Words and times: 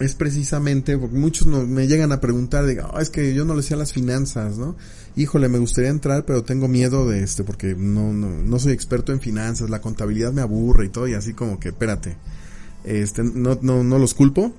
es 0.00 0.14
precisamente, 0.14 0.96
porque 0.98 1.16
muchos 1.16 1.46
me 1.46 1.86
llegan 1.86 2.10
a 2.10 2.20
preguntar, 2.20 2.64
de, 2.64 2.80
"Ah, 2.80 3.00
es 3.00 3.10
que 3.10 3.34
yo 3.34 3.44
no 3.44 3.54
le 3.54 3.62
sé 3.62 3.74
a 3.74 3.76
las 3.76 3.92
finanzas, 3.92 4.56
¿no? 4.56 4.76
Híjole, 5.14 5.48
me 5.48 5.58
gustaría 5.58 5.90
entrar, 5.90 6.24
pero 6.24 6.42
tengo 6.42 6.68
miedo 6.68 7.08
de 7.08 7.22
este, 7.22 7.44
porque 7.44 7.74
no, 7.76 8.12
no, 8.12 8.28
no 8.30 8.58
soy 8.58 8.72
experto 8.72 9.12
en 9.12 9.20
finanzas, 9.20 9.68
la 9.68 9.80
contabilidad 9.80 10.32
me 10.32 10.40
aburre 10.40 10.86
y 10.86 10.88
todo, 10.88 11.06
y 11.06 11.14
así 11.14 11.34
como 11.34 11.60
que, 11.60 11.68
espérate, 11.68 12.16
este, 12.84 13.22
no, 13.22 13.58
no, 13.60 13.84
no 13.84 13.98
los 13.98 14.14
culpo, 14.14 14.54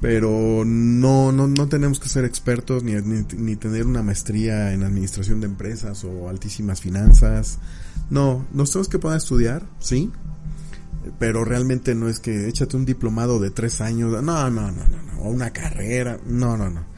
pero 0.00 0.64
no, 0.66 1.32
no, 1.32 1.46
no 1.48 1.68
tenemos 1.68 1.98
que 1.98 2.10
ser 2.10 2.26
expertos 2.26 2.82
ni, 2.82 2.92
ni, 2.92 3.24
ni 3.38 3.56
tener 3.56 3.86
una 3.86 4.02
maestría 4.02 4.74
en 4.74 4.82
administración 4.82 5.40
de 5.40 5.46
empresas 5.46 6.04
o 6.04 6.28
altísimas 6.28 6.82
finanzas. 6.82 7.58
No, 8.10 8.44
nos 8.52 8.70
tenemos 8.70 8.88
que 8.88 8.98
poder 8.98 9.16
estudiar, 9.16 9.66
sí, 9.78 10.10
pero 11.18 11.44
realmente 11.44 11.94
no 11.94 12.08
es 12.08 12.20
que 12.20 12.48
échate 12.48 12.76
un 12.76 12.84
diplomado 12.84 13.38
de 13.38 13.50
tres 13.50 13.80
años, 13.80 14.12
no, 14.12 14.22
no, 14.22 14.50
no, 14.50 14.70
no, 14.70 15.02
no, 15.02 15.20
o 15.20 15.30
una 15.30 15.50
carrera, 15.50 16.18
no, 16.26 16.56
no, 16.56 16.70
no. 16.70 16.94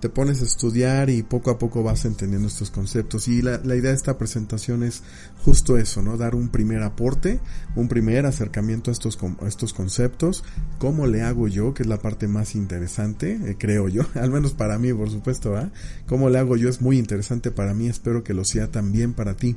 Te 0.00 0.10
pones 0.10 0.42
a 0.42 0.44
estudiar 0.44 1.08
y 1.08 1.22
poco 1.22 1.50
a 1.50 1.58
poco 1.58 1.82
vas 1.82 2.04
entendiendo 2.04 2.48
estos 2.48 2.70
conceptos. 2.70 3.28
Y 3.28 3.40
la, 3.40 3.58
la 3.64 3.76
idea 3.76 3.90
de 3.90 3.96
esta 3.96 4.18
presentación 4.18 4.82
es 4.82 5.02
justo 5.42 5.78
eso, 5.78 6.02
¿no? 6.02 6.18
Dar 6.18 6.34
un 6.34 6.50
primer 6.50 6.82
aporte, 6.82 7.40
un 7.74 7.88
primer 7.88 8.26
acercamiento 8.26 8.90
a 8.90 8.92
estos, 8.92 9.18
a 9.40 9.48
estos 9.48 9.72
conceptos. 9.72 10.44
¿Cómo 10.78 11.06
le 11.06 11.22
hago 11.22 11.48
yo? 11.48 11.72
Que 11.72 11.82
es 11.82 11.88
la 11.88 11.98
parte 11.98 12.28
más 12.28 12.54
interesante, 12.54 13.40
eh, 13.42 13.56
creo 13.58 13.88
yo. 13.88 14.02
Al 14.14 14.30
menos 14.30 14.52
para 14.52 14.78
mí, 14.78 14.92
por 14.92 15.10
supuesto, 15.10 15.52
¿verdad? 15.52 15.72
¿Cómo 16.06 16.28
le 16.28 16.38
hago 16.38 16.58
yo? 16.58 16.68
Es 16.68 16.82
muy 16.82 16.98
interesante 16.98 17.50
para 17.50 17.72
mí. 17.72 17.88
Espero 17.88 18.22
que 18.22 18.34
lo 18.34 18.44
sea 18.44 18.70
también 18.70 19.14
para 19.14 19.34
ti. 19.34 19.56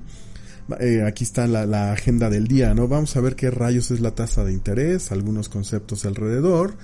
Eh, 0.79 1.03
aquí 1.03 1.23
está 1.23 1.47
la, 1.47 1.91
agenda 1.91 2.29
del 2.29 2.47
día, 2.47 2.73
¿no? 2.73 2.87
Vamos 2.87 3.15
a 3.15 3.21
ver 3.21 3.35
qué 3.35 3.49
rayos 3.49 3.91
es 3.91 3.99
la 4.01 4.13
tasa 4.13 4.43
de 4.43 4.53
interés, 4.53 5.11
algunos 5.11 5.49
conceptos 5.49 6.05
alrededor, 6.05 6.75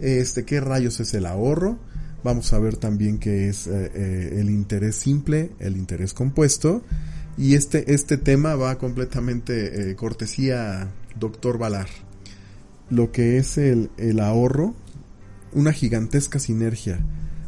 este, 0.00 0.44
qué 0.44 0.60
rayos 0.60 1.00
es 1.00 1.12
el 1.14 1.26
ahorro, 1.26 1.78
vamos 2.22 2.52
a 2.52 2.58
ver 2.58 2.76
también 2.76 3.18
qué 3.18 3.48
es 3.48 3.66
eh, 3.66 3.90
eh, 3.94 4.38
el 4.40 4.50
interés 4.50 4.96
simple, 4.96 5.50
el 5.58 5.76
interés 5.76 6.14
compuesto, 6.14 6.82
y 7.36 7.54
este, 7.54 7.92
este 7.92 8.16
tema 8.16 8.54
va 8.54 8.78
completamente 8.78 9.94
cortesía 9.96 10.88
doctor 11.18 11.58
Valar. 11.58 11.88
Lo 12.90 13.12
que 13.12 13.38
es 13.38 13.58
el, 13.58 13.90
el 13.98 14.20
ahorro, 14.20 14.74
una 15.52 15.72
gigantesca 15.72 16.38
sinergia 16.38 17.04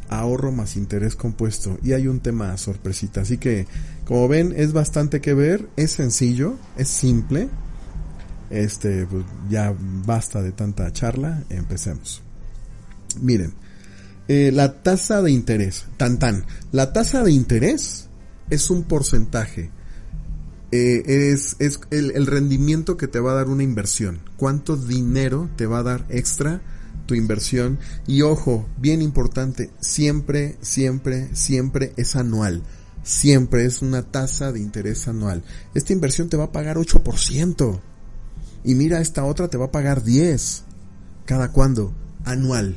ahorro 0.09 0.51
más 0.51 0.77
interés 0.77 1.15
compuesto 1.15 1.77
y 1.83 1.93
hay 1.93 2.07
un 2.07 2.19
tema 2.19 2.57
sorpresita 2.57 3.21
así 3.21 3.37
que 3.37 3.67
como 4.07 4.29
ven 4.29 4.53
es 4.55 4.71
bastante 4.71 5.19
que 5.19 5.33
ver 5.33 5.67
es 5.75 5.91
sencillo 5.91 6.55
es 6.77 6.87
simple. 6.87 7.49
Este 8.49 9.05
pues 9.05 9.25
ya 9.49 9.75
basta 9.77 10.41
de 10.41 10.53
tanta 10.53 10.91
charla 10.93 11.43
empecemos. 11.49 12.23
Miren 13.21 13.53
eh, 14.29 14.51
la 14.53 14.81
tasa 14.81 15.21
de 15.21 15.31
interés 15.31 15.85
tan 15.97 16.19
tan 16.19 16.45
la 16.71 16.93
tasa 16.93 17.21
de 17.23 17.33
interés 17.33 18.07
es 18.49 18.69
un 18.69 18.83
porcentaje. 18.83 19.71
Eh, 20.71 21.31
es, 21.33 21.57
es 21.59 21.79
el, 21.91 22.11
el 22.11 22.27
rendimiento 22.27 22.95
que 22.95 23.07
te 23.07 23.19
va 23.19 23.31
a 23.31 23.35
dar 23.35 23.49
una 23.49 23.63
inversión. 23.63 24.21
Cuánto 24.37 24.77
dinero 24.77 25.49
te 25.57 25.65
va 25.65 25.79
a 25.79 25.83
dar 25.83 26.05
extra 26.09 26.61
tu 27.07 27.15
inversión 27.15 27.79
y 28.05 28.21
ojo, 28.21 28.67
bien 28.77 29.01
importante, 29.01 29.71
siempre, 29.79 30.57
siempre, 30.61 31.29
siempre 31.33 31.93
es 31.97 32.15
anual. 32.15 32.63
Siempre 33.07 33.63
es 33.63 33.81
una 33.81 34.03
tasa 34.03 34.51
de 34.51 34.59
interés 34.59 35.07
anual. 35.07 35.41
Esta 35.73 35.93
inversión 35.93 36.27
te 36.27 36.35
va 36.35 36.43
a 36.43 36.51
pagar 36.51 36.75
8%. 36.75 37.79
Y 38.65 38.75
mira, 38.75 38.99
esta 38.99 39.23
otra 39.23 39.47
te 39.47 39.55
va 39.57 39.67
a 39.67 39.71
pagar 39.71 40.03
10. 40.03 40.65
¿Cada 41.23 41.53
cuándo? 41.53 41.93
Anual. 42.25 42.75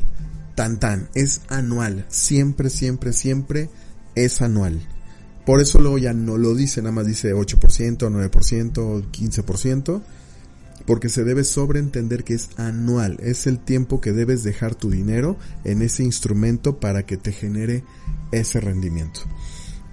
Tan 0.55 0.79
tan. 0.79 1.09
Es 1.17 1.41
anual. 1.49 2.07
Siempre, 2.11 2.71
siempre, 2.71 3.13
siempre 3.13 3.71
es 4.15 4.41
anual. 4.41 4.81
Por 5.45 5.61
eso 5.61 5.81
luego 5.81 5.99
ya 5.99 6.13
no 6.13 6.39
lo 6.39 6.55
dice, 6.55 6.81
nada 6.81 6.93
más 6.93 7.07
dice 7.09 7.35
8%, 7.35 7.99
9%, 7.99 9.11
15% 9.11 10.03
porque 10.87 11.09
se 11.09 11.25
debe 11.25 11.45
sobreentender 11.45 12.25
que 12.25 12.35
es 12.35 12.49
anual, 12.57 13.19
es 13.21 13.47
el 13.47 13.59
tiempo 13.59 14.01
que 14.01 14.13
debes 14.13 14.43
dejar 14.43 14.75
tu 14.75 14.91
dinero 14.91 15.37
en 15.65 15.83
ese 15.83 16.03
instrumento 16.03 16.81
para 16.81 17.05
que 17.05 17.17
te 17.17 17.33
genere 17.33 17.85
ese 18.33 18.61
rendimiento. 18.61 19.21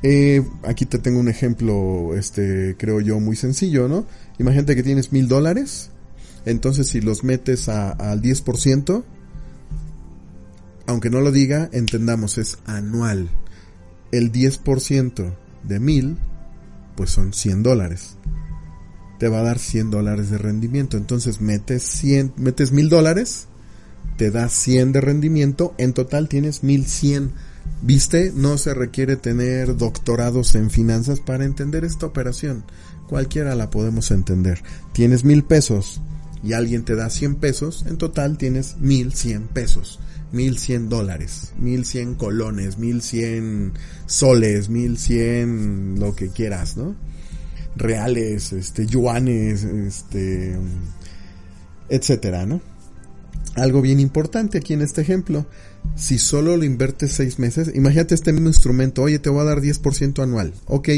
Eh, 0.04 0.44
aquí 0.64 0.86
te 0.86 1.00
tengo 1.00 1.20
un 1.20 1.28
ejemplo, 1.28 2.16
este, 2.16 2.76
creo 2.78 3.02
yo, 3.02 3.20
muy 3.20 3.36
sencillo, 3.36 3.88
¿no? 3.88 4.06
Imagínate 4.38 4.76
que 4.76 4.84
tienes 4.84 5.12
mil 5.12 5.28
dólares, 5.28 5.90
entonces 6.46 6.88
si 6.88 7.02
los 7.02 7.24
metes 7.24 7.68
al 7.70 8.22
10%, 8.22 9.04
aunque 10.86 11.10
no 11.10 11.22
lo 11.22 11.32
diga, 11.32 11.70
entendamos, 11.74 12.38
es 12.38 12.60
anual. 12.66 13.30
El 14.12 14.32
10% 14.32 15.36
de 15.64 15.80
mil, 15.80 16.18
pues 16.96 17.10
son 17.10 17.34
100 17.34 17.64
dólares 17.64 18.18
te 19.18 19.30
va 19.30 19.40
a 19.40 19.44
dar 19.44 19.60
100 19.60 19.92
dólares 19.92 20.30
de 20.30 20.38
rendimiento. 20.38 20.98
Entonces 20.98 21.42
metes 21.42 21.84
100, 21.84 22.34
metes 22.38 22.72
1000 22.72 22.90
dólares, 22.90 23.48
te 24.18 24.32
da 24.32 24.50
100 24.50 24.92
de 24.92 25.02
rendimiento, 25.02 25.74
en 25.78 25.94
total 25.94 26.30
tienes 26.30 26.64
1100. 26.64 27.32
¿Viste? 27.82 28.32
No 28.36 28.58
se 28.58 28.74
requiere 28.74 29.16
tener 29.16 29.78
doctorados 29.78 30.56
en 30.56 30.70
finanzas 30.70 31.20
para 31.20 31.46
entender 31.46 31.86
esta 31.86 32.06
operación. 32.06 32.64
Cualquiera 33.08 33.56
la 33.56 33.70
podemos 33.70 34.12
entender. 34.12 34.64
Tienes 34.94 35.24
mil 35.24 35.44
pesos 35.44 36.02
y 36.44 36.54
alguien 36.54 36.84
te 36.84 36.96
da 36.96 37.10
100 37.10 37.36
pesos, 37.36 37.86
en 37.88 37.98
total 37.98 38.38
tienes 38.38 38.78
1100 38.80 39.48
pesos. 39.48 40.00
1100 40.34 40.90
dólares, 40.90 41.54
1100 41.58 42.16
colones, 42.16 42.78
1100 42.78 43.74
soles, 44.08 44.68
1100 44.68 46.00
lo 46.00 46.16
que 46.16 46.30
quieras, 46.30 46.76
¿no? 46.76 46.96
reales, 47.78 48.54
este, 48.54 48.86
yuanes, 48.86 49.64
este, 49.64 50.58
etcétera, 51.90 52.46
¿no? 52.46 52.62
Algo 53.56 53.82
bien 53.82 54.00
importante 54.00 54.58
aquí 54.58 54.74
en 54.74 54.82
este 54.82 55.02
ejemplo, 55.02 55.46
si 55.96 56.18
solo 56.18 56.58
lo 56.58 56.64
inviertes 56.64 57.14
seis 57.14 57.40
meses, 57.40 57.72
imagínate 57.74 58.16
este 58.16 58.34
mismo 58.34 58.50
instrumento, 58.50 59.04
oye, 59.04 59.20
te 59.20 59.30
voy 59.30 59.42
a 59.42 59.46
dar 59.46 59.62
10% 59.62 60.22
anual, 60.22 60.54
ok, 60.66 60.90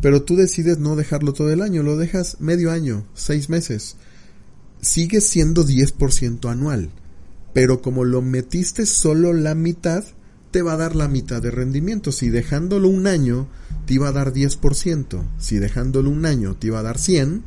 pero 0.00 0.22
tú 0.22 0.36
decides 0.36 0.78
no 0.78 0.96
dejarlo 0.96 1.32
todo 1.32 1.50
el 1.50 1.62
año, 1.62 1.82
lo 1.82 1.96
dejas 1.96 2.36
medio 2.40 2.70
año, 2.70 3.06
seis 3.14 3.48
meses, 3.48 3.96
sigue 4.80 5.20
siendo 5.20 5.66
10% 5.66 6.50
anual, 6.50 6.90
pero 7.54 7.82
como 7.82 8.04
lo 8.04 8.22
metiste 8.22 8.86
solo 8.86 9.32
la 9.32 9.54
mitad, 9.54 10.04
te 10.52 10.62
va 10.62 10.74
a 10.74 10.76
dar 10.76 10.94
la 10.94 11.08
mitad 11.08 11.42
de 11.42 11.50
rendimiento. 11.50 12.12
Si 12.12 12.28
dejándolo 12.28 12.88
un 12.88 13.06
año 13.06 13.48
te 13.86 13.94
iba 13.94 14.08
a 14.08 14.12
dar 14.12 14.32
10%, 14.32 15.24
si 15.38 15.58
dejándolo 15.58 16.10
un 16.10 16.26
año 16.26 16.56
te 16.56 16.68
iba 16.68 16.78
a 16.78 16.82
dar 16.82 16.98
100, 16.98 17.42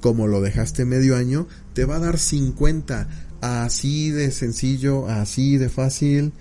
como 0.00 0.26
lo 0.26 0.40
dejaste 0.40 0.84
medio 0.84 1.16
año, 1.16 1.46
te 1.72 1.84
va 1.84 1.96
a 1.96 2.00
dar 2.00 2.18
50. 2.18 3.08
Así 3.40 4.10
de 4.10 4.30
sencillo, 4.30 5.08
así 5.08 5.56
de 5.56 5.68
fácil. 5.68 6.32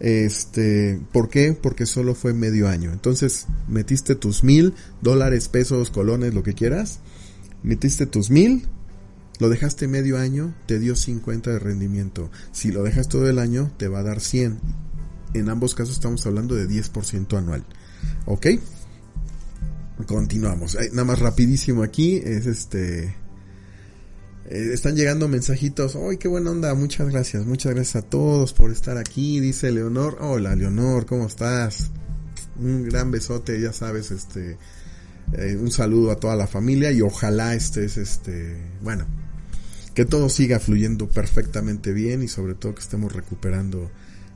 Este, 0.00 1.00
¿por 1.12 1.28
qué? 1.28 1.52
Porque 1.52 1.86
solo 1.86 2.14
fue 2.14 2.34
medio 2.34 2.68
año. 2.68 2.92
Entonces, 2.92 3.46
metiste 3.68 4.14
tus 4.14 4.44
mil 4.44 4.74
dólares, 5.00 5.48
pesos, 5.48 5.90
colones, 5.90 6.34
lo 6.34 6.42
que 6.42 6.54
quieras. 6.54 7.00
Metiste 7.62 8.06
tus 8.06 8.30
mil, 8.30 8.66
lo 9.38 9.48
dejaste 9.48 9.88
medio 9.88 10.18
año, 10.18 10.54
te 10.66 10.78
dio 10.78 10.96
50 10.96 11.50
de 11.50 11.58
rendimiento. 11.58 12.30
Si 12.52 12.72
lo 12.72 12.82
dejas 12.82 13.08
todo 13.08 13.28
el 13.28 13.38
año, 13.38 13.72
te 13.78 13.88
va 13.88 14.00
a 14.00 14.02
dar 14.02 14.20
100 14.20 14.60
en 15.34 15.48
ambos 15.48 15.74
casos 15.74 15.94
estamos 15.94 16.24
hablando 16.26 16.54
de 16.54 16.68
10% 16.68 17.36
anual. 17.36 17.64
¿Ok? 18.24 18.46
Continuamos. 20.06 20.76
nada 20.92 21.04
más 21.04 21.18
rapidísimo 21.18 21.82
aquí. 21.82 22.16
Es 22.16 22.46
este... 22.46 23.16
Eh, 24.48 24.70
están 24.72 24.96
llegando 24.96 25.28
mensajitos. 25.28 25.96
¡Ay, 25.96 26.18
qué 26.18 26.28
buena 26.28 26.50
onda! 26.50 26.74
Muchas 26.74 27.08
gracias. 27.08 27.46
Muchas 27.46 27.74
gracias 27.74 28.04
a 28.04 28.08
todos 28.08 28.52
por 28.52 28.70
estar 28.70 28.98
aquí. 28.98 29.40
Dice 29.40 29.72
Leonor. 29.72 30.18
Hola, 30.20 30.54
Leonor. 30.54 31.06
¿Cómo 31.06 31.26
estás? 31.26 31.90
Un 32.56 32.84
gran 32.84 33.10
besote, 33.10 33.60
ya 33.60 33.72
sabes, 33.72 34.10
este... 34.10 34.58
Eh, 35.32 35.56
un 35.56 35.70
saludo 35.70 36.10
a 36.10 36.16
toda 36.16 36.36
la 36.36 36.46
familia 36.46 36.92
y 36.92 37.00
ojalá 37.00 37.54
estés, 37.54 37.96
este... 37.96 38.56
Bueno, 38.82 39.06
que 39.94 40.04
todo 40.04 40.28
siga 40.28 40.58
fluyendo 40.58 41.08
perfectamente 41.08 41.92
bien 41.92 42.22
y 42.22 42.28
sobre 42.28 42.54
todo 42.54 42.74
que 42.74 42.82
estemos 42.82 43.12
recuperando 43.12 43.90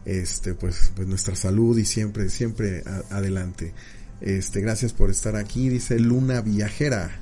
este 0.04 0.54
pues 0.54 0.92
pues 0.94 1.06
nuestra 1.08 1.34
salud 1.34 1.76
y 1.76 1.84
siempre 1.84 2.30
siempre 2.30 2.82
adelante 3.10 3.74
este 4.20 4.60
gracias 4.60 4.92
por 4.92 5.10
estar 5.10 5.36
aquí 5.36 5.68
dice 5.68 5.98
Luna 5.98 6.40
Viajera 6.40 7.20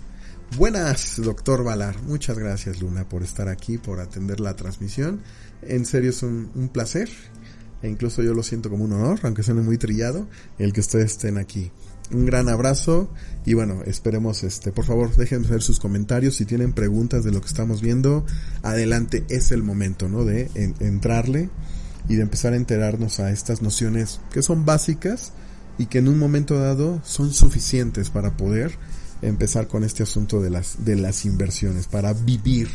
buenas 0.58 1.20
doctor 1.22 1.64
Valar. 1.64 2.02
Muchas 2.02 2.38
gracias 2.38 2.80
Luna 2.80 3.08
por 3.08 3.22
estar 3.22 3.48
aquí 3.48 3.78
por 3.78 4.00
atender 4.00 4.40
la 4.40 4.54
transmisión. 4.54 5.20
En 5.62 5.84
serio 5.84 6.10
es 6.10 6.22
un, 6.22 6.70
placer 6.72 7.08
e 7.82 7.88
incluso 7.88 8.22
yo 8.22 8.32
lo 8.34 8.42
siento 8.42 8.70
como 8.70 8.84
un 8.84 8.92
honor 8.92 9.20
aunque 9.22 9.42
suene 9.42 9.62
muy 9.62 9.78
trillado 9.78 10.28
el 10.58 10.72
que 10.72 10.80
ustedes 10.80 11.12
estén 11.12 11.38
aquí. 11.38 11.70
Un 12.12 12.24
gran 12.24 12.48
abrazo 12.48 13.10
y 13.44 13.54
bueno, 13.54 13.82
esperemos 13.84 14.44
este, 14.44 14.70
por 14.72 14.84
favor, 14.84 15.14
déjenme 15.16 15.46
saber 15.46 15.62
sus 15.62 15.80
comentarios. 15.80 16.36
Si 16.36 16.44
tienen 16.44 16.72
preguntas 16.72 17.24
de 17.24 17.32
lo 17.32 17.40
que 17.40 17.48
estamos 17.48 17.82
viendo, 17.82 18.24
adelante 18.62 19.24
es 19.28 19.50
el 19.50 19.62
momento, 19.62 20.08
¿no? 20.08 20.24
De 20.24 20.48
en, 20.54 20.74
entrarle 20.80 21.50
y 22.08 22.14
de 22.14 22.22
empezar 22.22 22.52
a 22.52 22.56
enterarnos 22.56 23.18
a 23.18 23.32
estas 23.32 23.60
nociones 23.60 24.20
que 24.30 24.42
son 24.42 24.64
básicas 24.64 25.32
y 25.78 25.86
que 25.86 25.98
en 25.98 26.08
un 26.08 26.18
momento 26.18 26.58
dado 26.58 27.00
son 27.04 27.32
suficientes 27.32 28.10
para 28.10 28.36
poder 28.36 28.78
empezar 29.22 29.68
con 29.68 29.84
este 29.84 30.02
asunto 30.02 30.40
de 30.40 30.50
las, 30.50 30.84
de 30.84 30.96
las 30.96 31.24
inversiones, 31.24 31.86
para 31.86 32.12
vivir 32.12 32.68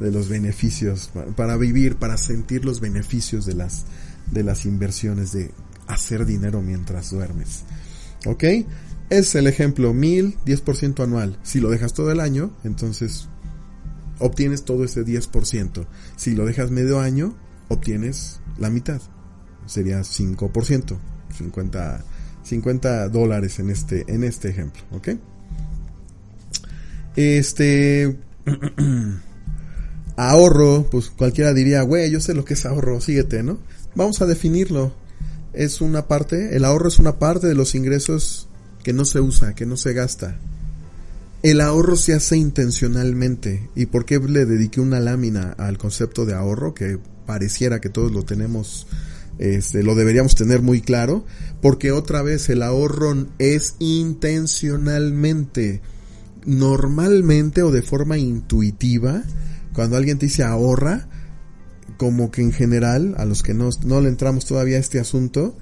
de 0.00 0.10
los 0.10 0.28
beneficios, 0.28 1.10
para 1.36 1.56
vivir, 1.56 1.96
para 1.96 2.16
sentir 2.16 2.64
los 2.64 2.80
beneficios 2.80 3.46
de 3.46 3.54
las, 3.54 3.84
de 4.30 4.42
las 4.42 4.66
inversiones, 4.66 5.32
de 5.32 5.50
hacer 5.86 6.26
dinero 6.26 6.62
mientras 6.62 7.10
duermes. 7.10 7.64
¿Ok? 8.26 8.44
Es 9.10 9.34
el 9.34 9.46
ejemplo, 9.46 9.92
mil, 9.92 10.36
10% 10.46 11.02
anual. 11.02 11.38
Si 11.42 11.60
lo 11.60 11.70
dejas 11.70 11.92
todo 11.92 12.10
el 12.10 12.20
año, 12.20 12.50
entonces 12.64 13.28
obtienes 14.18 14.64
todo 14.64 14.84
ese 14.84 15.04
10%. 15.04 15.86
Si 16.16 16.34
lo 16.34 16.46
dejas 16.46 16.70
medio 16.70 17.00
año, 17.00 17.36
obtienes 17.68 18.40
la 18.58 18.70
mitad. 18.70 19.00
Sería 19.66 20.00
5%, 20.00 20.98
50, 21.36 22.04
50 22.42 23.08
dólares 23.08 23.58
en 23.58 23.70
este, 23.70 24.04
en 24.08 24.24
este 24.24 24.48
ejemplo, 24.48 24.82
¿ok? 24.92 25.08
Este, 27.16 28.16
ahorro, 30.16 30.88
pues 30.90 31.10
cualquiera 31.10 31.52
diría, 31.52 31.82
güey, 31.82 32.10
yo 32.10 32.20
sé 32.20 32.34
lo 32.34 32.44
que 32.44 32.54
es 32.54 32.66
ahorro, 32.66 33.00
síguete, 33.00 33.42
¿no? 33.42 33.58
Vamos 33.94 34.22
a 34.22 34.26
definirlo. 34.26 34.94
Es 35.52 35.80
una 35.80 36.08
parte, 36.08 36.56
el 36.56 36.64
ahorro 36.64 36.88
es 36.88 36.98
una 36.98 37.18
parte 37.18 37.46
de 37.46 37.54
los 37.54 37.74
ingresos 37.74 38.48
que 38.82 38.92
no 38.92 39.04
se 39.04 39.20
usa, 39.20 39.54
que 39.54 39.66
no 39.66 39.76
se 39.76 39.92
gasta. 39.92 40.38
El 41.44 41.60
ahorro 41.60 41.94
se 41.96 42.14
hace 42.14 42.36
intencionalmente. 42.36 43.70
¿Y 43.74 43.86
por 43.86 44.04
qué 44.06 44.18
le 44.18 44.46
dediqué 44.46 44.80
una 44.80 44.98
lámina 44.98 45.54
al 45.58 45.78
concepto 45.78 46.24
de 46.24 46.34
ahorro? 46.34 46.74
Que 46.74 46.98
pareciera 47.26 47.80
que 47.80 47.90
todos 47.90 48.12
lo 48.12 48.24
tenemos, 48.24 48.86
este, 49.38 49.82
lo 49.82 49.94
deberíamos 49.94 50.34
tener 50.34 50.62
muy 50.62 50.80
claro. 50.80 51.26
Porque 51.60 51.92
otra 51.92 52.22
vez 52.22 52.48
el 52.48 52.62
ahorro 52.62 53.26
es 53.38 53.76
intencionalmente. 53.78 55.82
Normalmente 56.44 57.62
o 57.62 57.70
de 57.70 57.82
forma 57.82 58.18
intuitiva, 58.18 59.22
cuando 59.72 59.96
alguien 59.96 60.18
te 60.18 60.26
dice 60.26 60.42
ahorra, 60.42 61.08
como 61.96 62.30
que 62.30 62.42
en 62.42 62.52
general, 62.52 63.14
a 63.18 63.24
los 63.24 63.42
que 63.42 63.54
no, 63.54 63.70
no 63.84 64.00
le 64.00 64.08
entramos 64.08 64.46
todavía 64.46 64.76
a 64.76 64.80
este 64.80 64.98
asunto, 64.98 65.56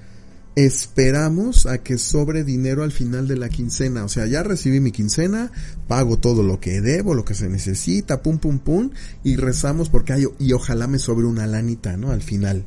esperamos 0.54 1.66
a 1.66 1.78
que 1.78 1.98
sobre 1.98 2.44
dinero 2.44 2.82
al 2.82 2.92
final 2.92 3.26
de 3.26 3.36
la 3.36 3.48
quincena. 3.48 4.04
O 4.04 4.08
sea, 4.08 4.26
ya 4.26 4.42
recibí 4.42 4.80
mi 4.80 4.92
quincena, 4.92 5.50
pago 5.88 6.18
todo 6.18 6.42
lo 6.42 6.60
que 6.60 6.80
debo, 6.80 7.14
lo 7.14 7.24
que 7.24 7.34
se 7.34 7.48
necesita, 7.48 8.22
pum, 8.22 8.38
pum, 8.38 8.58
pum, 8.58 8.90
y 9.24 9.36
rezamos 9.36 9.88
porque 9.88 10.12
hay, 10.12 10.26
y 10.38 10.52
ojalá 10.52 10.86
me 10.86 10.98
sobre 10.98 11.26
una 11.26 11.46
lanita, 11.46 11.96
¿no? 11.96 12.10
Al 12.10 12.22
final. 12.22 12.64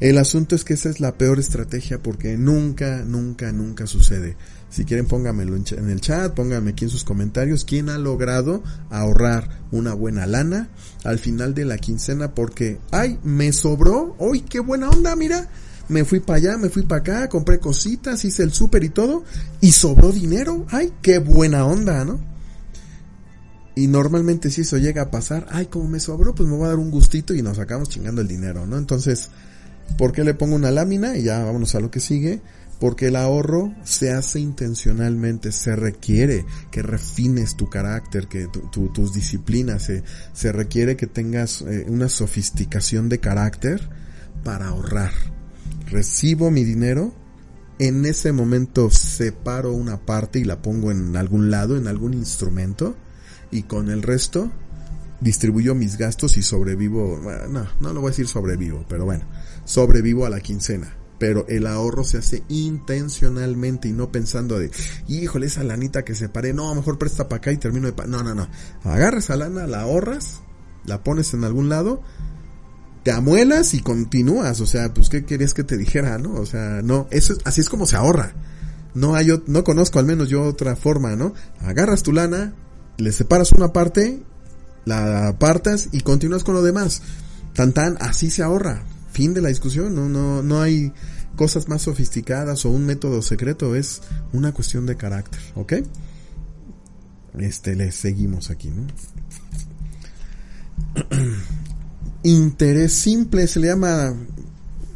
El 0.00 0.16
asunto 0.16 0.54
es 0.54 0.64
que 0.64 0.74
esa 0.74 0.88
es 0.88 0.98
la 0.98 1.18
peor 1.18 1.38
estrategia 1.38 1.98
porque 2.02 2.38
nunca, 2.38 3.04
nunca, 3.04 3.52
nunca 3.52 3.86
sucede. 3.86 4.36
Si 4.70 4.84
quieren 4.84 5.06
pónganmelo 5.06 5.56
en 5.56 5.90
el 5.90 6.00
chat, 6.00 6.32
pónganme 6.32 6.70
aquí 6.70 6.84
en 6.84 6.90
sus 6.90 7.02
comentarios 7.02 7.64
quién 7.64 7.88
ha 7.88 7.98
logrado 7.98 8.62
ahorrar 8.88 9.60
una 9.72 9.94
buena 9.94 10.26
lana 10.26 10.68
al 11.04 11.18
final 11.18 11.54
de 11.54 11.64
la 11.64 11.76
quincena 11.78 12.34
porque, 12.34 12.78
ay, 12.92 13.18
me 13.24 13.52
sobró, 13.52 14.14
uy, 14.20 14.42
qué 14.42 14.60
buena 14.60 14.88
onda, 14.88 15.16
mira, 15.16 15.48
me 15.88 16.04
fui 16.04 16.20
para 16.20 16.36
allá, 16.36 16.56
me 16.56 16.68
fui 16.68 16.82
para 16.82 17.00
acá, 17.00 17.28
compré 17.28 17.58
cositas, 17.58 18.24
hice 18.24 18.44
el 18.44 18.52
súper 18.52 18.84
y 18.84 18.90
todo, 18.90 19.24
y 19.60 19.72
sobró 19.72 20.12
dinero, 20.12 20.64
ay, 20.70 20.92
qué 21.02 21.18
buena 21.18 21.66
onda, 21.66 22.04
¿no? 22.04 22.20
Y 23.74 23.88
normalmente 23.88 24.50
si 24.50 24.60
eso 24.60 24.78
llega 24.78 25.02
a 25.02 25.10
pasar, 25.10 25.46
ay, 25.50 25.66
como 25.66 25.88
me 25.88 25.98
sobró, 25.98 26.32
pues 26.32 26.48
me 26.48 26.54
voy 26.54 26.66
a 26.66 26.68
dar 26.68 26.78
un 26.78 26.92
gustito 26.92 27.34
y 27.34 27.42
nos 27.42 27.56
sacamos 27.56 27.88
chingando 27.88 28.20
el 28.20 28.28
dinero, 28.28 28.66
¿no? 28.66 28.78
Entonces, 28.78 29.30
¿por 29.98 30.12
qué 30.12 30.22
le 30.22 30.34
pongo 30.34 30.54
una 30.54 30.70
lámina? 30.70 31.16
Y 31.16 31.24
ya 31.24 31.42
vámonos 31.42 31.74
a 31.74 31.80
lo 31.80 31.90
que 31.90 31.98
sigue. 31.98 32.40
Porque 32.80 33.08
el 33.08 33.16
ahorro 33.16 33.74
se 33.84 34.10
hace 34.10 34.40
intencionalmente, 34.40 35.52
se 35.52 35.76
requiere 35.76 36.46
que 36.70 36.82
refines 36.82 37.54
tu 37.56 37.68
carácter, 37.68 38.26
que 38.26 38.48
tus 38.72 39.12
disciplinas, 39.12 39.84
se, 39.84 40.02
se, 40.32 40.50
requiere 40.50 40.96
que 40.96 41.06
tengas 41.06 41.60
eh, 41.60 41.84
una 41.88 42.08
sofisticación 42.08 43.10
de 43.10 43.20
carácter 43.20 43.86
para 44.42 44.68
ahorrar 44.68 45.12
recibo 45.90 46.50
mi 46.50 46.64
dinero, 46.64 47.12
en 47.78 48.04
ese 48.06 48.32
momento 48.32 48.90
separo 48.90 49.72
una 49.72 49.98
parte 49.98 50.38
y 50.38 50.44
la 50.44 50.62
pongo 50.62 50.90
en 50.90 51.16
algún 51.16 51.50
lado, 51.50 51.76
en 51.76 51.86
algún 51.86 52.14
instrumento, 52.14 52.96
y 53.50 53.62
con 53.64 53.90
el 53.90 54.02
resto 54.02 54.50
distribuyo 55.20 55.74
mis 55.74 55.98
gastos 55.98 56.36
y 56.36 56.42
sobrevivo, 56.42 57.20
no, 57.50 57.66
no 57.80 57.92
lo 57.92 58.00
voy 58.00 58.08
a 58.08 58.12
decir 58.12 58.28
sobrevivo, 58.28 58.86
pero 58.88 59.04
bueno, 59.04 59.24
sobrevivo 59.64 60.24
a 60.24 60.30
la 60.30 60.40
quincena. 60.40 60.99
Pero 61.20 61.46
el 61.48 61.68
ahorro 61.68 62.02
se 62.02 62.18
hace 62.18 62.42
intencionalmente 62.48 63.88
y 63.88 63.92
no 63.92 64.10
pensando 64.10 64.58
de, 64.58 64.72
híjole, 65.06 65.46
esa 65.46 65.62
lanita 65.62 66.02
que 66.04 66.16
separé, 66.16 66.52
no, 66.52 66.74
mejor 66.74 66.98
presta 66.98 67.28
para 67.28 67.36
acá 67.38 67.52
y 67.52 67.58
termino 67.58 67.92
de... 67.92 68.08
No, 68.08 68.24
no, 68.24 68.34
no. 68.34 68.48
Agarras 68.82 69.24
esa 69.24 69.36
lana, 69.36 69.68
la 69.68 69.82
ahorras, 69.82 70.40
la 70.84 71.04
pones 71.04 71.32
en 71.34 71.44
algún 71.44 71.68
lado 71.68 72.02
te 73.02 73.12
amuelas 73.12 73.74
y 73.74 73.80
continúas, 73.80 74.60
o 74.60 74.66
sea, 74.66 74.92
pues 74.92 75.08
qué 75.08 75.24
querías 75.24 75.54
que 75.54 75.64
te 75.64 75.78
dijera, 75.78 76.18
¿no? 76.18 76.34
O 76.34 76.46
sea, 76.46 76.80
no, 76.82 77.06
eso 77.10 77.32
es, 77.32 77.38
así 77.44 77.60
es 77.60 77.68
como 77.68 77.86
se 77.86 77.96
ahorra. 77.96 78.34
No 78.94 79.14
hay, 79.14 79.28
no 79.46 79.64
conozco 79.64 79.98
al 79.98 80.04
menos 80.04 80.28
yo 80.28 80.42
otra 80.42 80.76
forma, 80.76 81.16
¿no? 81.16 81.32
Agarras 81.60 82.02
tu 82.02 82.12
lana, 82.12 82.54
le 82.98 83.12
separas 83.12 83.52
una 83.52 83.72
parte, 83.72 84.22
la 84.84 85.28
apartas 85.28 85.88
y 85.92 86.00
continúas 86.00 86.44
con 86.44 86.54
lo 86.54 86.62
demás. 86.62 87.02
Tan 87.54 87.72
tan, 87.72 87.96
así 88.00 88.30
se 88.30 88.42
ahorra. 88.42 88.82
Fin 89.20 89.34
de 89.34 89.42
la 89.42 89.50
discusión, 89.50 89.94
no, 89.94 90.08
no, 90.08 90.42
no 90.42 90.62
hay 90.62 90.94
cosas 91.36 91.68
más 91.68 91.82
sofisticadas 91.82 92.64
o 92.64 92.70
un 92.70 92.86
método 92.86 93.20
secreto, 93.20 93.76
es 93.76 94.00
una 94.32 94.52
cuestión 94.52 94.86
de 94.86 94.96
carácter, 94.96 95.42
¿ok? 95.56 95.74
Este, 97.38 97.76
le 97.76 97.92
seguimos 97.92 98.48
aquí, 98.48 98.70
¿no? 98.70 98.86
interés 102.22 102.94
simple 102.94 103.46
se 103.46 103.60
le 103.60 103.66
llama 103.66 104.16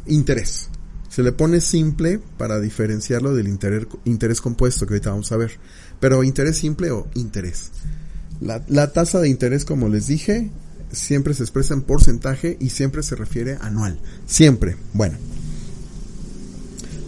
interés. 0.06 0.70
Se 1.10 1.22
le 1.22 1.32
pone 1.32 1.60
simple 1.60 2.18
para 2.38 2.60
diferenciarlo 2.60 3.34
del 3.34 3.48
interés, 3.48 3.88
interés 4.06 4.40
compuesto 4.40 4.86
que 4.86 4.94
ahorita 4.94 5.10
vamos 5.10 5.32
a 5.32 5.36
ver. 5.36 5.58
Pero 6.00 6.24
interés 6.24 6.56
simple 6.56 6.92
o 6.92 7.08
interés. 7.12 7.72
La, 8.40 8.64
la, 8.68 8.90
tasa 8.90 9.20
de 9.20 9.28
interés, 9.28 9.66
como 9.66 9.90
les 9.90 10.06
dije, 10.06 10.50
siempre 10.94 11.35
se 11.35 11.43
expresa 11.43 11.75
en 11.75 11.82
porcentaje 11.82 12.56
y 12.61 12.70
siempre 12.70 13.02
se 13.02 13.17
refiere 13.17 13.58
anual. 13.61 13.99
Siempre. 14.26 14.76
Bueno. 14.93 15.19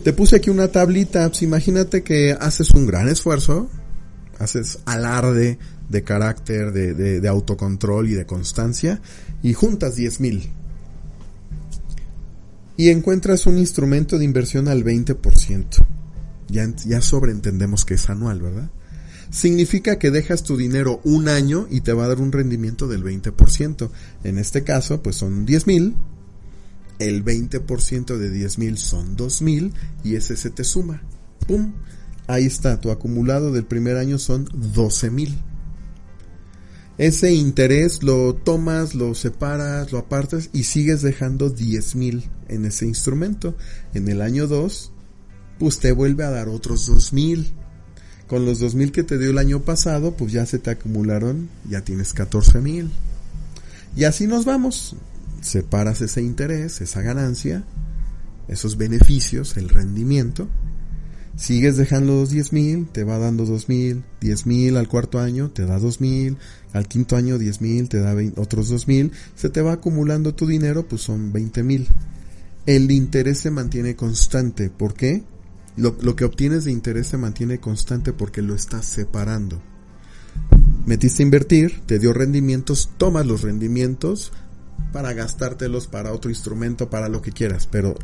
Te 0.05 0.13
puse 0.13 0.37
aquí 0.37 0.51
una 0.51 0.69
tablita. 0.69 1.29
Pues 1.29 1.43
imagínate 1.43 2.03
que 2.03 2.37
haces 2.39 2.71
un 2.71 2.87
gran 2.87 3.09
esfuerzo. 3.09 3.69
Haces 4.39 4.79
alarde 4.85 5.59
de 5.89 6.03
carácter, 6.03 6.73
de, 6.73 7.29
autocontrol 7.29 8.09
y 8.09 8.15
de 8.15 8.27
constancia 8.27 9.01
y 9.43 9.53
juntas 9.53 9.97
10 9.97 10.21
mil. 10.21 10.51
Y 12.77 12.91
encuentras 12.91 13.47
un 13.47 13.57
instrumento 13.59 14.19
de 14.19 14.25
inversión 14.25 14.69
al 14.69 14.85
20%. 14.85 15.65
Ya, 16.49 16.73
ya 16.85 17.01
sobreentendemos 17.01 17.85
que 17.85 17.95
es 17.95 18.11
anual, 18.11 18.43
¿verdad? 18.43 18.71
Significa 19.37 19.99
que 19.99 20.11
dejas 20.11 20.43
tu 20.43 20.57
dinero 20.57 21.01
un 21.05 21.29
año 21.29 21.67
y 21.71 21.83
te 21.83 21.93
va 21.93 22.05
a 22.05 22.09
dar 22.09 22.21
un 22.21 22.33
rendimiento 22.33 22.89
del 22.89 23.05
20%. 23.05 23.91
En 24.25 24.39
este 24.39 24.65
caso, 24.65 25.03
pues 25.03 25.17
son 25.17 25.45
10 25.45 25.67
mil. 25.67 25.97
El 26.99 27.23
20% 27.25 28.17
de 28.17 28.31
10 28.31 28.59
mil 28.59 28.79
son 28.79 29.15
2 29.17 29.43
mil 29.43 29.75
y 30.03 30.15
ese 30.15 30.37
se 30.37 30.51
te 30.51 30.65
suma. 30.65 31.03
¡Pum! 31.47 31.75
Ahí 32.27 32.47
está, 32.47 32.81
tu 32.81 32.91
acumulado 32.91 33.53
del 33.53 33.67
primer 33.67 33.99
año 33.99 34.19
son 34.19 34.49
12 34.53 35.11
mil 35.11 35.37
ese 36.99 37.35
interés 37.35 38.03
lo 38.03 38.35
tomas, 38.35 38.95
lo 38.95 39.15
separas, 39.15 39.93
lo 39.93 39.99
apartas 39.99 40.49
y 40.55 40.65
sigues 40.65 41.03
dejando 41.03 41.51
10 41.51 41.95
mil 41.95 42.31
en 42.49 42.65
ese 42.65 42.87
instrumento. 42.87 43.55
En 43.93 44.09
el 44.09 44.23
año 44.23 44.47
2, 44.47 44.93
pues 45.59 45.79
te 45.79 45.93
vuelve 45.93 46.25
a 46.25 46.31
dar 46.31 46.49
otros 46.49 46.87
2 46.87 47.13
mil. 47.13 47.53
Con 48.27 48.45
los 48.45 48.59
2 48.59 48.75
mil 48.75 48.93
que 48.93 49.05
te 49.05 49.19
dio 49.19 49.31
el 49.31 49.39
año 49.39 49.63
pasado, 49.63 50.17
pues 50.17 50.33
ya 50.33 50.47
se 50.47 50.59
te 50.59 50.71
acumularon, 50.71 51.49
ya 51.69 51.83
tienes 51.83 52.13
14 52.13 52.61
mil. 52.61 52.91
Y 53.95 54.05
así 54.05 54.27
nos 54.27 54.45
vamos. 54.45 54.97
Separas 55.41 56.01
ese 56.01 56.23
interés, 56.23 56.81
esa 56.81 57.03
ganancia, 57.03 57.63
esos 58.49 58.77
beneficios, 58.77 59.57
el 59.57 59.69
rendimiento, 59.69 60.49
Sigues 61.37 61.77
dejando 61.77 62.15
los 62.15 62.31
10 62.31 62.55
mil, 62.55 62.89
te 62.89 63.05
va 63.05 63.19
dando 63.19 63.45
2 63.45 63.69
mil, 63.69 64.05
10 64.23 64.47
mil 64.47 64.77
al 64.79 64.89
cuarto 64.89 65.19
año, 65.19 65.51
te 65.51 65.67
da 65.67 65.79
2 65.79 66.01
mil, 66.01 66.39
al 66.73 66.89
quinto 66.89 67.15
año 67.15 67.37
10 67.37 67.61
mil, 67.61 67.89
te 67.91 67.99
da 68.01 68.17
otros 68.37 68.71
2 68.71 68.89
mil, 68.89 69.13
se 69.35 69.51
te 69.51 69.61
va 69.61 69.73
acumulando 69.73 70.35
tu 70.35 70.47
dinero, 70.47 70.89
pues 70.89 71.03
son 71.03 71.35
20 71.35 71.63
mil. 71.63 71.89
El 72.65 72.91
interés 72.91 73.41
se 73.41 73.51
mantiene 73.51 73.95
constante, 73.95 74.71
¿por 74.71 74.95
qué? 74.95 75.25
Lo, 75.77 75.97
lo 76.01 76.17
que 76.17 76.25
obtienes 76.25 76.65
de 76.65 76.73
interés 76.73 77.09
se 77.09 77.19
mantiene 77.19 77.61
constante 77.61 78.13
porque 78.13 78.43
lo 78.43 78.55
estás 78.55 78.87
separando. 78.87 79.61
Metiste 80.87 81.23
a 81.23 81.27
invertir, 81.27 81.83
te 81.87 81.99
dio 81.99 82.13
rendimientos, 82.13 82.91
tomas 82.97 83.27
los 83.27 83.43
rendimientos, 83.43 84.33
para 84.93 85.13
gastártelos 85.13 85.87
para 85.87 86.13
otro 86.13 86.31
instrumento, 86.31 86.89
para 86.89 87.09
lo 87.09 87.23
que 87.23 87.33
quieras, 87.33 87.69
pero 87.71 87.97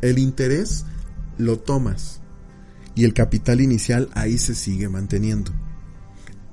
el 0.00 0.18
interés 0.18 0.84
lo 1.38 1.58
tomas 1.58 2.20
y 2.94 3.04
el 3.04 3.14
capital 3.14 3.60
inicial 3.60 4.08
ahí 4.14 4.38
se 4.38 4.54
sigue 4.54 4.88
manteniendo. 4.88 5.52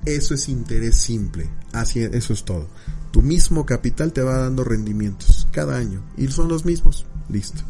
Eso 0.06 0.34
es 0.34 0.50
interés 0.50 0.96
simple, 0.96 1.50
así 1.74 2.02
eso 2.02 2.34
es 2.34 2.44
todo. 2.46 2.68
Tu 3.12 3.22
mismo 3.22 3.66
capital 3.66 4.14
te 4.14 4.22
va 4.22 4.38
dando 4.38 4.64
rendimientos 4.64 5.48
cada 5.52 5.78
año 5.78 6.04
y 6.18 6.28
son 6.28 6.48
los 6.48 6.66
mismos. 6.66 7.06
Listo. 7.30 7.62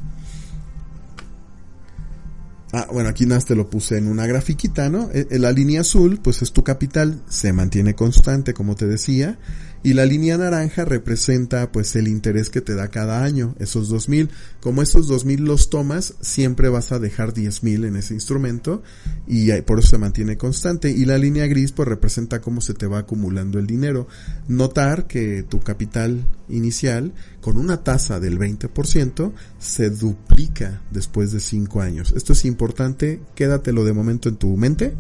Ah, 2.72 2.88
bueno, 2.92 3.10
aquí 3.10 3.26
nada 3.26 3.42
te 3.42 3.56
lo 3.56 3.70
puse 3.70 3.98
en 3.98 4.08
una 4.08 4.28
grafiquita, 4.28 4.90
¿no? 4.90 5.10
E, 5.12 5.40
la 5.40 5.52
línea 5.52 5.82
azul, 5.82 6.20
pues 6.22 6.44
es 6.44 6.52
tu 6.52 6.64
capital, 6.64 7.20
se 7.28 7.52
mantiene 7.52 7.96
constante, 7.96 8.54
como 8.54 8.76
te 8.76 8.86
decía, 8.86 9.40
y 9.82 9.94
la 9.94 10.06
línea 10.06 10.38
naranja 10.38 10.84
representa 10.84 11.72
pues 11.72 11.96
el 11.96 12.10
interés 12.10 12.50
que 12.50 12.60
te 12.60 12.76
da 12.76 12.90
cada 12.90 13.24
año, 13.24 13.56
esos 13.60 13.88
2000. 13.88 14.30
Como 14.60 14.82
esos 14.82 15.08
2000 15.08 15.46
los 15.46 15.70
tomas, 15.70 16.16
siempre 16.20 16.68
vas 16.68 16.92
a 16.92 17.00
dejar 17.00 17.32
10000 17.32 17.86
en 17.86 17.96
ese 17.96 18.14
instrumento 18.14 18.84
y 19.26 19.50
por 19.62 19.80
eso 19.80 19.90
se 19.90 19.98
mantiene 19.98 20.38
constante. 20.38 20.92
Y 20.92 21.06
la 21.06 21.18
línea 21.18 21.48
gris 21.48 21.72
pues 21.72 21.88
representa 21.88 22.42
cómo 22.42 22.60
se 22.60 22.74
te 22.74 22.88
va 22.88 23.00
acumulando 23.00 23.58
el 23.58 23.68
dinero. 23.68 24.08
Notar 24.50 25.08
que 25.08 25.44
tu 25.44 25.62
capital 25.62 26.26
inicial 26.50 27.14
con 27.40 27.58
una 27.58 27.82
tasa 27.82 28.20
del 28.20 28.38
20% 28.38 29.32
se 29.60 29.90
duplica 29.92 30.82
después 30.92 31.32
de 31.32 31.40
5 31.40 31.82
años. 31.82 32.14
Esto 32.18 32.34
es 32.34 32.44
importante, 32.44 33.22
quédatelo 33.34 33.86
de 33.86 33.94
momento 33.94 34.28
en 34.28 34.36
tu 34.36 34.58
mente. 34.58 34.94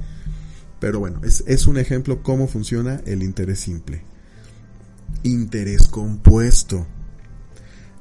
Pero 0.79 1.00
bueno, 1.00 1.19
es, 1.25 1.43
es 1.48 1.67
un 1.67 1.77
ejemplo 1.77 2.24
cómo 2.24 2.48
funciona 2.48 3.01
el 3.05 3.24
interés 3.24 3.59
simple 3.59 4.09
interés 5.24 5.88
compuesto. 5.88 6.88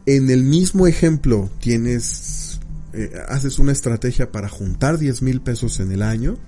En 0.07 0.31
el 0.31 0.45
mismo 0.45 0.87
ejemplo 0.87 1.51
tienes, 1.61 2.61
eh, 2.93 3.13
haces 3.29 3.59
una 3.59 3.73
estrategia 3.73 4.33
para 4.33 4.49
juntar 4.49 4.99
10 4.99 5.23
mil 5.23 5.41
pesos 5.41 5.81
en 5.81 5.93
el 5.93 6.03
año 6.03 6.39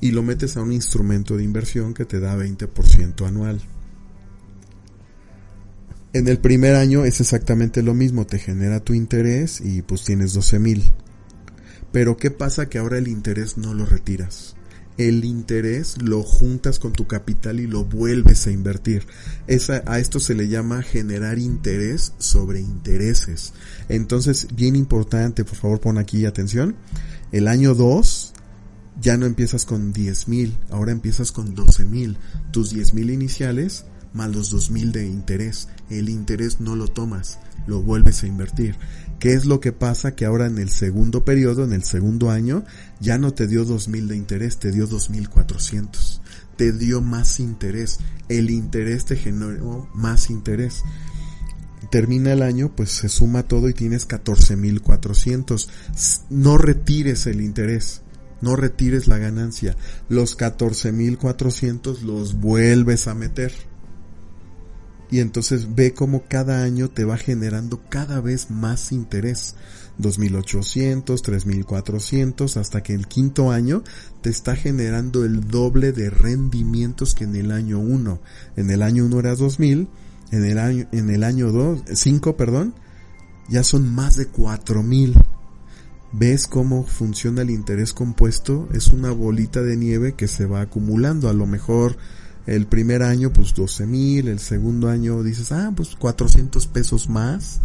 y 0.00 0.10
lo 0.12 0.22
metes 0.22 0.56
a 0.56 0.62
un 0.62 0.72
instrumento 0.72 1.36
de 1.36 1.44
inversión 1.44 1.94
que 1.94 2.04
te 2.04 2.20
da 2.20 2.36
20% 2.36 3.26
anual. 3.26 3.60
En 6.12 6.26
el 6.26 6.38
primer 6.38 6.74
año 6.74 7.04
es 7.04 7.20
exactamente 7.20 7.82
lo 7.82 7.94
mismo, 7.94 8.26
te 8.26 8.38
genera 8.38 8.80
tu 8.80 8.94
interés 8.94 9.60
y 9.60 9.82
pues 9.82 10.04
tienes 10.04 10.32
12 10.32 10.58
mil. 10.58 10.84
Pero 11.92 12.16
¿qué 12.16 12.30
pasa 12.30 12.68
que 12.68 12.78
ahora 12.78 12.98
el 12.98 13.06
interés 13.06 13.56
no 13.56 13.74
lo 13.74 13.86
retiras? 13.86 14.56
El 15.08 15.24
interés 15.24 15.96
lo 16.02 16.22
juntas 16.22 16.78
con 16.78 16.92
tu 16.92 17.06
capital 17.06 17.58
y 17.58 17.66
lo 17.66 17.84
vuelves 17.84 18.46
a 18.46 18.50
invertir. 18.50 19.06
Esa, 19.46 19.82
a 19.86 19.98
esto 19.98 20.20
se 20.20 20.34
le 20.34 20.48
llama 20.48 20.82
generar 20.82 21.38
interés 21.38 22.12
sobre 22.18 22.60
intereses. 22.60 23.54
Entonces, 23.88 24.48
bien 24.54 24.76
importante, 24.76 25.44
por 25.44 25.56
favor 25.56 25.80
pon 25.80 25.96
aquí 25.96 26.26
atención. 26.26 26.76
El 27.32 27.48
año 27.48 27.74
2 27.74 28.34
ya 29.00 29.16
no 29.16 29.24
empiezas 29.24 29.64
con 29.64 29.92
10 29.92 30.28
mil, 30.28 30.58
ahora 30.68 30.92
empiezas 30.92 31.32
con 31.32 31.54
12 31.54 31.86
mil. 31.86 32.18
Tus 32.52 32.70
10 32.70 32.92
mil 32.92 33.10
iniciales 33.10 33.86
más 34.12 34.34
los 34.34 34.50
2 34.50 34.70
mil 34.70 34.92
de 34.92 35.06
interés. 35.06 35.68
El 35.88 36.08
interés 36.08 36.60
no 36.60 36.76
lo 36.76 36.88
tomas, 36.88 37.38
lo 37.66 37.82
vuelves 37.82 38.22
a 38.22 38.26
invertir. 38.26 38.76
¿Qué 39.20 39.34
es 39.34 39.44
lo 39.44 39.60
que 39.60 39.72
pasa? 39.72 40.16
Que 40.16 40.24
ahora 40.24 40.46
en 40.46 40.56
el 40.56 40.70
segundo 40.70 41.26
periodo, 41.26 41.62
en 41.62 41.74
el 41.74 41.84
segundo 41.84 42.30
año, 42.30 42.64
ya 43.00 43.18
no 43.18 43.34
te 43.34 43.46
dio 43.46 43.66
2.000 43.66 44.06
de 44.06 44.16
interés, 44.16 44.56
te 44.56 44.72
dio 44.72 44.88
2.400. 44.88 46.20
Te 46.56 46.72
dio 46.72 47.02
más 47.02 47.38
interés. 47.38 47.98
El 48.30 48.50
interés 48.50 49.04
te 49.04 49.16
generó 49.16 49.90
más 49.92 50.30
interés. 50.30 50.82
Termina 51.90 52.32
el 52.32 52.42
año, 52.42 52.74
pues 52.74 52.92
se 52.92 53.10
suma 53.10 53.42
todo 53.42 53.68
y 53.68 53.74
tienes 53.74 54.08
14.400. 54.08 55.68
No 56.30 56.56
retires 56.56 57.26
el 57.26 57.42
interés. 57.42 58.00
No 58.40 58.56
retires 58.56 59.06
la 59.06 59.18
ganancia. 59.18 59.76
Los 60.08 60.38
14.400 60.38 62.00
los 62.00 62.40
vuelves 62.40 63.06
a 63.06 63.14
meter 63.14 63.52
y 65.10 65.18
entonces 65.18 65.74
ve 65.74 65.92
cómo 65.92 66.24
cada 66.28 66.62
año 66.62 66.88
te 66.88 67.04
va 67.04 67.16
generando 67.16 67.80
cada 67.88 68.20
vez 68.20 68.50
más 68.50 68.92
interés. 68.92 69.56
2800, 69.98 71.20
3400, 71.20 72.56
hasta 72.56 72.82
que 72.82 72.94
el 72.94 73.06
quinto 73.06 73.50
año 73.50 73.82
te 74.22 74.30
está 74.30 74.56
generando 74.56 75.24
el 75.24 75.48
doble 75.48 75.92
de 75.92 76.10
rendimientos 76.10 77.14
que 77.14 77.24
en 77.24 77.36
el 77.36 77.50
año 77.50 77.80
1. 77.80 78.20
En 78.56 78.70
el 78.70 78.82
año 78.82 79.04
1 79.04 79.18
era 79.18 79.34
2000, 79.34 79.88
en 80.30 80.44
el 80.44 80.58
año, 80.58 80.86
en 80.92 81.10
el 81.10 81.24
año 81.24 81.52
2, 81.52 81.82
5, 81.92 82.36
perdón, 82.36 82.74
ya 83.48 83.62
son 83.62 83.92
más 83.94 84.16
de 84.16 84.26
4000. 84.26 85.16
¿Ves 86.12 86.46
cómo 86.46 86.84
funciona 86.84 87.42
el 87.42 87.50
interés 87.50 87.92
compuesto? 87.92 88.68
Es 88.72 88.88
una 88.88 89.12
bolita 89.12 89.62
de 89.62 89.76
nieve 89.76 90.14
que 90.14 90.28
se 90.28 90.46
va 90.46 90.60
acumulando. 90.60 91.28
A 91.28 91.32
lo 91.32 91.46
mejor 91.46 91.98
el 92.50 92.66
primer 92.66 93.04
año, 93.04 93.32
pues 93.32 93.54
12 93.54 93.86
mil. 93.86 94.26
El 94.26 94.40
segundo 94.40 94.88
año 94.88 95.22
dices, 95.22 95.52
ah, 95.52 95.72
pues 95.74 95.94
400 95.94 96.66
pesos 96.66 97.08
más. 97.08 97.60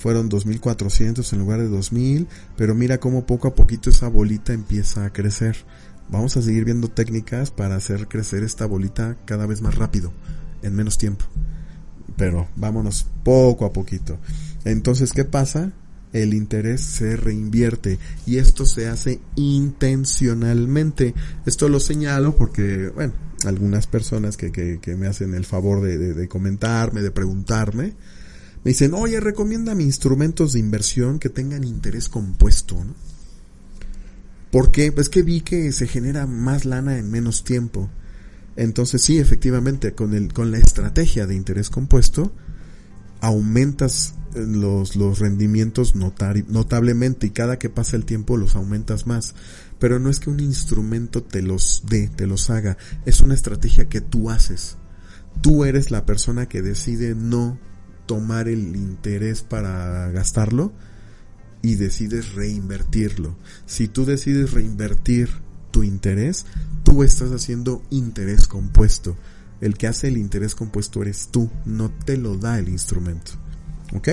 Fueron 0.00 0.28
2.400 0.28 1.32
en 1.32 1.38
lugar 1.38 1.60
de 1.60 1.70
2.000. 1.70 2.26
Pero 2.56 2.74
mira 2.74 2.98
cómo 2.98 3.24
poco 3.24 3.46
a 3.46 3.54
poquito 3.54 3.90
esa 3.90 4.08
bolita 4.08 4.52
empieza 4.52 5.04
a 5.04 5.12
crecer. 5.12 5.58
Vamos 6.10 6.36
a 6.36 6.42
seguir 6.42 6.64
viendo 6.64 6.88
técnicas 6.88 7.52
para 7.52 7.76
hacer 7.76 8.08
crecer 8.08 8.42
esta 8.42 8.66
bolita 8.66 9.16
cada 9.26 9.46
vez 9.46 9.62
más 9.62 9.76
rápido, 9.76 10.12
en 10.62 10.74
menos 10.74 10.98
tiempo. 10.98 11.24
Pero 12.16 12.48
vámonos 12.56 13.06
poco 13.22 13.64
a 13.64 13.72
poquito. 13.72 14.18
Entonces, 14.64 15.12
¿qué 15.12 15.24
pasa? 15.24 15.70
El 16.14 16.32
interés 16.32 16.80
se 16.80 17.16
reinvierte 17.16 17.98
y 18.24 18.38
esto 18.38 18.64
se 18.64 18.86
hace 18.86 19.20
intencionalmente. 19.34 21.12
Esto 21.44 21.68
lo 21.68 21.80
señalo 21.80 22.36
porque, 22.36 22.88
bueno, 22.94 23.12
algunas 23.44 23.88
personas 23.88 24.36
que, 24.36 24.80
me 24.96 25.08
hacen 25.08 25.34
el 25.34 25.44
favor 25.44 25.82
de, 25.82 26.28
comentarme, 26.28 27.02
de 27.02 27.10
preguntarme, 27.10 27.94
me 28.62 28.70
dicen, 28.70 28.94
oye, 28.94 29.18
recomiéndame 29.18 29.82
instrumentos 29.82 30.52
de 30.52 30.60
inversión 30.60 31.18
que 31.18 31.28
tengan 31.28 31.64
interés 31.64 32.08
compuesto, 32.08 32.82
¿no? 32.82 32.94
¿Por 34.52 34.70
qué? 34.70 34.92
Pues 34.92 35.08
que 35.08 35.22
vi 35.22 35.40
que 35.40 35.72
se 35.72 35.88
genera 35.88 36.26
más 36.28 36.64
lana 36.64 36.96
en 36.96 37.10
menos 37.10 37.42
tiempo. 37.42 37.90
Entonces 38.54 39.02
sí, 39.02 39.18
efectivamente, 39.18 39.94
con, 39.94 40.14
el, 40.14 40.32
con 40.32 40.52
la 40.52 40.58
estrategia 40.58 41.26
de 41.26 41.34
interés 41.34 41.70
compuesto, 41.70 42.32
aumentas 43.24 44.14
los, 44.34 44.96
los 44.96 45.18
rendimientos 45.18 45.94
notablemente 45.94 47.26
y 47.26 47.30
cada 47.30 47.58
que 47.58 47.70
pasa 47.70 47.96
el 47.96 48.04
tiempo 48.04 48.36
los 48.36 48.54
aumentas 48.54 49.06
más. 49.06 49.34
Pero 49.78 49.98
no 49.98 50.10
es 50.10 50.20
que 50.20 50.30
un 50.30 50.40
instrumento 50.40 51.22
te 51.22 51.42
los 51.42 51.84
dé, 51.88 52.08
te 52.08 52.26
los 52.26 52.50
haga, 52.50 52.76
es 53.06 53.20
una 53.20 53.34
estrategia 53.34 53.88
que 53.88 54.00
tú 54.00 54.30
haces. 54.30 54.76
Tú 55.40 55.64
eres 55.64 55.90
la 55.90 56.04
persona 56.04 56.46
que 56.48 56.62
decide 56.62 57.14
no 57.14 57.58
tomar 58.06 58.48
el 58.48 58.76
interés 58.76 59.42
para 59.42 60.10
gastarlo 60.10 60.72
y 61.62 61.76
decides 61.76 62.34
reinvertirlo. 62.34 63.36
Si 63.64 63.88
tú 63.88 64.04
decides 64.04 64.52
reinvertir 64.52 65.30
tu 65.70 65.82
interés, 65.82 66.44
tú 66.84 67.02
estás 67.02 67.30
haciendo 67.30 67.82
interés 67.90 68.46
compuesto. 68.46 69.16
El 69.60 69.76
que 69.76 69.86
hace 69.86 70.08
el 70.08 70.18
interés 70.18 70.54
compuesto 70.54 71.02
eres 71.02 71.28
tú, 71.28 71.50
no 71.64 71.90
te 71.90 72.16
lo 72.16 72.36
da 72.36 72.58
el 72.58 72.68
instrumento. 72.68 73.32
¿Ok? 73.94 74.08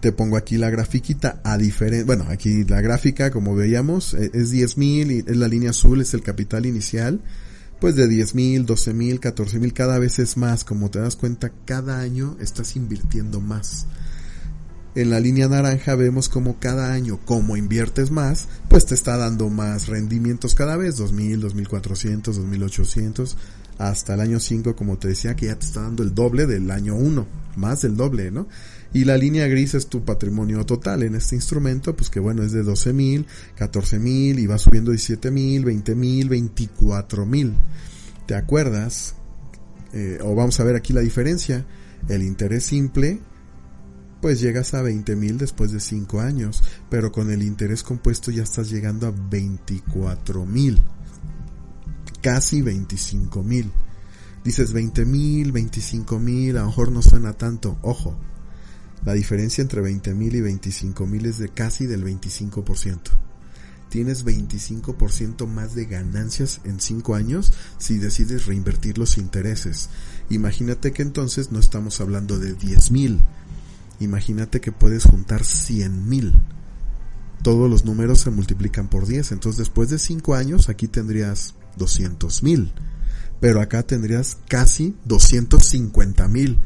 Te 0.00 0.12
pongo 0.12 0.36
aquí 0.36 0.58
la 0.58 0.68
grafiquita 0.68 1.40
a 1.44 1.56
diferente, 1.56 2.04
bueno, 2.04 2.26
aquí 2.28 2.64
la 2.64 2.82
gráfica 2.82 3.30
como 3.30 3.54
veíamos 3.54 4.12
e, 4.12 4.30
es 4.34 4.52
10.000 4.52 5.10
y 5.10 5.30
es 5.30 5.36
la 5.36 5.48
línea 5.48 5.70
azul, 5.70 6.02
es 6.02 6.12
el 6.12 6.22
capital 6.22 6.66
inicial. 6.66 7.22
Pues 7.80 7.96
de 7.96 8.06
10.000, 8.06 8.66
12.000, 8.66 9.20
14.000 9.20 9.72
cada 9.72 9.98
vez 9.98 10.18
es 10.18 10.36
más, 10.36 10.64
como 10.64 10.90
te 10.90 11.00
das 11.00 11.16
cuenta, 11.16 11.52
cada 11.64 12.00
año 12.00 12.36
estás 12.40 12.76
invirtiendo 12.76 13.40
más. 13.40 13.86
En 14.94 15.10
la 15.10 15.18
línea 15.18 15.48
naranja 15.48 15.96
vemos 15.96 16.28
como 16.28 16.60
cada 16.60 16.92
año, 16.92 17.18
como 17.24 17.56
inviertes 17.56 18.12
más, 18.12 18.46
pues 18.68 18.86
te 18.86 18.94
está 18.94 19.16
dando 19.16 19.48
más 19.48 19.88
rendimientos 19.88 20.54
cada 20.54 20.76
vez, 20.76 20.96
2000, 20.98 21.40
2400, 21.40 22.36
2800, 22.36 23.36
hasta 23.78 24.14
el 24.14 24.20
año 24.20 24.38
5, 24.38 24.76
como 24.76 24.96
te 24.96 25.08
decía, 25.08 25.34
que 25.34 25.46
ya 25.46 25.58
te 25.58 25.66
está 25.66 25.82
dando 25.82 26.04
el 26.04 26.14
doble 26.14 26.46
del 26.46 26.70
año 26.70 26.94
1, 26.94 27.26
más 27.56 27.82
del 27.82 27.96
doble, 27.96 28.30
¿no? 28.30 28.46
Y 28.92 29.04
la 29.04 29.16
línea 29.16 29.48
gris 29.48 29.74
es 29.74 29.88
tu 29.88 30.04
patrimonio 30.04 30.64
total 30.64 31.02
en 31.02 31.16
este 31.16 31.34
instrumento, 31.34 31.96
pues 31.96 32.08
que 32.08 32.20
bueno, 32.20 32.44
es 32.44 32.52
de 32.52 32.62
12 32.62 32.92
mil, 32.92 33.26
14 33.56 33.98
mil 33.98 34.38
y 34.38 34.46
va 34.46 34.58
subiendo 34.58 34.92
17 34.92 35.32
mil, 35.32 35.64
20 35.64 35.96
mil, 35.96 36.28
24 36.28 37.26
mil. 37.26 37.54
¿Te 38.26 38.36
acuerdas? 38.36 39.16
Eh, 39.92 40.18
o 40.22 40.36
vamos 40.36 40.60
a 40.60 40.64
ver 40.64 40.76
aquí 40.76 40.92
la 40.92 41.00
diferencia. 41.00 41.66
El 42.08 42.22
interés 42.22 42.66
simple, 42.66 43.18
pues 44.24 44.40
llegas 44.40 44.72
a 44.72 44.80
20 44.80 45.16
mil 45.16 45.36
después 45.36 45.70
de 45.70 45.80
5 45.80 46.18
años, 46.22 46.64
pero 46.88 47.12
con 47.12 47.30
el 47.30 47.42
interés 47.42 47.82
compuesto 47.82 48.30
ya 48.30 48.42
estás 48.42 48.70
llegando 48.70 49.06
a 49.06 49.10
24 49.10 50.46
mil 50.46 50.82
casi 52.22 52.62
25 52.62 53.42
mil. 53.42 53.70
Dices 54.42 54.72
20 54.72 55.04
mil, 55.04 55.52
25 55.52 56.18
mil, 56.20 56.56
a 56.56 56.60
lo 56.60 56.68
mejor 56.68 56.90
no 56.90 57.02
suena 57.02 57.34
tanto. 57.34 57.76
Ojo, 57.82 58.18
la 59.04 59.12
diferencia 59.12 59.60
entre 59.60 59.82
20 59.82 60.14
mil 60.14 60.34
y 60.34 60.40
25 60.40 61.06
mil 61.06 61.26
es 61.26 61.36
de 61.36 61.50
casi 61.50 61.84
del 61.84 62.02
25%. 62.02 63.00
Tienes 63.90 64.24
25% 64.24 65.46
más 65.46 65.74
de 65.74 65.84
ganancias 65.84 66.62
en 66.64 66.80
5 66.80 67.14
años 67.14 67.52
si 67.76 67.98
decides 67.98 68.46
reinvertir 68.46 68.96
los 68.96 69.18
intereses. 69.18 69.90
Imagínate 70.30 70.92
que 70.92 71.02
entonces 71.02 71.52
no 71.52 71.58
estamos 71.58 72.00
hablando 72.00 72.38
de 72.38 72.54
10 72.54 72.90
mil. 72.90 73.20
Imagínate 74.00 74.60
que 74.60 74.72
puedes 74.72 75.04
juntar 75.04 75.44
100 75.44 76.08
mil. 76.08 76.34
Todos 77.42 77.70
los 77.70 77.84
números 77.84 78.20
se 78.20 78.30
multiplican 78.30 78.88
por 78.88 79.06
10. 79.06 79.32
Entonces 79.32 79.58
después 79.58 79.90
de 79.90 79.98
5 79.98 80.34
años 80.34 80.68
aquí 80.68 80.88
tendrías 80.88 81.54
200 81.76 82.42
mil. 82.42 82.72
Pero 83.40 83.60
acá 83.60 83.82
tendrías 83.82 84.38
casi 84.48 84.96
250 85.04 86.28
mil. 86.28 86.58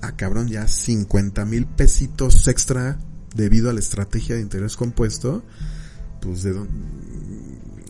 Ah, 0.00 0.16
cabrón, 0.16 0.48
ya 0.48 0.68
50 0.68 1.44
mil 1.44 1.66
pesitos 1.66 2.48
extra 2.48 2.98
debido 3.34 3.70
a 3.70 3.72
la 3.72 3.80
estrategia 3.80 4.34
de 4.34 4.42
interés 4.42 4.76
compuesto. 4.76 5.42
Pues 6.20 6.42
de 6.42 6.54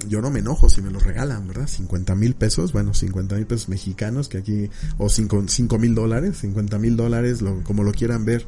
yo 0.09 0.21
no 0.21 0.31
me 0.31 0.41
enojo 0.41 0.69
si 0.69 0.83
me 0.83 0.91
los 0.91 1.03
regalan, 1.03 1.47
¿verdad? 1.49 1.67
50 1.67 2.15
mil 2.15 2.35
pesos, 2.35 2.73
bueno, 2.73 2.95
50 2.95 3.35
mil 3.37 3.47
pesos 3.47 3.69
mexicanos 3.69 4.29
que 4.29 4.39
aquí, 4.39 4.71
o 4.99 5.09
5 5.09 5.79
mil 5.79 5.95
dólares, 5.95 6.39
50 6.39 6.79
mil 6.79 6.97
dólares, 6.97 7.41
como 7.65 7.83
lo 7.83 7.93
quieran 7.93 8.25
ver. 8.25 8.47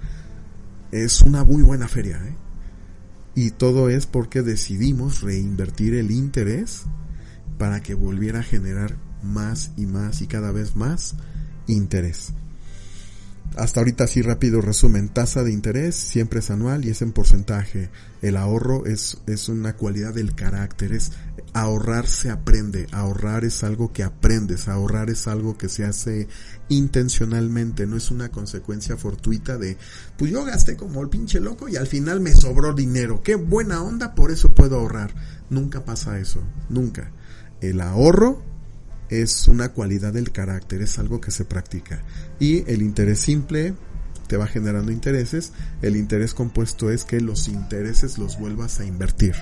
Es 0.91 1.23
una 1.23 1.45
muy 1.45 1.63
buena 1.63 1.89
feria, 1.89 2.17
¿eh? 2.17 2.35
Y 3.35 3.51
todo 3.51 3.89
es 3.89 4.07
porque 4.07 4.43
decidimos 4.43 5.21
reinvertir 5.21 5.95
el 5.95 6.11
interés 6.11 6.85
para 7.59 7.81
que 7.81 7.95
volviera 7.95 8.41
a 8.41 8.45
generar 8.45 8.97
más 9.23 9.73
y 9.77 9.87
más 9.87 10.23
y 10.23 10.27
cada 10.27 10.51
vez 10.51 10.77
más 10.77 11.15
interés. 11.67 12.33
Hasta 13.57 13.81
ahorita 13.81 14.05
así 14.05 14.23
rápido 14.23 14.61
resumen, 14.61 15.09
tasa 15.09 15.43
de 15.43 15.53
interés 15.53 15.95
siempre 15.95 16.41
es 16.41 16.51
anual 16.51 16.85
y 16.85 16.91
es 16.91 17.03
en 17.03 17.13
porcentaje. 17.13 17.91
El 18.23 18.37
ahorro 18.37 18.87
es, 18.87 19.19
es 19.27 19.49
una 19.49 19.75
cualidad 19.75 20.15
del 20.15 20.35
carácter, 20.35 20.93
ahorrar 21.53 22.07
se 22.07 22.31
aprende, 22.31 22.87
ahorrar 22.93 23.45
es 23.45 23.65
algo 23.65 23.93
que 23.93 24.03
aprendes, 24.03 24.69
ahorrar 24.69 25.11
es 25.11 25.27
algo 25.27 25.57
que 25.57 25.69
se 25.69 25.85
hace 25.85 26.29
intencionalmente, 26.69 27.87
no 27.87 27.97
es 27.97 28.11
una 28.11 28.31
consecuencia 28.31 28.97
fortuita 28.97 29.59
de, 29.59 29.77
pues 30.17 30.31
yo 30.31 30.45
gasté 30.45 30.77
como 30.77 31.03
el 31.03 31.09
pinche 31.09 31.41
loco 31.41 31.69
y 31.69 31.77
al 31.77 31.87
final 31.87 32.21
me 32.21 32.33
sobró 32.33 32.75
dinero, 32.75 33.23
qué 33.23 33.35
buena 33.35 33.83
onda, 33.83 34.15
por 34.15 34.31
eso 34.31 34.55
puedo 34.55 34.79
ahorrar. 34.79 35.15
Nunca 35.51 35.85
pasa 35.85 36.19
eso, 36.19 36.43
nunca. 36.69 37.11
El 37.61 37.81
ahorro 37.81 38.43
es 39.09 39.49
una 39.49 39.71
cualidad 39.71 40.13
del 40.13 40.31
carácter, 40.31 40.83
es 40.83 40.99
algo 40.99 41.21
que 41.21 41.31
se 41.31 41.45
practica. 41.45 42.05
Y 42.39 42.71
el 42.71 42.83
interés 42.83 43.21
simple 43.21 43.75
te 44.27 44.37
va 44.37 44.47
generando 44.47 44.93
intereses, 44.93 45.53
el 45.81 45.97
interés 45.97 46.35
compuesto 46.35 46.91
es 46.91 47.05
que 47.05 47.21
los 47.21 47.49
intereses 47.49 48.19
los 48.19 48.39
vuelvas 48.39 48.79
a 48.79 48.85
invertir. 48.85 49.35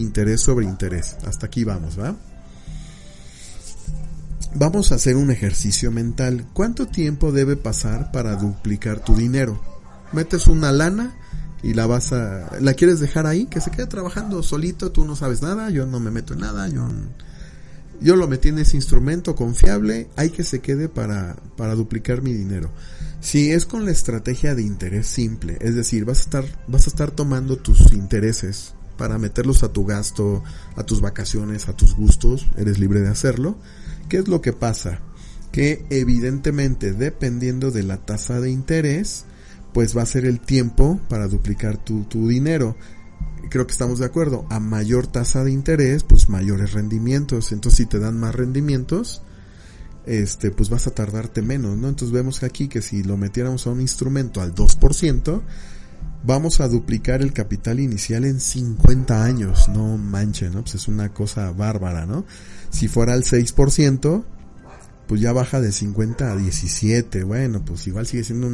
Interés 0.00 0.40
sobre 0.40 0.66
interés. 0.66 1.16
Hasta 1.26 1.46
aquí 1.46 1.64
vamos, 1.64 1.98
¿va? 1.98 2.16
Vamos 4.54 4.90
a 4.90 4.96
hacer 4.96 5.16
un 5.16 5.30
ejercicio 5.30 5.92
mental. 5.92 6.46
¿Cuánto 6.52 6.86
tiempo 6.86 7.30
debe 7.30 7.56
pasar 7.56 8.10
para 8.10 8.34
duplicar 8.36 9.00
tu 9.00 9.14
dinero? 9.14 9.60
Metes 10.12 10.48
una 10.48 10.72
lana 10.72 11.14
y 11.62 11.74
la 11.74 11.86
vas 11.86 12.12
a 12.12 12.58
la 12.60 12.74
quieres 12.74 12.98
dejar 13.00 13.26
ahí 13.26 13.46
que 13.46 13.60
se 13.60 13.70
quede 13.70 13.86
trabajando 13.86 14.42
solito, 14.42 14.90
tú 14.90 15.04
no 15.04 15.14
sabes 15.14 15.42
nada, 15.42 15.70
yo 15.70 15.86
no 15.86 16.00
me 16.00 16.10
meto 16.10 16.32
en 16.32 16.40
nada, 16.40 16.66
yo 16.68 16.88
yo 18.00 18.16
lo 18.16 18.26
metí 18.26 18.48
en 18.48 18.58
ese 18.58 18.76
instrumento 18.76 19.34
confiable, 19.34 20.08
hay 20.16 20.30
que 20.30 20.42
se 20.42 20.60
quede 20.60 20.88
para, 20.88 21.36
para 21.56 21.74
duplicar 21.74 22.22
mi 22.22 22.32
dinero. 22.32 22.70
Si 23.20 23.50
es 23.50 23.66
con 23.66 23.84
la 23.84 23.90
estrategia 23.90 24.54
de 24.54 24.62
interés 24.62 25.06
simple, 25.06 25.58
es 25.60 25.74
decir, 25.74 26.06
vas 26.06 26.20
a 26.20 26.22
estar, 26.22 26.44
vas 26.66 26.86
a 26.86 26.90
estar 26.90 27.10
tomando 27.10 27.56
tus 27.58 27.92
intereses 27.92 28.72
para 29.00 29.16
meterlos 29.16 29.62
a 29.62 29.72
tu 29.72 29.86
gasto, 29.86 30.44
a 30.76 30.84
tus 30.84 31.00
vacaciones, 31.00 31.70
a 31.70 31.72
tus 31.74 31.94
gustos, 31.94 32.46
eres 32.58 32.78
libre 32.78 33.00
de 33.00 33.08
hacerlo. 33.08 33.56
¿Qué 34.10 34.18
es 34.18 34.28
lo 34.28 34.42
que 34.42 34.52
pasa? 34.52 35.00
Que 35.52 35.86
evidentemente, 35.88 36.92
dependiendo 36.92 37.70
de 37.70 37.82
la 37.82 37.96
tasa 37.96 38.40
de 38.40 38.50
interés, 38.50 39.24
pues 39.72 39.96
va 39.96 40.02
a 40.02 40.06
ser 40.06 40.26
el 40.26 40.38
tiempo 40.38 41.00
para 41.08 41.28
duplicar 41.28 41.78
tu, 41.78 42.04
tu 42.04 42.28
dinero 42.28 42.76
creo 43.48 43.66
que 43.66 43.72
estamos 43.72 43.98
de 43.98 44.04
acuerdo, 44.04 44.44
a 44.50 44.60
mayor 44.60 45.06
tasa 45.06 45.42
de 45.42 45.50
interés, 45.50 46.04
pues 46.04 46.28
mayores 46.28 46.74
rendimientos. 46.74 47.52
Entonces, 47.52 47.78
si 47.78 47.86
te 47.86 47.98
dan 47.98 48.20
más 48.20 48.34
rendimientos, 48.34 49.22
este, 50.04 50.50
pues 50.50 50.68
vas 50.68 50.86
a 50.86 50.90
tardarte 50.90 51.40
menos, 51.40 51.78
¿no? 51.78 51.88
Entonces 51.88 52.12
vemos 52.12 52.42
aquí 52.42 52.68
que 52.68 52.82
si 52.82 53.02
lo 53.02 53.16
metiéramos 53.16 53.66
a 53.66 53.70
un 53.70 53.80
instrumento 53.80 54.42
al 54.42 54.54
2%, 54.54 55.40
vamos 56.22 56.60
a 56.60 56.68
duplicar 56.68 57.22
el 57.22 57.32
capital 57.32 57.80
inicial 57.80 58.24
en 58.24 58.40
50 58.40 59.24
años, 59.24 59.68
no 59.68 59.96
manche, 59.96 60.50
¿no? 60.50 60.62
Pues 60.62 60.74
es 60.76 60.88
una 60.88 61.12
cosa 61.12 61.50
bárbara, 61.52 62.06
¿no? 62.06 62.24
Si 62.70 62.88
fuera 62.88 63.14
al 63.14 63.24
6%, 63.24 64.24
pues 65.06 65.20
ya 65.20 65.32
baja 65.32 65.60
de 65.60 65.72
50 65.72 66.30
a 66.30 66.36
17, 66.36 67.24
bueno, 67.24 67.64
pues 67.64 67.86
igual 67.86 68.06
sigue 68.06 68.22
siendo 68.22 68.48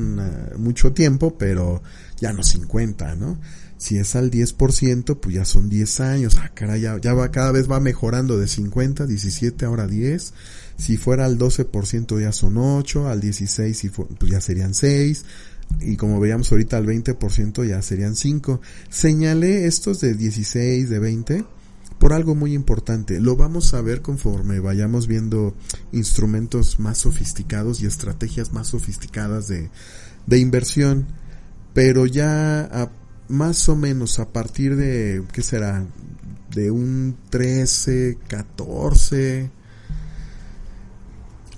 mucho 0.57 0.92
tiempo, 0.92 1.37
pero 1.37 1.83
ya 2.18 2.33
no 2.33 2.42
50, 2.42 3.14
¿no? 3.16 3.38
Si 3.79 3.98
es 3.98 4.16
al 4.16 4.31
10%, 4.31 5.20
pues 5.20 5.35
ya 5.35 5.44
son 5.44 5.68
10 5.68 6.00
años. 6.00 6.38
Ah, 6.40 6.50
caray, 6.55 6.81
ya, 6.81 6.98
ya 6.98 7.12
va, 7.12 7.31
cada 7.31 7.52
vez 7.52 7.70
va 7.70 7.79
mejorando 7.79 8.38
de 8.38 8.48
50, 8.48 9.07
17, 9.07 9.66
ahora 9.66 9.87
10. 9.87 10.33
Si 10.79 10.96
fuera 10.96 11.26
al 11.26 11.37
12% 11.37 12.20
ya 12.20 12.33
son 12.33 12.57
8, 12.57 13.09
al 13.09 13.20
16 13.20 13.90
pues 14.18 14.31
ya 14.31 14.40
serían 14.40 14.72
6. 14.72 15.24
Y 15.81 15.96
como 15.96 16.18
veíamos 16.20 16.50
ahorita 16.50 16.76
al 16.76 16.87
20% 16.87 17.66
ya 17.68 17.83
serían 17.83 18.16
5. 18.16 18.61
Señalé 18.88 19.66
estos 19.66 20.00
de 20.00 20.14
16, 20.14 20.88
de 20.88 20.98
20 20.98 21.44
por 21.98 22.12
algo 22.12 22.35
muy 22.35 22.55
importante. 22.55 23.20
Lo 23.20 23.37
vamos 23.37 23.74
a 23.74 23.81
ver 23.81 24.02
conforme 24.02 24.61
vayamos 24.61 25.07
viendo 25.07 25.55
instrumentos 25.92 26.79
más 26.79 26.98
sofisticados 26.98 27.81
y 27.81 27.87
estrategias 27.87 28.52
más 28.52 28.68
sofisticadas 28.68 29.48
de, 29.48 29.70
de 30.26 30.38
inversión. 30.38 31.07
Pero 31.72 32.07
ya 32.07 32.61
a 32.61 32.90
más 33.29 33.68
o 33.68 33.76
menos 33.76 34.18
a 34.18 34.33
partir 34.33 34.76
de, 34.76 35.22
¿qué 35.33 35.42
será? 35.42 35.85
De 36.55 36.70
un 36.70 37.16
13, 37.31 38.18
14. 38.29 39.50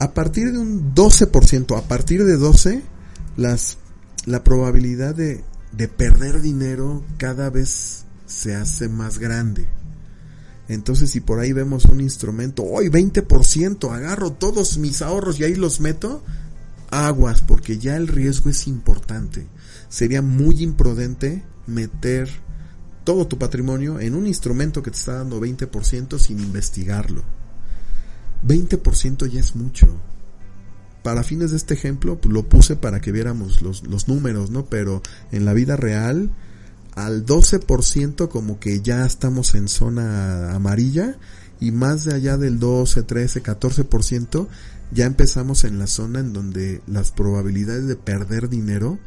A 0.00 0.14
partir 0.14 0.52
de 0.52 0.58
un 0.58 0.94
12%, 0.94 1.76
a 1.76 1.82
partir 1.82 2.24
de 2.24 2.36
12, 2.36 2.82
las, 3.36 3.78
la 4.28 4.44
probabilidad 4.44 5.14
de, 5.14 5.42
de 5.72 5.88
perder 5.88 6.40
dinero 6.40 7.02
cada 7.16 7.50
vez 7.50 8.04
se 8.26 8.54
hace 8.54 8.88
más 8.88 9.18
grande. 9.18 9.66
Entonces, 10.68 11.10
si 11.10 11.20
por 11.20 11.40
ahí 11.40 11.52
vemos 11.54 11.86
un 11.86 12.00
instrumento, 12.00 12.62
hoy 12.62 12.88
20%, 12.88 13.90
agarro 13.90 14.32
todos 14.32 14.76
mis 14.76 15.00
ahorros 15.00 15.40
y 15.40 15.44
ahí 15.44 15.54
los 15.54 15.80
meto, 15.80 16.22
aguas, 16.90 17.40
porque 17.40 17.78
ya 17.78 17.96
el 17.96 18.06
riesgo 18.06 18.50
es 18.50 18.66
importante. 18.66 19.46
Sería 19.88 20.20
muy 20.20 20.62
imprudente 20.62 21.42
meter 21.66 22.28
todo 23.04 23.26
tu 23.26 23.38
patrimonio 23.38 23.98
en 23.98 24.14
un 24.14 24.26
instrumento 24.26 24.82
que 24.82 24.90
te 24.90 24.98
está 24.98 25.14
dando 25.14 25.40
20% 25.40 26.18
sin 26.18 26.38
investigarlo. 26.38 27.22
20% 28.46 29.26
ya 29.26 29.40
es 29.40 29.56
mucho. 29.56 29.88
Para 31.02 31.22
fines 31.22 31.50
de 31.52 31.56
este 31.56 31.74
ejemplo, 31.74 32.20
pues 32.20 32.32
lo 32.32 32.48
puse 32.48 32.76
para 32.76 33.00
que 33.00 33.12
viéramos 33.12 33.62
los, 33.62 33.84
los 33.84 34.08
números, 34.08 34.50
¿no? 34.50 34.66
Pero 34.66 35.02
en 35.32 35.44
la 35.44 35.52
vida 35.52 35.76
real, 35.76 36.30
al 36.94 37.24
12% 37.24 38.28
como 38.28 38.58
que 38.58 38.80
ya 38.80 39.06
estamos 39.06 39.54
en 39.54 39.68
zona 39.68 40.54
amarilla 40.54 41.16
y 41.60 41.70
más 41.70 42.04
de 42.04 42.14
allá 42.14 42.36
del 42.36 42.58
12, 42.58 43.04
13, 43.04 43.42
14% 43.42 44.48
ya 44.90 45.06
empezamos 45.06 45.64
en 45.64 45.78
la 45.78 45.86
zona 45.86 46.20
en 46.20 46.32
donde 46.32 46.82
las 46.86 47.10
probabilidades 47.10 47.86
de 47.86 47.96
perder 47.96 48.48
dinero 48.48 48.98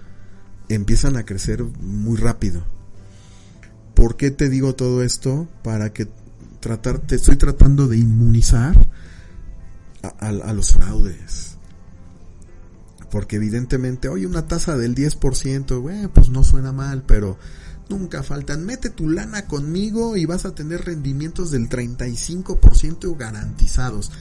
empiezan 0.70 1.18
a 1.18 1.26
crecer 1.26 1.64
muy 1.64 2.18
rápido. 2.18 2.64
¿Por 3.96 4.16
qué 4.16 4.32
te 4.32 4.50
digo 4.50 4.76
todo 4.76 5.04
esto? 5.04 5.48
Para 5.64 5.92
que 5.92 6.08
tratar, 6.60 7.00
te 7.00 7.16
estoy 7.16 7.36
tratando 7.36 7.88
de 7.88 7.98
inmunizar 7.98 8.88
a, 10.20 10.54
los 10.54 10.72
fraudes. 10.74 11.51
Porque 13.12 13.36
evidentemente, 13.36 14.08
oye, 14.08 14.26
una 14.26 14.48
tasa 14.48 14.78
del 14.78 14.96
10%, 14.96 15.82
bueno, 15.82 16.10
pues 16.14 16.30
no 16.30 16.44
suena 16.44 16.72
mal, 16.72 17.04
pero 17.06 17.38
nunca 17.90 18.24
faltan. 18.24 18.66
Mete 18.66 18.90
tu 18.90 19.10
lana 19.10 19.48
conmigo 19.48 20.18
y 20.18 20.26
vas 20.26 20.46
a 20.46 20.56
tener 20.56 20.86
rendimientos 20.86 21.52
del 21.52 21.70
35% 21.70 23.18
garantizados. 23.18 24.12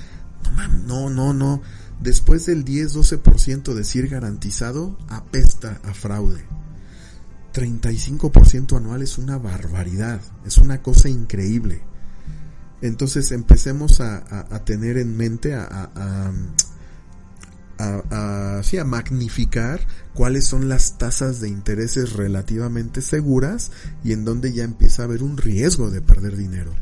No, 0.87 1.09
no, 1.09 1.11
no, 1.11 1.33
no 1.33 1.62
después 2.00 2.46
del 2.46 2.64
10-12% 2.64 3.74
decir 3.74 4.09
garantizado, 4.09 4.96
apesta 5.09 5.81
a 5.85 5.94
fraude. 5.94 6.44
35% 7.53 8.76
anual 8.76 9.03
es 9.03 9.18
una 9.18 9.37
barbaridad, 9.37 10.20
es 10.46 10.59
una 10.59 10.83
cosa 10.83 11.09
increíble. 11.09 11.83
Entonces 12.81 13.31
empecemos 13.33 14.00
a, 14.00 14.64
tener 14.64 14.96
en 14.96 15.16
mente, 15.16 15.55
a, 15.55 16.33
a, 17.81 18.61
a, 18.61 18.85
magnificar 18.85 19.81
cuáles 20.14 20.47
son 20.47 20.69
las 20.69 20.99
tasas 20.99 21.40
de 21.40 21.49
intereses 21.49 22.12
relativamente 22.12 23.01
seguras 23.01 23.73
y 24.05 24.12
en 24.12 24.25
donde 24.25 24.53
ya 24.53 24.64
empieza 24.64 25.03
a 25.03 25.05
haber 25.07 25.23
un 25.23 25.37
riesgo 25.37 25.90
de 25.90 26.03
perder 26.03 26.37
dinero. 26.37 26.73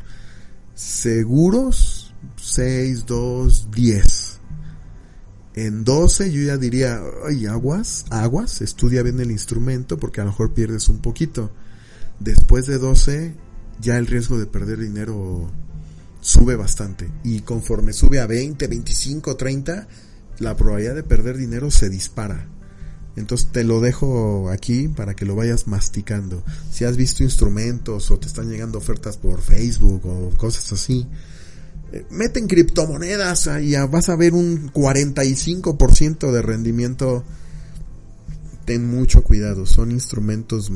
Seguros, 0.75 2.13
6, 2.37 3.05
2, 3.05 3.71
10. 3.71 4.39
En 5.55 5.83
12 5.83 6.31
yo 6.31 6.41
ya 6.41 6.57
diría, 6.57 7.01
ay, 7.27 7.45
aguas, 7.45 8.05
aguas, 8.09 8.61
estudia 8.61 9.03
bien 9.03 9.19
el 9.19 9.31
instrumento 9.31 9.97
porque 9.97 10.21
a 10.21 10.23
lo 10.23 10.31
mejor 10.31 10.53
pierdes 10.53 10.89
un 10.89 10.99
poquito. 10.99 11.51
Después 12.19 12.65
de 12.65 12.77
12 12.77 13.35
ya 13.81 13.97
el 13.97 14.07
riesgo 14.07 14.37
de 14.37 14.45
perder 14.45 14.79
dinero 14.79 15.49
sube 16.21 16.55
bastante. 16.55 17.09
Y 17.23 17.41
conforme 17.41 17.93
sube 17.93 18.19
a 18.19 18.27
20, 18.27 18.67
25, 18.67 19.35
30, 19.35 19.87
la 20.39 20.55
probabilidad 20.55 20.95
de 20.95 21.03
perder 21.03 21.37
dinero 21.37 21.71
se 21.71 21.89
dispara. 21.89 22.47
Entonces 23.15 23.49
te 23.51 23.63
lo 23.63 23.81
dejo 23.81 24.49
aquí 24.49 24.87
para 24.87 25.13
que 25.13 25.25
lo 25.25 25.35
vayas 25.35 25.67
masticando. 25.67 26.43
Si 26.71 26.85
has 26.85 26.95
visto 26.95 27.23
instrumentos 27.23 28.11
o 28.11 28.19
te 28.19 28.27
están 28.27 28.49
llegando 28.49 28.77
ofertas 28.77 29.17
por 29.17 29.41
Facebook 29.41 30.05
o 30.05 30.29
cosas 30.37 30.71
así, 30.71 31.05
eh, 31.91 32.05
mete 32.11 32.39
en 32.39 32.47
criptomonedas 32.47 33.49
y 33.61 33.75
vas 33.75 34.09
a 34.09 34.15
ver 34.15 34.33
un 34.33 34.71
45% 34.71 36.31
de 36.31 36.41
rendimiento. 36.41 37.23
Ten 38.65 38.87
mucho 38.87 39.23
cuidado, 39.23 39.65
son 39.65 39.91
instrumentos 39.91 40.71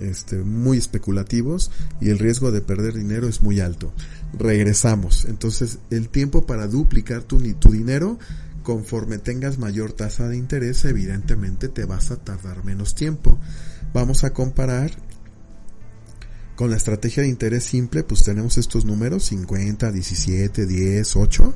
este, 0.00 0.36
muy 0.38 0.78
especulativos 0.78 1.70
y 2.00 2.08
el 2.08 2.18
riesgo 2.18 2.50
de 2.50 2.62
perder 2.62 2.94
dinero 2.94 3.28
es 3.28 3.42
muy 3.42 3.60
alto. 3.60 3.92
Regresamos. 4.32 5.26
Entonces, 5.26 5.78
el 5.90 6.08
tiempo 6.08 6.46
para 6.46 6.66
duplicar 6.66 7.22
tu, 7.22 7.38
tu 7.54 7.70
dinero, 7.70 8.18
conforme 8.68 9.16
tengas 9.16 9.56
mayor 9.56 9.94
tasa 9.94 10.28
de 10.28 10.36
interés, 10.36 10.84
evidentemente 10.84 11.70
te 11.70 11.86
vas 11.86 12.10
a 12.10 12.16
tardar 12.16 12.66
menos 12.66 12.94
tiempo. 12.94 13.38
Vamos 13.94 14.24
a 14.24 14.34
comparar 14.34 14.90
con 16.54 16.68
la 16.68 16.76
estrategia 16.76 17.22
de 17.22 17.30
interés 17.30 17.64
simple, 17.64 18.02
pues 18.02 18.24
tenemos 18.24 18.58
estos 18.58 18.84
números 18.84 19.24
50, 19.24 19.90
17, 19.90 20.66
10, 20.66 21.16
8. 21.16 21.54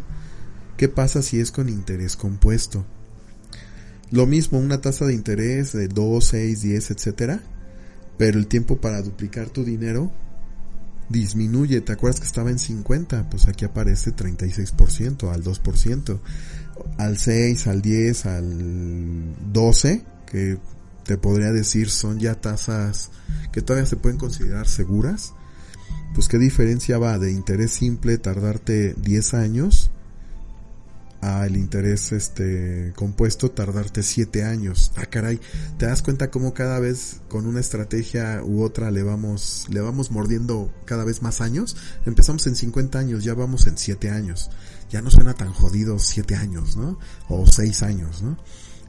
¿Qué 0.78 0.88
pasa 0.88 1.20
si 1.20 1.38
es 1.38 1.50
con 1.50 1.68
interés 1.68 2.16
compuesto? 2.16 2.86
Lo 4.10 4.26
mismo, 4.26 4.58
una 4.58 4.80
tasa 4.80 5.04
de 5.04 5.12
interés 5.12 5.74
de 5.74 5.88
2, 5.88 6.24
6, 6.24 6.62
10, 6.62 6.90
etcétera 6.92 7.42
pero 8.16 8.38
el 8.38 8.46
tiempo 8.46 8.80
para 8.80 9.02
duplicar 9.02 9.50
tu 9.50 9.64
dinero 9.64 10.10
disminuye. 11.10 11.82
¿Te 11.82 11.92
acuerdas 11.92 12.20
que 12.20 12.26
estaba 12.26 12.50
en 12.50 12.58
50? 12.58 13.28
Pues 13.28 13.48
aquí 13.48 13.66
aparece 13.66 14.16
36%, 14.16 15.30
al 15.30 15.44
2%, 15.44 16.20
al 16.98 17.18
6, 17.18 17.66
al 17.66 17.82
10, 17.82 18.26
al 18.26 19.52
12, 19.52 20.04
que 20.26 20.58
te 21.04 21.16
podría 21.16 21.50
decir 21.52 21.90
son 21.90 22.20
ya 22.20 22.34
tasas 22.36 23.10
que 23.52 23.60
todavía 23.60 23.86
se 23.86 23.96
pueden 23.96 24.18
considerar 24.18 24.68
seguras. 24.68 25.34
Pues 26.14 26.28
qué 26.28 26.38
diferencia 26.38 26.98
va 26.98 27.18
de 27.18 27.32
interés 27.32 27.72
simple 27.72 28.18
tardarte 28.18 28.94
10 28.94 29.34
años 29.34 29.90
al 31.22 31.56
interés 31.56 32.10
este 32.10 32.92
compuesto 32.96 33.52
tardarte 33.52 34.02
7 34.02 34.44
años. 34.44 34.92
Ah, 34.96 35.06
caray, 35.06 35.40
te 35.78 35.86
das 35.86 36.02
cuenta 36.02 36.32
cómo 36.32 36.52
cada 36.52 36.80
vez 36.80 37.20
con 37.28 37.46
una 37.46 37.60
estrategia 37.60 38.42
u 38.44 38.62
otra 38.62 38.90
le 38.90 39.04
vamos 39.04 39.66
le 39.70 39.80
vamos 39.80 40.10
mordiendo 40.10 40.74
cada 40.84 41.04
vez 41.04 41.22
más 41.22 41.40
años. 41.40 41.76
Empezamos 42.04 42.46
en 42.48 42.56
50 42.56 42.98
años, 42.98 43.22
ya 43.22 43.34
vamos 43.34 43.68
en 43.68 43.78
7 43.78 44.10
años. 44.10 44.50
Ya 44.92 45.02
no 45.02 45.10
suena 45.10 45.34
tan 45.34 45.52
jodido 45.52 45.98
7 45.98 46.36
años, 46.36 46.76
¿no? 46.76 46.98
O 47.28 47.46
6 47.46 47.82
años, 47.82 48.22
¿no? 48.22 48.36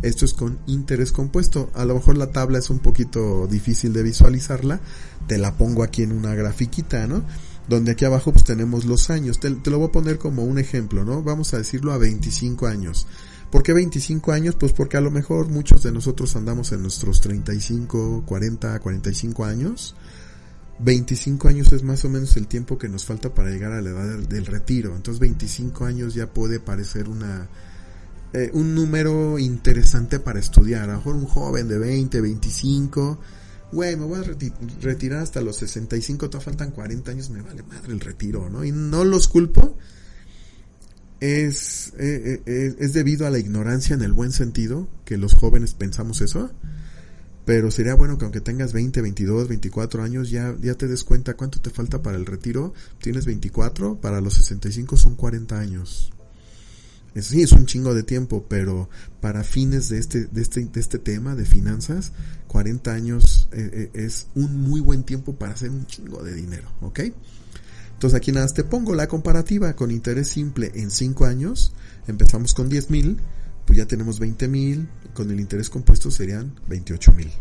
Esto 0.01 0.25
es 0.25 0.33
con 0.33 0.59
interés 0.67 1.11
compuesto. 1.11 1.71
A 1.73 1.85
lo 1.85 1.95
mejor 1.95 2.17
la 2.17 2.31
tabla 2.31 2.59
es 2.59 2.69
un 2.69 2.79
poquito 2.79 3.47
difícil 3.47 3.93
de 3.93 4.03
visualizarla. 4.03 4.81
Te 5.27 5.37
la 5.37 5.55
pongo 5.55 5.81
aquí 5.81 6.03
en 6.03 6.11
una 6.11 6.35
grafiquita, 6.35 7.07
¿no? 7.07 7.23
donde 7.67 7.93
aquí 7.93 8.05
abajo 8.05 8.31
pues 8.31 8.43
tenemos 8.43 8.85
los 8.85 9.09
años. 9.09 9.39
Te, 9.39 9.49
lo 9.49 9.79
voy 9.79 9.87
a 9.87 9.91
poner 9.91 10.17
como 10.17 10.43
un 10.43 10.59
ejemplo, 10.59 11.05
¿no? 11.05 11.23
Vamos 11.23 11.53
a 11.53 11.57
decirlo 11.57 11.93
a 11.93 11.97
25 11.97 12.67
años. 12.67 13.07
¿Por 13.51 13.63
qué 13.63 13.73
25 13.73 14.31
años? 14.31 14.55
Pues 14.55 14.73
porque 14.73 14.97
a 14.97 15.01
lo 15.01 15.11
mejor 15.11 15.49
muchos 15.49 15.83
de 15.83 15.91
nosotros 15.91 16.35
andamos 16.35 16.71
en 16.71 16.81
nuestros 16.81 17.21
35, 17.21 18.23
40, 18.25 18.79
45 18.79 19.45
años. 19.45 19.95
25 20.79 21.47
años 21.47 21.71
es 21.71 21.83
más 21.83 22.03
o 22.05 22.09
menos 22.09 22.35
el 22.37 22.47
tiempo 22.47 22.77
que 22.77 22.89
nos 22.89 23.05
falta 23.05 23.33
para 23.33 23.49
llegar 23.49 23.71
a 23.73 23.81
la 23.81 23.91
edad 23.91 24.17
del, 24.19 24.45
retiro. 24.45 24.95
Entonces 24.95 25.19
25 25.19 25.85
años 25.85 26.13
ya 26.13 26.33
puede 26.33 26.59
parecer 26.59 27.09
una, 27.09 27.47
eh, 28.33 28.49
un 28.53 28.75
número 28.75 29.39
interesante 29.39 30.19
para 30.19 30.39
estudiar. 30.39 30.89
A 30.89 30.93
lo 30.93 30.97
mejor 30.97 31.15
un 31.15 31.25
joven 31.25 31.67
de 31.67 31.77
20, 31.77 32.21
25 32.21 33.19
güey, 33.73 33.95
me 33.95 34.05
voy 34.05 34.19
a 34.19 34.23
retirar 34.81 35.19
hasta 35.19 35.41
los 35.41 35.57
65, 35.57 36.29
todavía 36.29 36.45
faltan 36.45 36.71
40 36.71 37.11
años, 37.11 37.29
me 37.29 37.41
vale 37.41 37.63
madre 37.63 37.91
el 37.91 37.99
retiro, 37.99 38.49
¿no? 38.49 38.63
Y 38.63 38.71
no 38.71 39.03
los 39.03 39.27
culpo. 39.27 39.75
Es, 41.19 41.93
eh, 41.97 42.41
eh, 42.45 42.75
es 42.79 42.93
debido 42.93 43.25
a 43.25 43.29
la 43.29 43.39
ignorancia 43.39 43.93
en 43.95 44.01
el 44.01 44.11
buen 44.11 44.31
sentido 44.31 44.87
que 45.05 45.17
los 45.17 45.33
jóvenes 45.33 45.73
pensamos 45.73 46.21
eso. 46.21 46.51
Pero 47.45 47.71
sería 47.71 47.95
bueno 47.95 48.17
que 48.17 48.25
aunque 48.25 48.41
tengas 48.41 48.73
20, 48.73 49.01
22, 49.01 49.47
24 49.49 50.03
años, 50.03 50.29
ya, 50.29 50.55
ya 50.61 50.75
te 50.75 50.87
des 50.87 51.03
cuenta 51.03 51.35
cuánto 51.35 51.59
te 51.59 51.69
falta 51.69 52.01
para 52.01 52.17
el 52.17 52.25
retiro. 52.25 52.73
Tienes 53.01 53.25
24, 53.25 53.99
para 53.99 54.21
los 54.21 54.35
65 54.35 54.95
son 54.97 55.15
40 55.15 55.59
años 55.59 56.13
sí, 57.21 57.41
es 57.43 57.51
un 57.51 57.65
chingo 57.65 57.93
de 57.93 58.03
tiempo, 58.03 58.45
pero 58.47 58.89
para 59.21 59.43
fines 59.43 59.89
de 59.89 59.99
este, 59.99 60.25
de 60.25 60.41
este, 60.41 60.65
de 60.65 60.79
este 60.79 60.97
tema 60.97 61.35
de 61.35 61.45
finanzas, 61.45 62.11
40 62.47 62.91
años 62.91 63.49
eh, 63.51 63.89
eh, 63.93 64.05
es 64.05 64.27
un 64.35 64.61
muy 64.61 64.81
buen 64.81 65.03
tiempo 65.03 65.35
para 65.35 65.53
hacer 65.53 65.69
un 65.69 65.85
chingo 65.85 66.23
de 66.23 66.33
dinero, 66.33 66.71
¿ok? 66.81 67.01
Entonces 67.93 68.17
aquí 68.17 68.31
nada 68.31 68.47
te 68.47 68.63
pongo 68.63 68.95
la 68.95 69.07
comparativa 69.07 69.75
con 69.75 69.91
interés 69.91 70.27
simple 70.27 70.71
en 70.73 70.89
5 70.89 71.25
años, 71.25 71.73
empezamos 72.07 72.53
con 72.53 72.67
10 72.67 72.89
mil, 72.89 73.19
pues 73.65 73.77
ya 73.77 73.85
tenemos 73.85 74.19
20 74.19 74.47
mil, 74.47 74.89
con 75.13 75.29
el 75.31 75.39
interés 75.39 75.69
compuesto 75.69 76.11
serían 76.11 76.59
28 76.67 77.13
mil. 77.13 77.31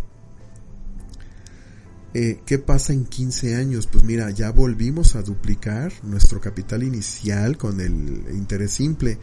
Eh, 2.15 2.41
¿Qué 2.45 2.59
pasa 2.59 2.93
en 2.93 3.07
15 3.07 3.57
años? 3.57 3.87
Pues 3.87 4.05
mira, 4.05 4.31
ya 4.31 4.51
volvimos 4.51 5.17
a 5.17 5.23
duplicar 5.23 5.93
nuestro 6.03 6.41
capital 6.41 6.83
inicial 6.83 7.57
con 7.57 7.81
el 7.81 8.27
interés 8.35 8.73
simple 8.73 9.19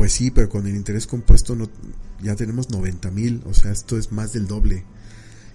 pues 0.00 0.14
sí, 0.14 0.30
pero 0.30 0.48
con 0.48 0.66
el 0.66 0.74
interés 0.76 1.06
compuesto 1.06 1.54
ya 2.22 2.34
tenemos 2.34 2.70
90 2.70 3.10
mil, 3.10 3.42
o 3.44 3.52
sea, 3.52 3.70
esto 3.70 3.98
es 3.98 4.12
más 4.12 4.32
del 4.32 4.46
doble. 4.46 4.86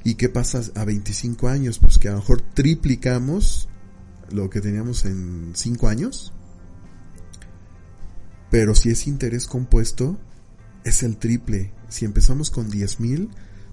¿Y 0.04 0.14
qué 0.16 0.30
pasa 0.30 0.62
a 0.76 0.86
25 0.86 1.48
años? 1.48 1.80
Pues 1.80 1.98
que 1.98 2.10
a 2.10 2.12
lo 2.12 2.18
mejor 2.18 2.44
triplicamos 2.54 3.68
lo 4.30 4.52
que 4.52 4.62
teníamos 4.62 5.06
en 5.06 5.54
5 5.56 5.88
años. 5.88 6.32
Pero 8.52 8.76
si 8.76 8.92
es 8.92 9.08
interés 9.08 9.48
compuesto, 9.48 10.20
es 10.86 11.04
el 11.04 11.18
triple. 11.18 11.74
Si 11.90 12.06
empezamos 12.06 12.52
con 12.52 12.70
10 12.70 13.02
mil, 13.02 13.30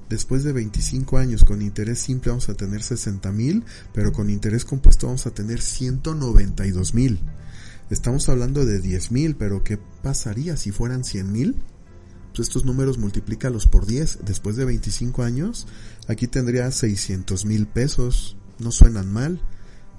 después 0.08 0.42
de 0.42 0.52
25 0.52 1.18
años 1.18 1.44
con 1.44 1.62
interés 1.62 2.00
simple 2.00 2.30
vamos 2.30 2.48
a 2.48 2.54
tener 2.54 2.82
60 2.82 3.30
mil, 3.30 3.64
pero 3.94 4.12
con 4.12 4.30
interés 4.30 4.64
compuesto 4.64 5.06
vamos 5.06 5.26
a 5.26 5.30
tener 5.30 5.60
192 5.60 6.94
mil. 6.94 7.20
Estamos 7.90 8.28
hablando 8.28 8.64
de 8.64 8.80
10 8.80 9.12
mil, 9.12 9.36
pero 9.36 9.62
¿qué 9.62 9.78
pasaría 10.02 10.56
si 10.56 10.72
fueran 10.72 11.04
100 11.04 11.30
mil? 11.30 11.56
Pues 12.34 12.48
estos 12.48 12.64
números 12.64 12.96
multiplícalos 12.96 13.66
por 13.66 13.86
10. 13.86 14.20
Después 14.24 14.56
de 14.56 14.64
25 14.64 15.22
años, 15.22 15.66
aquí 16.08 16.26
tendría 16.26 16.70
600 16.70 17.44
mil 17.44 17.66
pesos. 17.66 18.38
No 18.58 18.72
suenan 18.72 19.12
mal, 19.12 19.42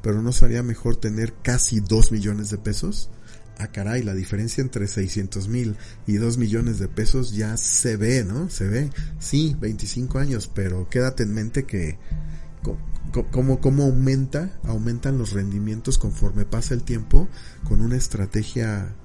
pero 0.02 0.24
¿no 0.24 0.32
sería 0.32 0.64
mejor 0.64 0.96
tener 0.96 1.36
casi 1.44 1.80
2 1.80 2.12
millones 2.12 2.50
de 2.50 2.58
pesos? 2.58 3.12
Ah, 3.60 3.68
caray, 3.68 4.04
la 4.04 4.14
diferencia 4.14 4.62
entre 4.62 4.88
600 4.88 5.48
mil 5.48 5.76
y 6.08 6.14
2 6.16 6.38
millones 6.38 6.80
de 6.80 6.88
pesos 6.88 7.34
ya 7.34 7.56
se 7.56 7.98
ve, 7.98 8.24
¿no? 8.24 8.50
Se 8.50 8.68
ve. 8.68 8.90
Sí, 9.20 9.56
25 9.60 10.20
años, 10.20 10.50
pero 10.54 10.90
quédate 10.90 11.24
en 11.24 11.34
mente 11.34 11.66
que 11.66 11.98
cómo, 13.32 13.60
cómo 13.62 13.84
aumenta, 13.84 14.52
aumentan 14.64 15.18
los 15.18 15.34
rendimientos 15.34 15.98
conforme 15.98 16.46
pasa 16.46 16.74
el 16.74 16.84
tiempo 16.84 17.28
con 17.64 17.82
una 17.82 17.96
estrategia 17.96 18.96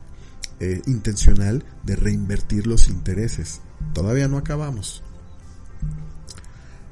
eh, 0.61 0.81
intencional 0.87 1.65
de 1.85 1.97
reinvertir 1.97 2.67
los 2.67 2.89
intereses. 2.89 3.61
Todavía 3.93 4.29
no 4.29 4.39
acabamos. 4.39 5.03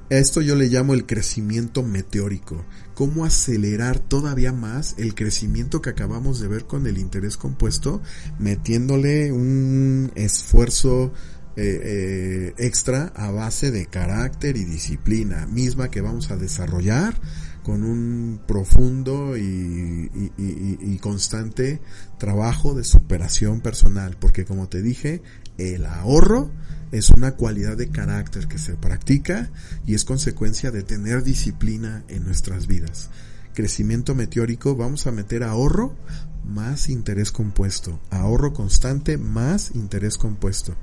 Esto 0.09 0.41
yo 0.41 0.55
le 0.55 0.69
llamo 0.69 0.95
el 0.95 1.05
crecimiento 1.05 1.83
meteórico. 1.83 2.65
Cómo 2.95 3.25
acelerar 3.25 3.99
todavía 3.99 4.53
más 4.53 4.95
el 4.99 5.17
crecimiento 5.17 5.83
que 5.83 5.91
acabamos 5.91 6.41
de 6.41 6.47
ver 6.47 6.65
con 6.65 6.87
el 6.87 6.99
interés 6.99 7.37
compuesto, 7.37 8.01
metiéndole 8.39 9.33
un 9.33 10.13
esfuerzo 10.15 11.13
eh, 11.57 11.81
eh, 11.83 12.55
extra 12.59 13.13
a 13.17 13.31
base 13.31 13.71
de 13.71 13.87
carácter 13.87 14.57
y 14.57 14.65
disciplina 14.65 15.47
misma 15.47 15.91
que 15.91 16.03
vamos 16.03 16.31
a 16.31 16.37
desarrollar 16.37 17.19
con 17.67 17.83
un 17.83 18.39
profundo 18.47 19.37
y, 19.37 20.99
constante 21.03 21.81
trabajo 22.17 22.75
de 22.75 22.85
superación 22.85 23.61
personal, 23.61 24.17
porque 24.21 24.45
como 24.45 24.69
te 24.69 24.83
dije, 24.83 25.21
el 25.59 25.85
ahorro 25.85 26.53
es 26.93 27.11
una 27.11 27.33
cualidad 27.33 27.77
de 27.77 27.89
carácter 27.89 28.47
que 28.47 28.59
se 28.59 28.75
practica 28.75 29.51
y 29.85 29.95
es 29.95 30.05
consecuencia 30.05 30.71
de 30.71 30.85
tener 30.85 31.25
disciplina 31.25 32.05
en 32.07 32.25
nuestras 32.25 32.69
vidas. 32.69 33.11
Crecimiento 33.53 34.15
meteórico, 34.15 34.77
vamos 34.77 35.09
a 35.09 35.11
meter 35.11 35.43
ahorro 35.43 35.97
más 36.45 36.89
interés 36.89 37.33
compuesto. 37.33 37.99
Ahorro 38.11 38.53
constante 38.53 39.19
más 39.19 39.73
interés 39.75 40.19
compuesto. 40.19 40.77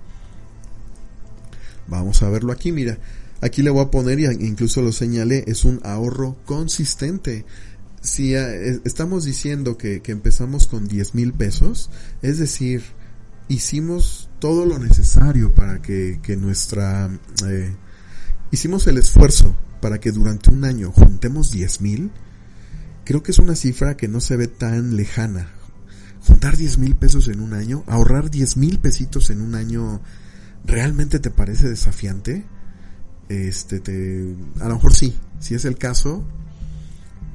Vamos 1.88 2.24
a 2.24 2.30
verlo 2.30 2.52
aquí, 2.52 2.74
mira. 2.74 2.98
Aquí 3.44 3.62
le 3.62 3.72
voy 3.72 3.84
a 3.84 3.92
poner, 3.92 4.22
y 4.22 4.26
incluso 4.26 4.82
lo 4.82 4.94
señalé, 4.94 5.44
es 5.48 5.66
un 5.66 5.82
ahorro 5.84 6.38
consistente. 6.46 7.46
Si 8.02 8.34
eh, 8.36 8.80
estamos 8.86 9.26
diciendo 9.26 9.78
que, 9.78 10.02
empezamos 10.06 10.66
con 10.66 10.88
10 10.88 11.14
mil 11.14 11.34
pesos, 11.34 11.90
es 12.22 12.40
decir, 12.40 12.84
hicimos 13.50 14.30
todo 14.40 14.66
lo 14.66 14.80
necesario 14.80 15.54
para 15.54 15.82
que, 15.82 16.38
nuestra... 16.40 17.10
Eh, 17.46 17.76
hicimos 18.52 18.88
el 18.88 18.98
esfuerzo 18.98 19.54
para 19.82 20.00
que 20.00 20.14
durante 20.14 20.50
un 20.50 20.64
año 20.64 20.94
juntemos 20.94 21.52
10 21.52 21.82
mil, 21.82 22.12
creo 23.04 23.24
que 23.24 23.32
es 23.32 23.40
una 23.40 23.58
cifra 23.58 23.98
que 23.98 24.08
no 24.08 24.22
se 24.22 24.38
ve 24.38 24.48
tan 24.48 24.96
lejana. 24.96 25.50
Juntar 26.22 26.56
10 26.56 26.78
mil 26.78 26.96
pesos 26.96 27.28
en 27.28 27.42
un 27.42 27.54
año, 27.54 27.84
ahorrar 27.88 28.32
10 28.32 28.56
mil 28.56 28.80
pesitos 28.80 29.30
en 29.32 29.42
un 29.42 29.56
año, 29.56 30.00
¿realmente 30.64 31.20
te 31.20 31.30
parece 31.30 31.68
desafiante? 31.68 32.46
Este, 33.34 33.80
te, 33.80 34.36
a 34.62 34.68
lo 34.68 34.76
mejor 34.76 34.94
sí, 34.94 35.18
si 35.40 35.56
es 35.56 35.66
el 35.66 35.78
caso, 35.78 36.24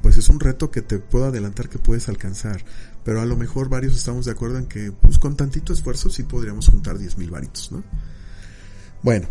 pues 0.01 0.17
es 0.17 0.29
un 0.29 0.39
reto 0.39 0.71
que 0.71 0.81
te 0.81 0.99
puedo 0.99 1.25
adelantar 1.25 1.69
que 1.69 1.77
puedes 1.77 2.07
alcanzar. 2.09 2.63
Pero 3.03 3.21
a 3.21 3.25
lo 3.25 3.35
mejor 3.35 3.69
varios 3.69 3.95
estamos 3.95 4.25
de 4.25 4.31
acuerdo 4.31 4.57
en 4.57 4.65
que, 4.65 4.91
pues 4.91 5.19
con 5.19 5.35
tantito 5.35 5.73
esfuerzo 5.73 6.09
sí 6.09 6.23
podríamos 6.23 6.67
juntar 6.67 6.97
10 6.97 7.17
mil 7.17 7.29
varitos, 7.29 7.71
¿no? 7.71 7.83
Bueno, 9.03 9.27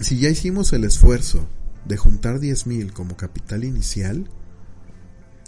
si 0.00 0.18
ya 0.18 0.28
hicimos 0.28 0.72
el 0.72 0.84
esfuerzo 0.84 1.48
de 1.84 1.96
juntar 1.96 2.40
10 2.40 2.66
mil 2.66 2.92
como 2.92 3.16
capital 3.16 3.64
inicial, 3.64 4.28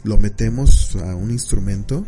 lo 0.03 0.19
metemos 0.19 0.97
a 0.97 1.15
un 1.15 1.31
instrumento, 1.31 2.07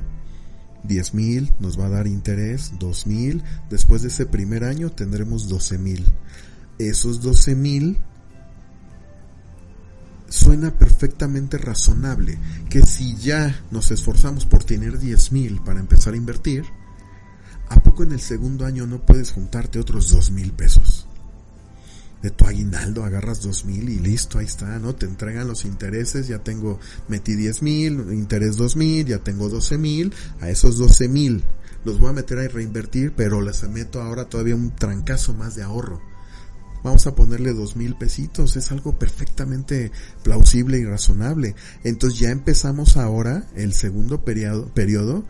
10 0.85 1.15
mil 1.15 1.53
nos 1.61 1.79
va 1.79 1.87
a 1.87 1.91
dar 1.91 2.07
interés, 2.07 2.73
2 2.79 3.07
mil, 3.07 3.45
después 3.71 4.03
de 4.03 4.09
ese 4.09 4.27
primer 4.27 4.65
año 4.65 4.91
tendremos 4.91 5.49
12 5.49 5.79
mil. 5.79 6.05
Esos 6.79 7.21
12 7.21 7.55
mil 7.55 7.99
suena 10.29 10.71
perfectamente 10.71 11.59
razonable 11.59 12.39
que 12.71 12.83
si 12.83 13.17
ya 13.17 13.63
nos 13.71 13.91
esforzamos 13.91 14.47
por 14.47 14.65
tener 14.65 14.99
10 14.99 15.33
mil 15.33 15.63
para 15.63 15.81
empezar 15.81 16.15
a 16.15 16.17
invertir, 16.17 16.65
¿a 17.69 17.81
poco 17.83 18.03
en 18.03 18.13
el 18.13 18.21
segundo 18.21 18.65
año 18.65 18.87
no 18.87 19.05
puedes 19.05 19.33
juntarte 19.33 19.79
otros 19.79 20.11
2 20.11 20.31
mil 20.31 20.53
pesos? 20.53 21.07
de 22.23 22.31
tu 22.31 22.47
aguinaldo 22.47 23.05
agarras 23.05 23.43
dos 23.43 23.65
mil 23.65 23.89
y 23.89 23.99
listo, 23.99 24.39
ahí 24.39 24.47
está, 24.47 24.79
¿no? 24.79 24.95
Te 24.95 25.07
entregan 25.07 25.49
los 25.49 25.65
intereses, 25.65 26.29
ya 26.29 26.39
tengo, 26.39 26.79
metí 27.09 27.35
diez 27.35 27.63
mil, 27.63 28.13
interés 28.13 28.57
dos 28.57 28.77
mil, 28.77 29.05
ya 29.05 29.19
tengo 29.19 29.49
doce 29.49 29.77
mil, 29.77 30.15
a 30.41 30.49
esos 30.49 30.79
doce 30.79 31.09
mil 31.09 31.43
los 31.85 31.99
voy 31.99 32.11
a 32.11 32.13
meter 32.13 32.39
a 32.39 32.47
reinvertir, 32.47 33.13
pero 33.17 33.41
les 33.41 33.69
meto 33.69 34.01
ahora 34.01 34.29
todavía 34.29 34.55
un 34.55 34.71
trancazo 34.71 35.35
más 35.35 35.57
de 35.57 35.65
ahorro. 35.65 36.01
Vamos 36.83 37.07
a 37.07 37.15
ponerle 37.15 37.53
dos 37.53 37.77
mil 37.77 37.95
pesitos, 37.95 38.57
es 38.57 38.73
algo 38.73 38.99
perfectamente 38.99 39.93
plausible 40.23 40.79
y 40.79 40.85
razonable. 40.85 41.55
Entonces 41.85 42.19
ya 42.19 42.31
empezamos 42.31 42.97
ahora 42.97 43.47
el 43.55 43.73
segundo 43.73 44.25
periodo, 44.25 45.25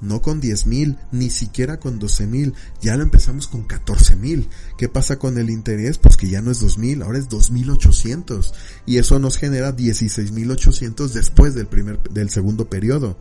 no 0.00 0.22
con 0.22 0.40
10 0.40 0.66
mil, 0.66 0.96
ni 1.10 1.30
siquiera 1.30 1.80
con 1.80 1.98
12 1.98 2.26
mil, 2.26 2.54
ya 2.80 2.96
lo 2.96 3.02
empezamos 3.02 3.48
con 3.48 3.64
14 3.64 4.16
mil. 4.16 4.48
¿Qué 4.76 4.88
pasa 4.88 5.18
con 5.18 5.38
el 5.38 5.50
interés? 5.50 5.98
Pues 5.98 6.16
que 6.16 6.28
ya 6.28 6.40
no 6.42 6.50
es 6.50 6.60
2 6.60 6.78
mil, 6.78 7.02
ahora 7.02 7.18
es 7.18 7.28
2.800 7.28 8.52
y 8.86 8.98
eso 8.98 9.18
nos 9.18 9.38
genera 9.38 9.74
16.800 9.76 11.08
después 11.08 11.54
del 11.54 11.66
primer, 11.66 12.00
del 12.10 12.30
segundo 12.30 12.68
periodo. 12.68 13.18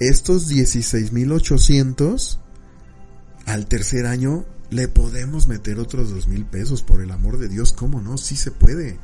Estos 0.00 0.50
16.800 0.50 2.38
al 3.46 3.66
tercer 3.66 4.06
año 4.06 4.44
le 4.70 4.88
podemos 4.88 5.48
meter 5.48 5.78
otros 5.78 6.10
dos 6.10 6.26
mil 6.28 6.44
pesos, 6.44 6.82
por 6.82 7.00
el 7.00 7.10
amor 7.10 7.38
de 7.38 7.48
Dios, 7.48 7.72
¿cómo 7.72 8.00
no? 8.00 8.18
Sí 8.18 8.36
se 8.36 8.50
puede. 8.50 8.98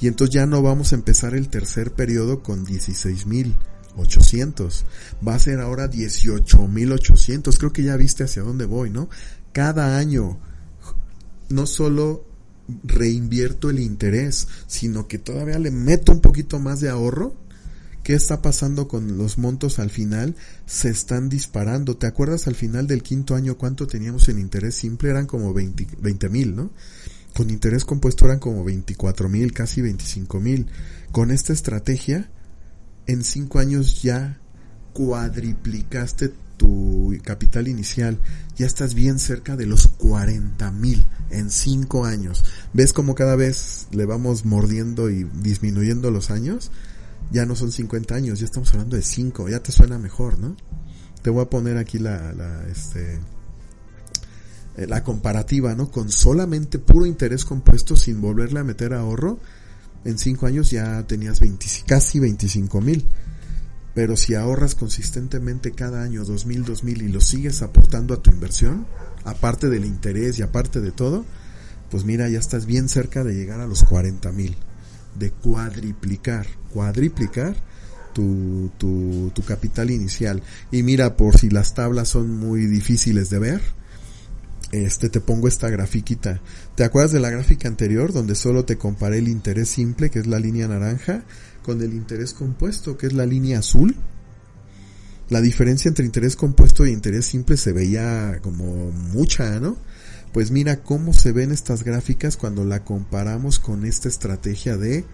Y 0.00 0.06
entonces 0.06 0.34
ya 0.34 0.46
no 0.46 0.62
vamos 0.62 0.92
a 0.92 0.96
empezar 0.96 1.34
el 1.34 1.48
tercer 1.48 1.92
periodo 1.92 2.42
con 2.42 2.64
16 2.64 3.26
mil 3.26 3.56
800. 3.96 4.84
Va 5.26 5.34
a 5.34 5.38
ser 5.38 5.60
ahora 5.60 5.90
18.800. 5.90 7.58
Creo 7.58 7.72
que 7.72 7.82
ya 7.82 7.96
viste 7.96 8.24
hacia 8.24 8.42
dónde 8.42 8.64
voy, 8.64 8.90
¿no? 8.90 9.08
Cada 9.52 9.98
año 9.98 10.38
no 11.48 11.66
solo 11.66 12.24
reinvierto 12.84 13.70
el 13.70 13.80
interés, 13.80 14.46
sino 14.66 15.08
que 15.08 15.18
todavía 15.18 15.58
le 15.58 15.70
meto 15.70 16.12
un 16.12 16.20
poquito 16.20 16.58
más 16.58 16.80
de 16.80 16.90
ahorro. 16.90 17.34
¿Qué 18.08 18.14
está 18.14 18.40
pasando 18.40 18.88
con 18.88 19.18
los 19.18 19.36
montos 19.36 19.78
al 19.78 19.90
final? 19.90 20.34
Se 20.64 20.88
están 20.88 21.28
disparando. 21.28 21.98
¿Te 21.98 22.06
acuerdas 22.06 22.46
al 22.46 22.54
final 22.54 22.86
del 22.86 23.02
quinto 23.02 23.34
año 23.34 23.58
cuánto 23.58 23.86
teníamos 23.86 24.30
en 24.30 24.38
interés 24.38 24.76
simple? 24.76 25.10
Eran 25.10 25.26
como 25.26 25.52
20 25.52 26.30
mil, 26.30 26.56
¿no? 26.56 26.70
Con 27.36 27.50
interés 27.50 27.84
compuesto 27.84 28.24
eran 28.24 28.38
como 28.38 28.64
24 28.64 29.28
mil, 29.28 29.52
casi 29.52 29.82
25 29.82 30.40
mil. 30.40 30.68
Con 31.12 31.30
esta 31.30 31.52
estrategia 31.52 32.30
en 33.06 33.22
cinco 33.24 33.58
años 33.58 34.00
ya 34.00 34.40
cuadriplicaste 34.94 36.32
tu 36.56 37.14
capital 37.22 37.68
inicial, 37.68 38.18
ya 38.56 38.64
estás 38.64 38.94
bien 38.94 39.18
cerca 39.18 39.54
de 39.54 39.66
los 39.66 39.86
40 39.86 40.70
mil 40.70 41.04
en 41.28 41.50
cinco 41.50 42.06
años. 42.06 42.42
¿Ves 42.72 42.94
como 42.94 43.14
cada 43.14 43.36
vez 43.36 43.86
le 43.90 44.06
vamos 44.06 44.46
mordiendo 44.46 45.10
y 45.10 45.24
disminuyendo 45.42 46.10
los 46.10 46.30
años? 46.30 46.70
Ya 47.30 47.44
no 47.44 47.54
son 47.54 47.70
50 47.70 48.14
años, 48.14 48.38
ya 48.38 48.46
estamos 48.46 48.72
hablando 48.72 48.96
de 48.96 49.02
5, 49.02 49.48
ya 49.48 49.60
te 49.60 49.72
suena 49.72 49.98
mejor, 49.98 50.38
¿no? 50.38 50.56
Te 51.22 51.30
voy 51.30 51.42
a 51.42 51.50
poner 51.50 51.76
aquí 51.76 51.98
la, 51.98 52.32
la, 52.32 52.66
este, 52.68 53.20
eh, 54.76 54.86
la 54.86 55.02
comparativa, 55.02 55.74
¿no? 55.74 55.90
Con 55.90 56.10
solamente 56.10 56.78
puro 56.78 57.04
interés 57.04 57.44
compuesto 57.44 57.96
sin 57.96 58.20
volverle 58.20 58.60
a 58.60 58.64
meter 58.64 58.94
ahorro, 58.94 59.38
en 60.04 60.16
cinco 60.18 60.46
años 60.46 60.70
ya 60.70 61.06
tenías 61.06 61.40
casi 61.86 62.20
25 62.20 62.80
mil. 62.80 63.04
Pero 63.94 64.16
si 64.16 64.34
ahorras 64.34 64.76
consistentemente 64.76 65.72
cada 65.72 66.02
año 66.02 66.24
dos 66.24 66.46
mil, 66.46 66.64
dos 66.64 66.84
mil 66.84 67.02
y 67.02 67.08
lo 67.08 67.20
sigues 67.20 67.62
aportando 67.62 68.14
a 68.14 68.22
tu 68.22 68.30
inversión, 68.30 68.86
aparte 69.24 69.68
del 69.68 69.84
interés 69.84 70.38
y 70.38 70.42
aparte 70.42 70.80
de 70.80 70.92
todo, 70.92 71.24
pues 71.90 72.04
mira, 72.04 72.28
ya 72.28 72.38
estás 72.38 72.66
bien 72.66 72.88
cerca 72.88 73.24
de 73.24 73.34
llegar 73.34 73.60
a 73.60 73.66
los 73.66 73.82
40 73.82 74.30
mil. 74.30 74.56
De 75.18 75.30
cuadriplicar, 75.30 76.46
cuadriplicar 76.72 77.56
tu, 78.12 79.30
tu, 79.34 79.42
capital 79.46 79.90
inicial. 79.90 80.42
Y 80.70 80.82
mira, 80.82 81.16
por 81.16 81.38
si 81.38 81.50
las 81.50 81.74
tablas 81.74 82.08
son 82.08 82.36
muy 82.36 82.66
difíciles 82.66 83.30
de 83.30 83.38
ver, 83.38 83.60
este 84.72 85.08
te 85.08 85.20
pongo 85.20 85.48
esta 85.48 85.70
grafiquita. 85.70 86.40
¿Te 86.74 86.84
acuerdas 86.84 87.12
de 87.12 87.20
la 87.20 87.30
gráfica 87.30 87.68
anterior 87.68 88.12
donde 88.12 88.34
solo 88.34 88.64
te 88.64 88.76
comparé 88.76 89.18
el 89.18 89.28
interés 89.28 89.68
simple, 89.68 90.10
que 90.10 90.18
es 90.18 90.26
la 90.26 90.40
línea 90.40 90.68
naranja, 90.68 91.24
con 91.62 91.80
el 91.80 91.94
interés 91.94 92.32
compuesto, 92.32 92.96
que 92.96 93.06
es 93.06 93.12
la 93.12 93.26
línea 93.26 93.60
azul? 93.60 93.94
La 95.30 95.40
diferencia 95.40 95.88
entre 95.88 96.06
interés 96.06 96.36
compuesto 96.36 96.84
e 96.84 96.90
interés 96.90 97.26
simple 97.26 97.56
se 97.56 97.72
veía 97.72 98.38
como 98.42 98.90
mucha, 98.90 99.60
¿no? 99.60 99.76
Pues 100.32 100.50
mira 100.50 100.82
cómo 100.82 101.12
se 101.12 101.32
ven 101.32 101.52
estas 101.52 101.84
gráficas 101.84 102.36
cuando 102.36 102.64
la 102.64 102.84
comparamos 102.84 103.58
con 103.58 103.84
esta 103.84 104.08
estrategia 104.08 104.76
de 104.76 105.04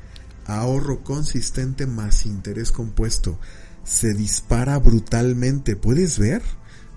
ahorro 0.47 1.03
consistente 1.03 1.87
más 1.87 2.27
interés 2.27 2.73
compuesto. 2.73 3.39
Se 3.85 4.15
dispara 4.15 4.79
brutalmente, 4.79 5.77
¿puedes 5.77 6.19
ver? 6.19 6.43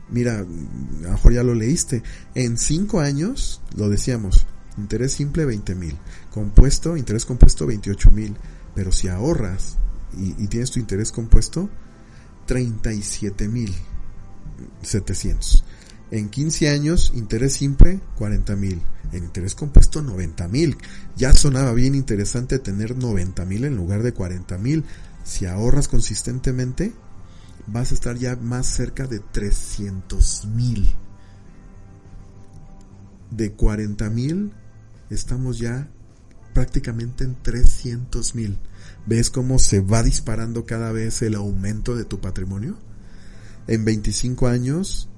mira, 0.09 0.39
a 0.39 0.43
lo 0.43 1.11
mejor 1.11 1.33
ya 1.33 1.43
lo 1.43 1.53
leíste, 1.53 2.03
en 2.35 2.57
cinco 2.57 2.99
años, 2.99 3.61
lo 3.75 3.89
decíamos, 3.89 4.45
interés 4.77 5.13
simple 5.13 5.45
20 5.45 5.75
mil, 5.75 5.97
compuesto, 6.31 6.97
interés 6.97 7.25
compuesto 7.25 7.65
28 7.65 8.11
mil, 8.11 8.35
pero 8.75 8.91
si 8.91 9.07
ahorras 9.07 9.77
y, 10.15 10.47
tienes 10.47 10.71
tu 10.71 10.79
interés 10.79 11.11
compuesto, 11.11 11.69
37 12.45 13.47
mil 13.49 13.73
700. 14.81 15.65
En 16.09 16.29
15 16.29 16.69
años, 16.69 17.11
interés 17.15 17.53
simple, 17.53 17.99
40 18.15 18.55
mil. 18.55 18.81
En 19.11 19.25
interés 19.25 19.55
compuesto, 19.55 20.01
90 20.01 20.47
mil. 20.47 20.77
Ya 21.15 21.33
sonaba 21.33 21.73
bien 21.73 21.95
interesante 21.95 22.59
tener 22.59 22.95
90 22.95 23.45
mil 23.45 23.65
en 23.65 23.75
lugar 23.75 24.03
de 24.03 24.13
40 24.13 24.57
mil. 24.57 24.85
Si 25.23 25.45
ahorras 25.45 25.87
consistentemente, 25.87 26.93
vas 27.67 27.91
a 27.91 27.95
estar 27.95 28.17
ya 28.17 28.35
más 28.37 28.67
cerca 28.67 29.07
de 29.07 29.19
300 29.19 30.45
mil. 30.45 30.95
De 33.31 33.51
40 33.51 34.09
mil 34.09 34.53
estamos 35.09 35.59
ya 35.59 35.89
prácticamente 36.53 37.25
en 37.25 37.35
300 37.35 38.33
mil. 38.33 38.57
¿Ves 39.05 39.29
cómo 39.29 39.59
se 39.59 39.81
va 39.81 40.03
disparando 40.03 40.65
cada 40.65 40.91
vez 40.91 41.21
el 41.21 41.35
aumento 41.35 41.95
de 41.95 42.05
tu 42.05 42.19
patrimonio? 42.19 42.77
En 43.67 43.83
25 43.83 44.47
años, 44.47 45.09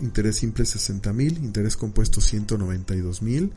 interés 0.00 0.36
simple 0.36 0.64
60 0.64 1.12
mil, 1.12 1.38
interés 1.38 1.76
compuesto 1.76 2.20
192 2.20 3.22
mil. 3.22 3.52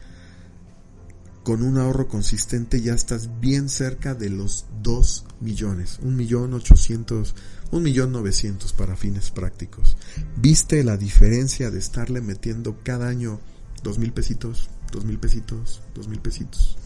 Con 1.43 1.63
un 1.63 1.77
ahorro 1.77 2.07
consistente 2.07 2.81
ya 2.81 2.93
estás 2.93 3.39
bien 3.39 3.69
cerca 3.69 4.13
de 4.13 4.29
los 4.29 4.65
2 4.83 5.25
millones, 5.39 5.99
1 6.01 6.15
millón 6.15 6.53
800, 6.53 7.33
1 7.71 7.81
millón 7.81 8.11
900 8.11 8.73
para 8.73 8.95
fines 8.95 9.31
prácticos. 9.31 9.97
¿Viste 10.35 10.83
la 10.83 10.97
diferencia 10.97 11.71
de 11.71 11.79
estarle 11.79 12.21
metiendo 12.21 12.83
cada 12.83 13.07
año 13.07 13.39
2 13.83 13.99
mil 13.99 14.11
pesitos, 14.11 14.69
2 14.91 15.05
mil 15.05 15.17
pesitos, 15.17 15.81
2 15.95 16.07
mil 16.09 16.19
pesitos? 16.19 16.77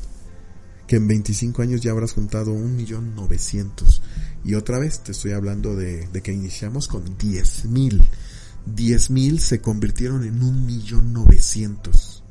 Que 0.87 0.97
en 0.97 1.07
25 1.07 1.61
años 1.61 1.81
ya 1.81 1.91
habrás 1.91 2.13
juntado 2.13 2.51
1 2.51 2.67
millón 2.67 3.15
900. 3.15 4.01
Y 4.45 4.53
otra 4.53 4.77
vez 4.77 4.99
te 4.99 5.13
estoy 5.13 5.31
hablando 5.31 5.75
de, 5.75 6.07
de 6.07 6.21
que 6.21 6.31
iniciamos 6.31 6.87
con 6.87 7.17
10 7.17 7.65
mil. 7.65 8.03
10 8.65 9.09
mil 9.09 9.39
se 9.39 9.61
convirtieron 9.61 10.23
en 10.23 10.41
1 10.41 10.65
millón 10.65 11.13
900 11.13 12.23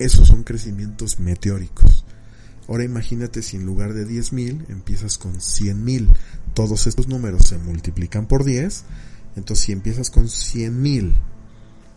esos 0.00 0.26
son 0.28 0.42
crecimientos 0.44 1.20
meteóricos. 1.20 2.06
Ahora 2.66 2.84
imagínate 2.84 3.42
si 3.42 3.58
en 3.58 3.66
lugar 3.66 3.92
de 3.92 4.08
10.000 4.08 4.70
empiezas 4.70 5.18
con 5.18 5.34
100.000. 5.34 6.08
Todos 6.54 6.86
estos 6.86 7.06
números 7.06 7.46
se 7.46 7.58
multiplican 7.58 8.26
por 8.26 8.44
10. 8.44 8.84
Entonces 9.36 9.66
si 9.66 9.72
empiezas 9.72 10.10
con 10.10 10.24
100.000 10.24 11.12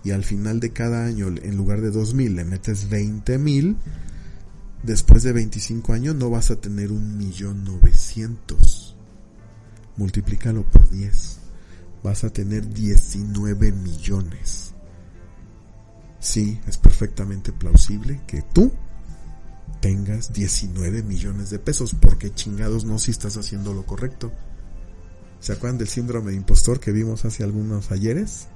y 0.04 0.12
al 0.12 0.26
final 0.26 0.60
de 0.60 0.73
cada 0.73 1.06
año 1.06 1.30
en 1.30 1.56
lugar 1.56 1.80
de 1.80 1.93
2.000 1.93 2.36
le 2.36 2.43
metes 2.43 2.89
20.000, 2.89 3.78
después 4.84 5.23
de 5.23 5.32
25 5.32 5.93
años 5.93 6.13
no 6.13 6.30
vas 6.30 6.52
a 6.52 6.58
tener 6.58 6.89
1.900.000. 6.89 8.95
Multiplícalo 9.95 10.69
por 10.69 10.89
10. 10.89 11.42
Vas 12.03 12.23
a 12.23 12.29
tener 12.31 12.67
19 12.67 13.71
millones 13.71 14.73
sí, 16.23 16.59
es 16.67 16.77
perfectamente 16.77 17.51
plausible 17.51 18.21
que 18.25 18.41
tú 18.41 18.71
tengas 19.81 20.31
19 20.31 21.03
millones 21.03 21.49
de 21.49 21.59
pesos, 21.59 21.93
porque 21.93 22.33
chingados 22.33 22.85
no 22.85 22.97
si 22.97 23.11
estás 23.11 23.35
haciendo 23.35 23.73
lo 23.73 23.85
correcto. 23.85 24.31
¿Se 25.41 25.51
acuerdan 25.51 25.77
del 25.77 25.89
síndrome 25.89 26.31
de 26.31 26.37
impostor 26.37 26.79
que 26.79 26.93
vimos 26.93 27.25
hace 27.25 27.43
algunos 27.43 27.91
ayeres? 27.91 28.47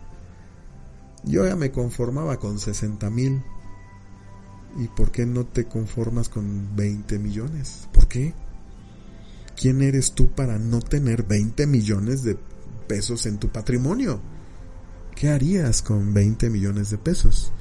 Yo 1.26 1.46
ya 1.46 1.58
me 1.58 1.72
conformaba 1.72 2.40
con 2.40 2.58
60 2.58 3.10
mil. 3.10 3.44
¿Y 4.80 4.88
por 4.88 5.12
qué 5.12 5.26
no 5.26 5.46
te 5.46 5.66
conformas 5.66 6.30
con 6.30 6.76
20 6.78 7.20
millones? 7.20 7.90
¿Por 7.92 8.08
qué? 8.08 8.34
¿Quién 9.60 9.82
eres 9.82 10.14
tú 10.14 10.30
para 10.30 10.58
no 10.60 10.80
tener 10.80 11.24
20 11.24 11.68
millones 11.68 12.24
de 12.24 12.38
pesos 12.88 13.26
en 13.26 13.38
tu 13.38 13.50
patrimonio? 13.50 14.22
¿Qué 15.16 15.30
harías 15.30 15.82
con 15.82 16.14
20 16.14 16.50
millones 16.50 16.90
de 16.90 16.98
pesos? 16.98 17.52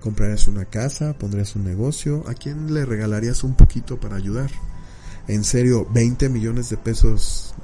¿Comprarías 0.00 0.48
una 0.48 0.64
casa? 0.64 1.18
¿Pondrías 1.18 1.56
un 1.56 1.64
negocio? 1.64 2.24
¿A 2.28 2.34
quién 2.34 2.72
le 2.72 2.84
regalarías 2.84 3.42
un 3.42 3.54
poquito 3.54 3.98
para 3.98 4.16
ayudar? 4.16 4.50
En 5.26 5.44
serio, 5.44 5.88
20 5.92 6.28
millones 6.28 6.70
de 6.70 6.76
pesos 6.76 7.54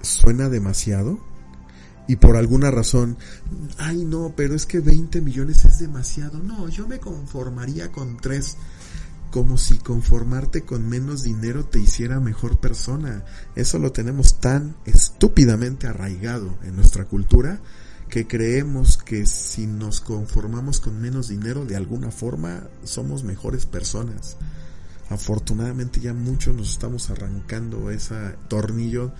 suena 0.00 0.48
demasiado. 0.48 1.18
Y 2.06 2.16
por 2.16 2.36
alguna 2.36 2.70
razón, 2.70 3.16
ay 3.78 4.04
no, 4.04 4.34
pero 4.36 4.54
es 4.54 4.66
que 4.66 4.80
20 4.80 5.20
millones 5.22 5.64
es 5.64 5.78
demasiado. 5.78 6.38
No, 6.38 6.68
yo 6.68 6.86
me 6.86 6.98
conformaría 6.98 7.90
con 7.92 8.18
tres 8.18 8.56
como 9.34 9.58
si 9.58 9.78
conformarte 9.78 10.62
con 10.62 10.88
menos 10.88 11.24
dinero 11.24 11.64
te 11.64 11.80
hiciera 11.80 12.20
mejor 12.20 12.58
persona. 12.58 13.24
Eso 13.56 13.80
lo 13.80 13.90
tenemos 13.90 14.38
tan 14.38 14.76
estúpidamente 14.84 15.88
arraigado 15.88 16.56
en 16.62 16.76
nuestra 16.76 17.06
cultura 17.06 17.60
que 18.08 18.28
creemos 18.28 18.96
que 18.96 19.26
si 19.26 19.66
nos 19.66 20.00
conformamos 20.00 20.78
con 20.78 21.00
menos 21.00 21.26
dinero 21.26 21.64
de 21.64 21.74
alguna 21.74 22.12
forma 22.12 22.68
somos 22.84 23.24
mejores 23.24 23.66
personas. 23.66 24.36
Afortunadamente 25.10 25.98
ya 25.98 26.14
muchos 26.14 26.54
nos 26.54 26.70
estamos 26.70 27.10
arrancando 27.10 27.90
ese 27.90 28.36
tornillo 28.46 29.10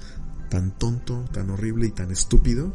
tan 0.49 0.79
tonto, 0.79 1.25
tan 1.33 1.51
horrible 1.51 1.89
y 1.89 1.91
tan 1.91 2.13
estúpido 2.13 2.73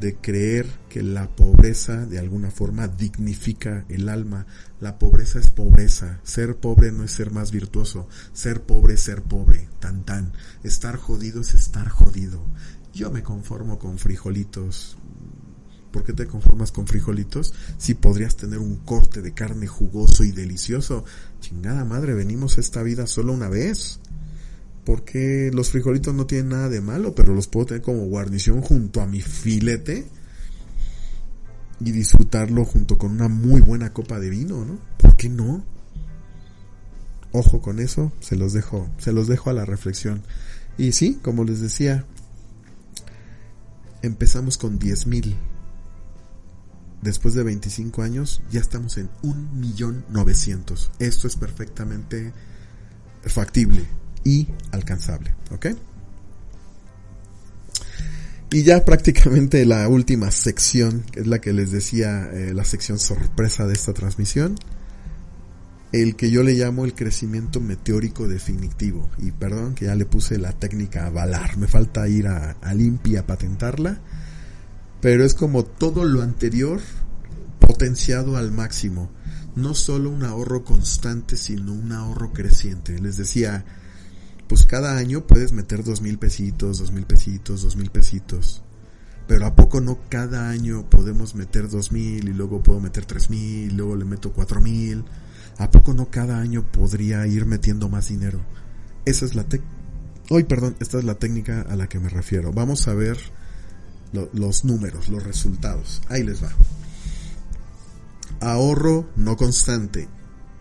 de 0.00 0.16
creer 0.16 0.66
que 0.88 1.02
la 1.02 1.28
pobreza 1.28 2.06
de 2.06 2.18
alguna 2.18 2.50
forma 2.50 2.88
dignifica 2.88 3.84
el 3.88 4.08
alma. 4.08 4.46
La 4.80 4.98
pobreza 4.98 5.38
es 5.38 5.50
pobreza. 5.50 6.20
Ser 6.22 6.56
pobre 6.56 6.92
no 6.92 7.04
es 7.04 7.12
ser 7.12 7.30
más 7.30 7.50
virtuoso. 7.50 8.08
Ser 8.32 8.62
pobre 8.62 8.94
es 8.94 9.00
ser 9.00 9.22
pobre. 9.22 9.68
Tan 9.80 10.04
tan. 10.04 10.32
Estar 10.62 10.96
jodido 10.96 11.40
es 11.40 11.54
estar 11.54 11.88
jodido. 11.88 12.44
Yo 12.94 13.10
me 13.10 13.22
conformo 13.22 13.78
con 13.78 13.98
frijolitos. 13.98 14.96
¿Por 15.90 16.04
qué 16.04 16.12
te 16.12 16.26
conformas 16.26 16.70
con 16.70 16.86
frijolitos? 16.86 17.54
Si 17.78 17.94
podrías 17.94 18.36
tener 18.36 18.58
un 18.58 18.76
corte 18.76 19.22
de 19.22 19.32
carne 19.32 19.66
jugoso 19.66 20.22
y 20.22 20.32
delicioso. 20.32 21.04
Chingada 21.40 21.84
madre, 21.84 22.14
venimos 22.14 22.58
a 22.58 22.60
esta 22.60 22.82
vida 22.82 23.06
solo 23.06 23.32
una 23.32 23.48
vez 23.48 24.00
porque 24.88 25.50
los 25.52 25.70
frijolitos 25.70 26.14
no 26.14 26.24
tienen 26.24 26.48
nada 26.48 26.70
de 26.70 26.80
malo, 26.80 27.14
pero 27.14 27.34
los 27.34 27.46
puedo 27.46 27.66
tener 27.66 27.82
como 27.82 28.06
guarnición 28.06 28.62
junto 28.62 29.02
a 29.02 29.06
mi 29.06 29.20
filete 29.20 30.06
y 31.78 31.90
disfrutarlo 31.90 32.64
junto 32.64 32.96
con 32.96 33.10
una 33.10 33.28
muy 33.28 33.60
buena 33.60 33.92
copa 33.92 34.18
de 34.18 34.30
vino, 34.30 34.64
¿no? 34.64 34.78
¿Por 34.96 35.14
qué 35.14 35.28
no? 35.28 35.62
Ojo 37.32 37.60
con 37.60 37.80
eso, 37.80 38.12
se 38.20 38.34
los 38.34 38.54
dejo, 38.54 38.88
se 38.96 39.12
los 39.12 39.28
dejo 39.28 39.50
a 39.50 39.52
la 39.52 39.66
reflexión. 39.66 40.22
Y 40.78 40.92
sí, 40.92 41.18
como 41.20 41.44
les 41.44 41.60
decía, 41.60 42.06
empezamos 44.00 44.56
con 44.56 44.78
10 44.78 45.06
mil. 45.06 45.36
Después 47.02 47.34
de 47.34 47.42
25 47.42 48.00
años 48.00 48.40
ya 48.50 48.60
estamos 48.60 48.96
en 48.96 49.10
un 49.20 49.60
millón 49.60 50.06
novecientos. 50.08 50.90
Esto 50.98 51.26
es 51.26 51.36
perfectamente 51.36 52.32
factible 53.26 53.86
y 54.24 54.48
alcanzable. 54.72 55.34
¿Ok? 55.50 55.66
Y 58.50 58.62
ya 58.62 58.84
prácticamente 58.84 59.66
la 59.66 59.86
última 59.88 60.30
sección, 60.30 61.04
que 61.12 61.20
es 61.20 61.26
la 61.26 61.38
que 61.38 61.52
les 61.52 61.70
decía, 61.70 62.30
eh, 62.32 62.54
la 62.54 62.64
sección 62.64 62.98
sorpresa 62.98 63.66
de 63.66 63.74
esta 63.74 63.92
transmisión, 63.92 64.56
el 65.92 66.16
que 66.16 66.30
yo 66.30 66.42
le 66.42 66.54
llamo 66.54 66.84
el 66.86 66.94
crecimiento 66.94 67.60
meteórico 67.60 68.26
definitivo. 68.26 69.10
Y 69.18 69.32
perdón 69.32 69.74
que 69.74 69.86
ya 69.86 69.94
le 69.94 70.06
puse 70.06 70.38
la 70.38 70.52
técnica 70.52 71.06
a 71.06 71.10
balar, 71.10 71.58
me 71.58 71.66
falta 71.66 72.08
ir 72.08 72.26
a, 72.28 72.56
limpia 72.74 73.20
a 73.20 73.26
patentarla, 73.26 74.00
pero 75.00 75.24
es 75.24 75.34
como 75.34 75.64
todo 75.64 76.04
lo 76.04 76.22
anterior 76.22 76.80
potenciado 77.58 78.38
al 78.38 78.50
máximo. 78.50 79.10
No 79.56 79.74
solo 79.74 80.10
un 80.10 80.24
ahorro 80.24 80.64
constante, 80.64 81.36
sino 81.36 81.72
un 81.72 81.92
ahorro 81.92 82.32
creciente. 82.32 82.98
Les 82.98 83.16
decía, 83.16 83.64
pues 84.48 84.64
cada 84.64 84.96
año 84.96 85.26
puedes 85.26 85.52
meter 85.52 85.84
dos 85.84 86.00
mil 86.00 86.18
pesitos, 86.18 86.78
dos 86.78 86.90
mil 86.90 87.04
pesitos, 87.04 87.62
dos 87.62 87.76
mil 87.76 87.90
pesitos. 87.90 88.62
Pero 89.26 89.44
¿a 89.44 89.54
poco 89.54 89.82
no 89.82 89.98
cada 90.08 90.48
año 90.48 90.88
podemos 90.88 91.34
meter 91.34 91.68
dos 91.68 91.92
mil 91.92 92.28
y 92.28 92.32
luego 92.32 92.62
puedo 92.62 92.80
meter 92.80 93.04
tres 93.04 93.28
mil, 93.28 93.76
luego 93.76 93.94
le 93.94 94.06
meto 94.06 94.32
cuatro 94.32 94.60
mil? 94.60 95.04
¿A 95.58 95.70
poco 95.70 95.92
no 95.92 96.10
cada 96.10 96.38
año 96.38 96.62
podría 96.72 97.26
ir 97.26 97.44
metiendo 97.44 97.90
más 97.90 98.08
dinero? 98.08 98.40
Esa 99.04 99.26
es 99.26 99.34
la 99.34 99.44
técnica. 99.44 99.74
Hoy, 100.30 100.44
perdón, 100.44 100.76
esta 100.80 100.98
es 100.98 101.04
la 101.04 101.14
técnica 101.16 101.62
a 101.62 101.76
la 101.76 101.88
que 101.88 102.00
me 102.00 102.08
refiero. 102.08 102.52
Vamos 102.52 102.88
a 102.88 102.94
ver 102.94 103.18
los 104.32 104.64
números, 104.64 105.08
los 105.08 105.24
resultados. 105.24 106.00
Ahí 106.08 106.22
les 106.22 106.42
va. 106.42 106.50
Ahorro 108.40 109.10
no 109.16 109.36
constante, 109.36 110.08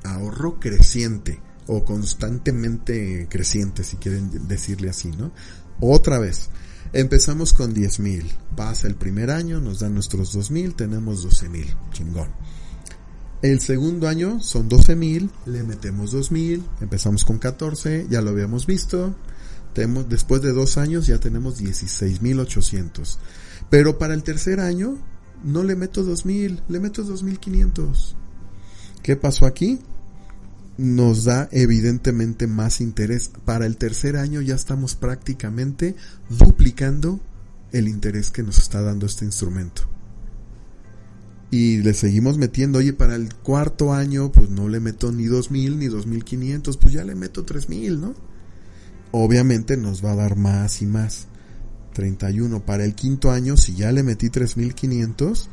ahorro 0.04 0.60
creciente 0.60 1.40
o 1.68 1.84
constantemente 1.84 3.28
creciente, 3.30 3.84
si 3.84 3.98
quieren 3.98 4.48
decirle 4.48 4.90
así, 4.90 5.10
¿no? 5.12 5.32
Otra 5.80 6.20
vez, 6.20 6.50
empezamos 6.94 7.54
con 7.54 7.74
10 7.74 8.00
mil, 8.00 8.32
pasa 8.56 8.88
el 8.88 8.96
primer 8.96 9.30
año, 9.30 9.62
nos 9.62 9.80
dan 9.80 9.94
nuestros 9.94 10.34
2 10.34 10.52
mil, 10.52 10.76
tenemos 10.76 11.24
12 11.24 11.50
mil, 11.50 11.68
chingón. 11.92 12.30
El 13.42 13.60
segundo 13.60 14.08
año 14.08 14.40
son 14.40 14.68
12 14.68 14.96
mil, 14.96 15.30
le 15.46 15.64
metemos 15.64 16.12
2 16.12 16.32
mil, 16.32 16.64
empezamos 16.82 17.24
con 17.24 17.38
14, 17.38 18.08
ya 18.10 18.22
lo 18.22 18.32
habíamos 18.32 18.66
visto, 18.66 19.16
tenemos, 19.74 20.10
después 20.10 20.42
de 20.42 20.54
dos 20.54 20.78
años 20.80 21.06
ya 21.06 21.20
tenemos 21.20 21.60
16 21.60 22.24
mil 22.24 22.40
800. 22.40 23.20
Pero 23.70 24.00
para 24.00 24.16
el 24.16 24.24
tercer 24.24 24.60
año 24.60 24.98
no 25.44 25.64
le 25.64 25.76
meto 25.76 26.04
2 26.04 26.26
mil, 26.26 26.64
le 26.68 26.80
meto 26.80 27.04
2500. 27.04 28.16
¿Qué 29.04 29.16
pasó 29.16 29.46
aquí? 29.46 29.80
Nos 30.78 31.24
da 31.24 31.50
evidentemente 31.52 32.48
más 32.48 32.82
interés. 32.82 33.32
Para 33.46 33.66
el 33.66 33.78
tercer 33.78 34.18
año 34.18 34.42
ya 34.42 34.56
estamos 34.56 34.96
prácticamente 34.96 35.96
duplicando 36.30 37.20
el 37.72 37.88
interés 37.88 38.32
que 38.32 38.44
nos 38.44 38.58
está 38.60 38.82
dando 38.82 39.06
este 39.06 39.26
instrumento. 39.26 39.84
Y 41.50 41.78
le 41.78 41.94
seguimos 41.94 42.38
metiendo, 42.38 42.80
oye, 42.80 42.94
para 42.94 43.16
el 43.16 43.34
cuarto 43.34 43.94
año, 43.94 44.32
pues 44.32 44.50
no 44.50 44.68
le 44.68 44.80
meto 44.80 45.12
ni 45.12 45.26
2000 45.26 45.80
ni 45.80 45.88
2500, 45.88 46.76
pues 46.78 46.94
ya 46.94 47.06
le 47.06 47.16
meto 47.16 47.46
3000, 47.46 48.02
¿no? 48.02 48.14
Obviamente 49.12 49.78
nos 49.78 50.04
va 50.04 50.12
a 50.12 50.16
dar 50.16 50.36
más 50.36 50.82
y 50.82 50.86
más. 50.86 51.28
31. 51.94 52.64
Para 52.64 52.84
el 52.84 52.94
quinto 52.94 53.32
año, 53.32 53.58
si 53.58 53.74
ya 53.74 53.92
le 53.92 54.04
metí 54.04 54.30
3500, 54.30 55.50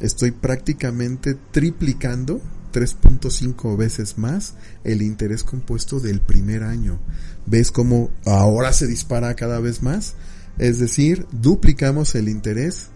estoy 0.00 0.30
prácticamente 0.30 1.34
triplicando 1.34 2.40
3.5 2.76 3.74
veces 3.74 4.18
más 4.18 4.52
el 4.84 5.00
interés 5.00 5.44
compuesto 5.44 5.98
del 5.98 6.20
primer 6.20 6.62
año. 6.62 6.98
¿Ves 7.46 7.70
cómo 7.70 8.10
ahora 8.26 8.74
se 8.74 8.86
dispara 8.86 9.34
cada 9.34 9.60
vez 9.60 9.82
más? 9.82 10.14
Es 10.58 10.78
decir, 10.78 11.26
duplicamos 11.32 12.14
el 12.16 12.28
interés 12.28 12.88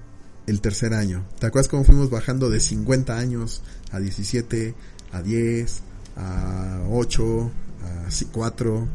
el 0.47 0.61
tercer 0.61 0.93
año. 0.93 1.25
¿Te 1.39 1.47
acuerdas 1.47 1.69
cómo 1.69 1.85
fuimos 1.85 2.11
bajando 2.11 2.51
de 2.51 2.61
50 2.61 3.17
años 3.17 3.63
a 3.91 4.01
17, 4.01 4.75
a 5.13 5.23
10, 5.23 5.83
a 6.17 6.83
8, 6.91 7.51
a 7.83 8.27
4? 8.33 8.89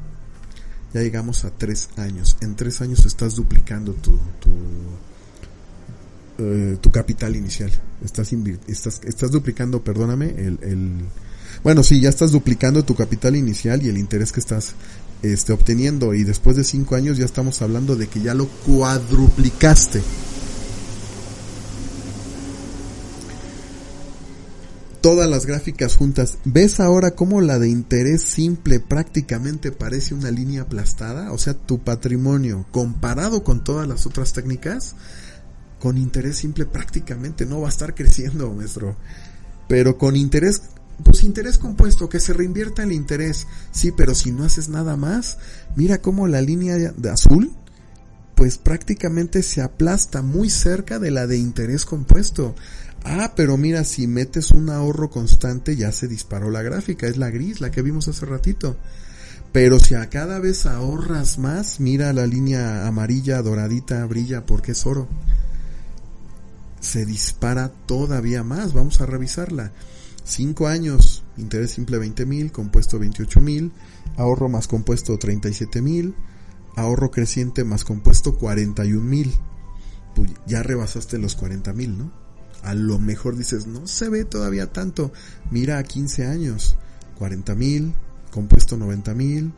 Ya 0.94 1.02
llegamos 1.02 1.46
a 1.46 1.50
3 1.50 1.90
años. 1.98 2.38
En 2.42 2.56
3 2.56 2.82
años 2.82 3.08
estás 3.08 3.36
duplicando 3.36 3.94
tu, 3.94 4.12
tu, 4.40 4.52
eh, 6.38 6.78
tu 6.82 6.92
capital 6.92 7.36
inicial. 7.36 7.72
Estás, 8.04 8.32
estás, 8.68 9.02
estás 9.04 9.32
duplicando, 9.32 9.84
perdóname, 9.84 10.30
el, 10.30 10.60
el, 10.62 10.92
bueno, 11.64 11.84
sí, 11.84 12.00
ya 12.00 12.10
estás 12.10 12.32
duplicando 12.32 12.84
tu 12.84 12.96
capital 12.96 13.36
inicial 13.36 13.84
y 13.84 13.90
el 13.90 13.98
interés 13.98 14.32
que 14.32 14.40
estás 14.40 14.76
este, 15.22 15.54
obteniendo. 15.54 16.14
Y 16.14 16.24
después 16.24 16.56
de 16.56 16.64
5 16.64 16.96
años 16.96 17.18
ya 17.18 17.26
estamos 17.26 17.62
hablando 17.62 17.96
de 17.96 18.08
que 18.08 18.22
ya 18.22 18.34
lo 18.34 18.48
cuadruplicaste. 18.66 20.02
todas 25.06 25.30
las 25.30 25.46
gráficas 25.46 25.98
juntas, 25.98 26.40
¿ves 26.46 26.80
ahora 26.80 27.12
cómo 27.12 27.40
la 27.40 27.60
de 27.60 27.70
interés 27.70 28.24
simple 28.24 28.80
prácticamente 28.80 29.72
parece 29.72 30.16
una 30.16 30.32
línea 30.32 30.64
aplastada? 30.64 31.32
O 31.32 31.38
sea, 31.38 31.54
tu 31.54 31.78
patrimonio 31.78 32.66
comparado 32.72 33.44
con 33.44 33.64
todas 33.64 33.88
las 33.88 34.08
otras 34.08 34.34
técnicas, 34.34 34.96
con 35.86 36.00
interés 36.00 36.38
simple 36.38 36.66
prácticamente 36.66 37.46
no 37.46 37.62
va 37.62 37.68
a 37.68 37.70
estar 37.70 37.94
creciendo, 37.94 38.52
maestro. 38.52 38.96
Pero 39.68 40.00
con 40.00 40.16
interés, 40.16 40.64
pues 41.04 41.24
interés 41.24 41.60
compuesto, 41.60 42.10
que 42.10 42.20
se 42.20 42.34
reinvierta 42.34 42.82
el 42.82 42.92
interés. 42.92 43.46
Sí, 43.72 43.92
pero 43.92 44.16
si 44.16 44.32
no 44.32 44.46
haces 44.46 44.68
nada 44.68 44.98
más, 44.98 45.38
mira 45.76 46.02
cómo 46.02 46.28
la 46.28 46.42
línea 46.42 46.76
de 46.76 47.10
azul, 47.12 47.52
pues 48.34 48.58
prácticamente 48.58 49.44
se 49.44 49.62
aplasta 49.62 50.24
muy 50.24 50.50
cerca 50.50 50.98
de 50.98 51.12
la 51.12 51.28
de 51.28 51.38
interés 51.38 51.86
compuesto. 51.86 52.56
Ah, 53.04 53.34
pero 53.36 53.56
mira, 53.56 53.84
si 53.84 54.08
metes 54.08 54.50
un 54.50 54.72
ahorro 54.72 55.12
constante 55.12 55.76
ya 55.76 55.92
se 55.92 56.08
disparó 56.08 56.50
la 56.50 56.64
gráfica, 56.64 57.06
es 57.06 57.18
la 57.18 57.30
gris, 57.30 57.62
la 57.62 57.70
que 57.70 57.84
vimos 57.84 58.08
hace 58.08 58.26
ratito. 58.26 58.76
Pero 59.52 59.78
si 59.78 59.94
a 59.94 60.10
cada 60.10 60.40
vez 60.40 60.66
ahorras 60.66 61.38
más, 61.38 61.80
mira 61.80 62.12
la 62.12 62.26
línea 62.26 62.88
amarilla, 62.88 63.44
doradita, 63.44 64.04
brilla 64.08 64.48
porque 64.48 64.72
es 64.72 64.84
oro. 64.88 65.08
Se 66.86 67.04
dispara 67.04 67.70
todavía 67.88 68.44
más, 68.44 68.74
vamos 68.74 69.02
a 69.02 69.08
revisarla. 69.08 69.72
5 70.24 70.68
años, 70.68 71.24
interés 71.36 71.72
simple 71.72 71.98
20 71.98 72.28
mil, 72.28 72.52
compuesto 72.52 73.00
28 73.00 73.42
mil, 73.42 73.72
ahorro 74.18 74.50
más 74.50 74.68
compuesto 74.68 75.18
37 75.18 75.82
mil, 75.82 76.14
ahorro 76.76 77.10
creciente 77.10 77.64
más 77.64 77.84
compuesto 77.84 78.38
41 78.38 79.04
mil. 79.04 79.34
Pues 80.14 80.30
ya 80.46 80.62
rebasaste 80.62 81.18
los 81.18 81.36
40 81.36 81.74
mil, 81.74 81.98
¿no? 81.98 82.12
A 82.62 82.76
lo 82.76 83.00
mejor 83.00 83.36
dices, 83.36 83.66
no 83.66 83.88
se 83.88 84.08
ve 84.08 84.24
todavía 84.24 84.72
tanto. 84.72 85.12
Mira 85.50 85.80
a 85.80 85.84
15 85.84 86.28
años, 86.28 86.78
40 87.18 87.56
mil, 87.56 87.96
compuesto 88.30 88.78
90 88.78 89.16
mil, 89.16 89.54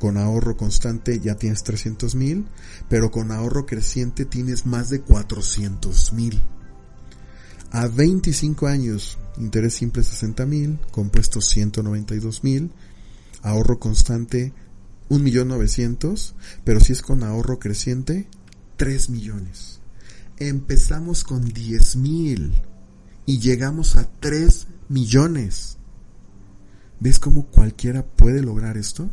con 0.00 0.16
ahorro 0.16 0.56
constante 0.56 1.20
ya 1.20 1.34
tienes 1.34 1.62
300 1.62 2.14
mil, 2.14 2.46
pero 2.88 3.10
con 3.10 3.32
ahorro 3.32 3.66
creciente 3.66 4.24
tienes 4.24 4.64
más 4.64 4.88
de 4.88 5.02
400 5.02 6.14
mil. 6.14 6.42
A 7.74 7.88
25 7.88 8.66
años, 8.66 9.18
interés 9.36 9.74
simple 9.74 10.02
60 10.02 10.46
mil, 10.46 10.78
compuesto 10.90 11.40
192 11.40 12.44
mil, 12.44 12.70
ahorro 13.42 13.78
constante 13.78 14.52
1.900.000, 15.10 16.32
pero 16.64 16.80
si 16.80 16.92
es 16.92 17.02
con 17.02 17.22
ahorro 17.22 17.58
creciente, 17.58 18.28
3 18.76 19.10
millones 19.10 19.80
empezamos 20.38 21.24
con 21.24 21.44
10 21.44 21.96
mil 21.96 22.54
y 23.26 23.38
llegamos 23.38 23.96
a 23.96 24.08
3 24.20 24.66
millones. 24.88 25.78
¿Ves 27.00 27.18
cómo 27.18 27.46
cualquiera 27.46 28.04
puede 28.04 28.42
lograr 28.42 28.76
esto? 28.76 29.10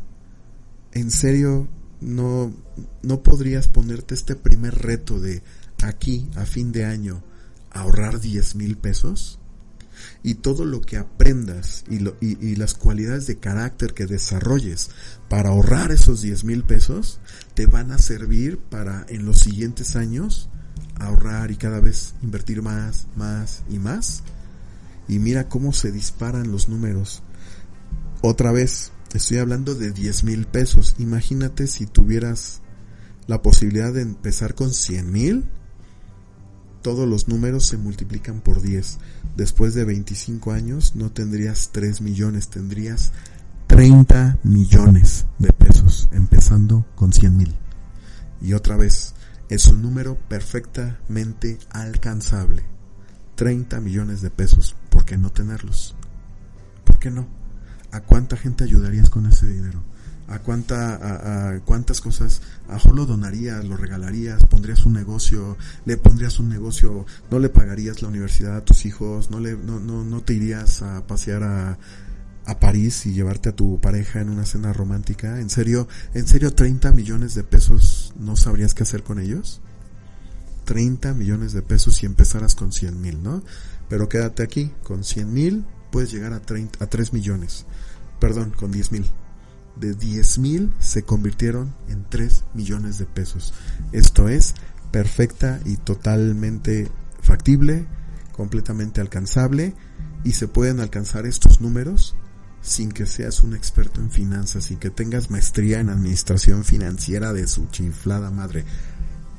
¿En 0.92 1.12
serio 1.12 1.68
no, 2.00 2.54
no 3.04 3.24
podrías 3.24 3.68
ponerte 3.68 4.14
este 4.14 4.36
primer 4.36 4.76
reto 4.76 5.20
de 5.20 5.44
aquí 5.84 6.30
a 6.36 6.46
fin 6.46 6.72
de 6.72 6.86
año 6.86 7.24
ahorrar 7.72 8.20
10 8.20 8.56
mil 8.56 8.78
pesos? 8.78 9.40
Y 10.24 10.36
todo 10.36 10.66
lo 10.66 10.82
que 10.82 10.98
aprendas 10.98 11.84
y, 11.90 12.00
lo, 12.00 12.18
y, 12.22 12.56
las 12.56 12.74
cualidades 12.74 13.28
de 13.28 13.38
carácter 13.38 13.94
que 13.94 14.08
desarrolles 14.08 14.90
para 15.30 15.50
ahorrar 15.50 15.92
esos 15.92 16.22
10 16.22 16.44
mil 16.44 16.64
pesos 16.64 17.20
te 17.54 17.68
van 17.68 17.92
a 17.92 18.00
servir 18.00 18.58
para 18.58 19.06
en 19.10 19.26
los 19.26 19.40
siguientes 19.40 19.96
años 19.96 20.50
ahorrar 21.00 21.52
y 21.52 21.58
cada 21.58 21.80
vez 21.80 22.16
invertir 22.22 22.62
más, 22.62 23.08
más 23.16 23.64
y 23.70 23.80
más. 23.80 24.24
Y 25.08 25.20
mira 25.20 25.50
cómo 25.50 25.74
se 25.74 25.92
disparan 25.92 26.52
los 26.52 26.70
números. 26.70 27.22
Otra 28.22 28.52
vez, 28.52 28.92
estoy 29.14 29.38
hablando 29.40 29.76
de 29.76 29.92
10 29.92 30.24
mil 30.24 30.46
pesos. 30.46 30.96
Imagínate 31.00 31.68
si 31.68 31.86
tuvieras 31.86 32.62
la 33.28 33.42
posibilidad 33.42 33.94
de 33.94 34.02
empezar 34.02 34.56
con 34.56 34.74
100 34.74 35.12
mil. 35.12 35.46
Todos 36.82 37.08
los 37.08 37.28
números 37.28 37.68
se 37.68 37.78
multiplican 37.78 38.42
por 38.42 38.62
10. 38.62 38.98
Después 39.38 39.74
de 39.74 39.86
25 39.86 40.52
años 40.52 40.96
no 40.96 41.12
tendrías 41.12 41.70
3 41.72 42.02
millones, 42.02 42.48
tendrías 42.48 43.12
30 43.68 44.40
millones 44.44 45.28
de 45.38 45.54
pesos, 45.54 46.10
empezando 46.12 46.86
con 46.96 47.14
100 47.14 47.38
mil. 47.38 47.56
Y 48.42 48.54
otra 48.54 48.78
vez, 48.78 49.14
es 49.50 49.68
un 49.68 49.82
número 49.82 50.18
perfectamente 50.28 51.60
alcanzable. 51.70 52.64
30 53.36 53.80
millones 53.80 54.22
de 54.22 54.32
pesos. 54.32 54.76
¿Por 54.90 55.06
qué 55.06 55.18
no 55.18 55.32
tenerlos? 55.32 55.96
¿Por 56.84 57.00
qué 57.00 57.12
no? 57.12 57.28
¿A 57.92 58.02
cuánta 58.02 58.38
gente 58.38 58.64
ayudarías 58.64 59.10
con 59.10 59.26
ese 59.28 59.48
dinero? 59.48 59.84
¿A, 60.32 60.40
cuánta, 60.40 61.54
a, 61.54 61.60
cuántas 61.62 62.02
cosas? 62.02 62.42
¿A 62.70 62.80
lo 62.94 63.06
donarías, 63.06 63.66
lo 63.66 63.78
regalarías, 63.78 64.44
pondrías 64.46 64.86
un 64.86 64.94
negocio, 64.94 65.58
le 65.86 65.98
pondrías 65.98 66.40
un 66.40 66.50
negocio, 66.50 67.06
no 67.30 67.40
le 67.40 67.50
pagarías 67.50 68.02
la 68.02 68.08
universidad 68.08 68.56
a 68.56 68.66
tus 68.66 68.86
hijos, 68.86 69.30
no, 69.30 69.40
le, 69.40 69.58
no, 69.58 69.80
no, 69.80 70.04
no 70.04 70.22
te 70.22 70.34
irías 70.34 70.82
a 70.82 71.06
pasear 71.06 71.44
a, 71.44 71.78
a 72.46 72.60
París 72.60 73.06
y 73.06 73.14
llevarte 73.14 73.50
a 73.50 73.56
tu 73.56 73.80
pareja 73.80 74.22
en 74.22 74.30
una 74.30 74.46
cena 74.46 74.74
romántica? 74.74 75.40
¿En 75.40 75.50
serio, 75.50 75.88
en 76.14 76.28
serio 76.28 76.54
30 76.54 76.92
millones 76.92 77.36
de 77.36 77.44
pesos 77.44 78.14
no 78.20 78.36
sabrías 78.36 78.74
qué 78.74 78.84
hacer 78.84 79.04
con 79.04 79.20
ellos? 79.20 79.62
30 80.66 81.14
millones 81.14 81.54
de 81.54 81.62
pesos 81.62 81.96
si 81.96 82.06
empezaras 82.06 82.56
con 82.56 82.72
100 82.72 83.02
mil, 83.02 83.22
¿no? 83.22 83.44
Pero 83.90 84.08
quédate 84.08 84.44
aquí, 84.44 84.72
con 84.84 85.04
100 85.04 85.34
mil 85.34 85.66
puedes 85.92 86.12
llegar 86.12 86.34
a, 86.34 86.42
30, 86.42 86.84
a 86.84 86.88
3 86.88 87.14
millones. 87.14 87.66
Perdón, 88.20 88.54
con 88.56 88.72
10 88.72 88.92
mil. 88.92 89.06
De 89.76 89.94
10 89.94 90.40
mil 90.40 90.74
se 90.80 91.04
convirtieron 91.04 91.74
en 91.88 92.06
3 92.08 92.44
millones 92.54 92.98
de 92.98 93.06
pesos. 93.06 93.54
Esto 93.92 94.30
es 94.30 94.54
perfecta 94.92 95.60
y 95.66 95.78
totalmente 95.78 96.92
factible, 97.22 97.86
completamente 98.34 99.02
alcanzable 99.02 99.74
y 100.24 100.34
se 100.34 100.48
pueden 100.48 100.80
alcanzar 100.80 101.26
estos 101.26 101.62
números 101.62 102.16
sin 102.62 102.92
que 102.92 103.08
seas 103.08 103.42
un 103.42 103.56
experto 103.56 104.02
en 104.02 104.12
finanzas, 104.12 104.66
sin 104.66 104.78
que 104.78 104.92
tengas 104.92 105.32
maestría 105.32 105.80
en 105.80 105.90
administración 105.90 106.64
financiera 106.64 107.34
de 107.34 107.48
su 107.48 107.68
chiflada 107.68 108.30
madre. 108.30 108.66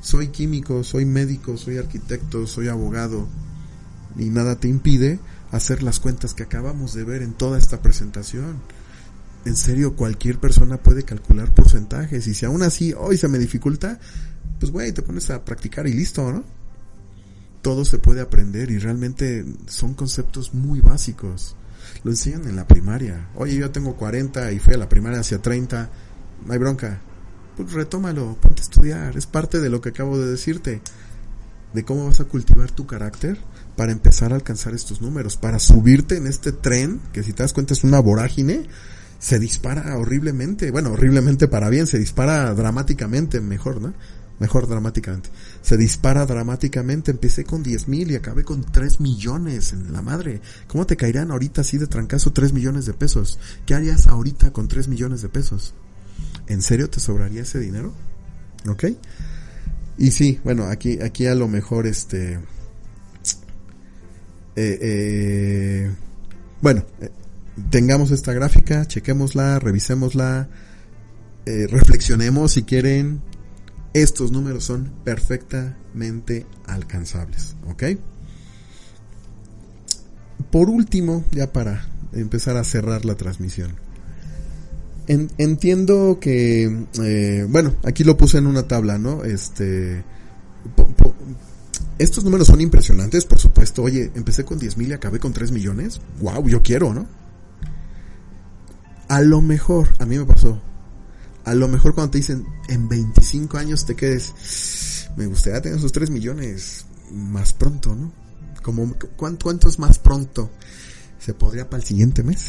Soy 0.01 0.29
químico, 0.29 0.83
soy 0.83 1.05
médico, 1.05 1.57
soy 1.57 1.79
arquitecto, 1.79 2.47
soy 2.47 2.69
abogado 2.69 3.29
y 4.19 4.31
nada 4.31 4.57
te 4.57 4.69
impide 4.69 5.21
hacer 5.53 5.83
las 5.83 6.01
cuentas 6.01 6.35
que 6.35 6.43
acabamos 6.43 6.95
de 6.95 7.05
ver 7.05 7.23
en 7.23 7.33
toda 7.33 7.59
esta 7.59 7.81
presentación. 7.81 8.57
En 9.45 9.57
serio, 9.57 9.97
cualquier 9.97 10.39
persona 10.39 10.77
puede 10.77 11.03
calcular 11.03 11.53
porcentajes 11.53 12.27
y 12.27 12.35
si 12.35 12.47
aún 12.47 12.63
así 12.63 12.95
hoy 12.97 13.17
se 13.17 13.29
me 13.29 13.39
dificulta, 13.39 13.99
pues 14.61 14.71
güey, 14.71 14.93
te 14.93 15.03
pones 15.03 15.31
a 15.31 15.45
practicar 15.45 15.87
y 15.87 15.93
listo, 15.93 16.31
¿no? 16.31 16.45
Todo 17.61 17.85
se 17.85 17.99
puede 17.99 18.21
aprender 18.21 18.71
y 18.71 18.79
realmente 18.79 19.45
son 19.67 19.95
conceptos 19.95 20.55
muy 20.55 20.81
básicos 20.81 21.57
lo 22.05 22.11
enseñan 22.11 22.49
en 22.49 22.57
la 22.57 22.67
primaria. 22.67 23.29
Oye, 23.35 23.57
yo 23.57 23.71
tengo 23.71 23.97
40 23.97 24.53
y 24.53 24.59
fui 24.59 24.75
a 24.75 24.79
la 24.79 24.89
primaria 24.89 25.21
hacia 25.21 25.41
30. 25.41 25.91
No 26.47 26.53
hay 26.53 26.59
bronca. 26.59 27.01
Pues 27.57 27.73
retómalo, 27.73 28.37
ponte 28.41 28.63
a 28.63 28.65
estudiar. 28.65 29.17
Es 29.17 29.27
parte 29.27 29.61
de 29.61 29.71
lo 29.71 29.81
que 29.81 29.91
acabo 29.91 30.19
de 30.19 30.31
decirte. 30.31 30.81
De 31.73 31.85
cómo 31.85 32.07
vas 32.07 32.21
a 32.21 32.25
cultivar 32.25 32.71
tu 32.71 32.87
carácter 32.87 33.39
para 33.77 33.93
empezar 33.93 34.33
a 34.33 34.37
alcanzar 34.37 34.75
estos 34.75 35.01
números, 35.01 35.37
para 35.37 35.59
subirte 35.59 36.17
en 36.17 36.27
este 36.27 36.53
tren, 36.53 37.01
que 37.13 37.23
si 37.23 37.33
te 37.33 37.43
das 37.43 37.55
cuenta 37.55 37.73
es 37.73 37.85
una 37.85 38.01
vorágine, 38.01 38.67
se 39.23 39.39
dispara 39.39 39.97
horriblemente, 39.97 40.73
bueno, 40.73 40.91
horriblemente 40.91 41.47
para 41.47 41.71
bien, 41.71 41.87
se 41.87 41.97
dispara 41.97 42.53
dramáticamente, 42.55 43.41
mejor, 43.41 43.81
¿no? 43.81 43.95
Mejor 44.41 44.67
dramáticamente. 44.67 45.31
Se 45.61 45.77
dispara 45.77 46.27
dramáticamente, 46.27 47.13
empecé 47.13 47.45
con 47.45 47.63
10 47.63 47.87
mil 47.87 48.11
y 48.11 48.17
acabé 48.17 48.43
con 48.43 48.65
3 48.65 48.99
millones 48.99 49.75
en 49.75 49.93
la 49.93 50.03
madre. 50.03 50.41
¿Cómo 50.67 50.87
te 50.87 50.97
caerán 50.97 51.31
ahorita 51.31 51.61
así 51.61 51.79
de 51.79 51.87
trancazo 51.87 52.33
3 52.33 52.53
millones 52.53 52.85
de 52.85 52.95
pesos? 52.95 53.39
¿Qué 53.65 53.75
harías 53.75 54.09
ahorita 54.09 54.53
con 54.53 54.67
3 54.67 54.89
millones 54.89 55.23
de 55.23 55.29
pesos? 55.29 55.73
¿En 56.49 56.61
serio 56.61 56.91
te 56.91 56.99
sobraría 56.99 57.43
ese 57.43 57.61
dinero? 57.61 57.95
¿Ok? 58.69 58.87
Y 59.99 60.11
sí, 60.11 60.41
bueno, 60.43 60.65
aquí, 60.65 61.01
aquí 61.01 61.27
a 61.27 61.37
lo 61.37 61.47
mejor 61.47 61.87
este... 61.87 62.41
Eh, 64.57 64.79
eh, 64.83 65.95
bueno, 66.61 66.85
eh, 67.01 67.11
tengamos 67.71 68.11
esta 68.11 68.33
gráfica, 68.33 68.87
chequémosla, 68.87 69.59
revisémosla, 69.59 70.49
eh, 71.47 71.67
reflexionemos 71.69 72.53
si 72.53 72.63
quieren. 72.63 73.21
Estos 73.95 74.33
números 74.33 74.65
son 74.65 74.91
perfectamente 75.05 76.47
alcanzables, 76.67 77.57
¿ok? 77.69 77.83
Por 80.51 80.71
último, 80.71 81.25
ya 81.31 81.53
para 81.53 81.87
empezar 82.13 82.57
a 82.57 82.65
cerrar 82.65 83.05
la 83.05 83.17
transmisión. 83.17 83.77
entiendo 85.07 86.19
que, 86.21 86.87
eh, 87.03 87.47
bueno, 87.49 87.75
aquí 87.83 88.03
lo 88.05 88.17
puse 88.17 88.39
en 88.39 88.47
una 88.47 88.67
tabla, 88.67 88.99
¿no? 88.99 89.25
Este, 89.25 90.05
estos 91.99 92.25
números 92.25 92.47
son 92.47 92.61
impresionantes, 92.61 93.27
por 93.27 93.39
supuesto. 93.39 93.83
Oye, 93.83 94.11
empecé 94.15 94.45
con 94.45 94.59
10 94.59 94.79
mil 94.79 94.89
y 94.89 94.93
acabé 94.93 95.19
con 95.19 95.33
3 95.33 95.51
millones. 95.53 96.01
Wow, 96.21 96.49
yo 96.49 96.63
quiero, 96.63 96.95
¿no? 96.95 97.07
A 99.13 99.21
lo 99.21 99.43
mejor, 99.43 99.91
a 99.99 100.07
mí 100.07 100.17
me 100.17 100.25
pasó. 100.25 100.59
A 101.45 101.55
lo 101.55 101.69
mejor 101.69 101.95
cuando 101.95 102.13
te 102.13 102.17
dicen 102.17 102.47
en 102.69 102.89
25 102.89 103.59
años 103.59 103.85
te 103.85 103.95
quedes, 103.95 104.33
me 105.19 105.27
gustaría 105.27 105.61
tener 105.61 105.77
esos 105.77 105.93
3 105.93 106.09
millones 106.09 106.87
más 107.11 107.53
pronto, 107.53 107.95
¿no? 107.95 108.11
Como, 108.63 108.95
¿cuánto, 109.19 109.69
es 109.69 109.79
más 109.79 109.99
pronto? 109.99 110.51
¿Se 111.19 111.35
podría 111.35 111.69
para 111.69 111.83
el 111.83 111.87
siguiente 111.87 112.23
mes? 112.23 112.47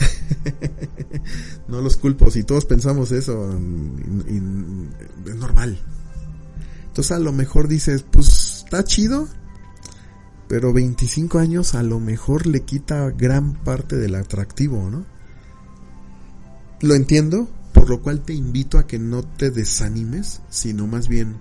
no 1.67 1.81
los 1.81 1.97
culpo, 1.97 2.31
si 2.31 2.45
todos 2.45 2.63
pensamos 2.63 3.11
eso, 3.11 3.51
es 3.51 5.35
normal. 5.35 5.77
Entonces 6.87 7.11
a 7.11 7.19
lo 7.19 7.33
mejor 7.33 7.67
dices, 7.67 8.05
pues 8.09 8.63
está 8.63 8.85
chido, 8.85 9.27
pero 10.47 10.71
25 10.71 11.39
años 11.39 11.75
a 11.75 11.83
lo 11.83 11.99
mejor 11.99 12.47
le 12.47 12.61
quita 12.61 13.09
gran 13.09 13.53
parte 13.65 13.97
del 13.97 14.15
atractivo, 14.15 14.89
¿no? 14.89 15.12
Lo 16.83 16.95
entiendo, 16.95 17.47
por 17.73 17.89
lo 17.89 18.01
cual 18.01 18.19
te 18.25 18.33
invito 18.33 18.77
a 18.77 18.85
que 18.85 18.99
no 18.99 19.23
te 19.23 19.51
desanimes, 19.51 20.41
sino 20.49 20.85
más 20.85 21.07
bien 21.07 21.37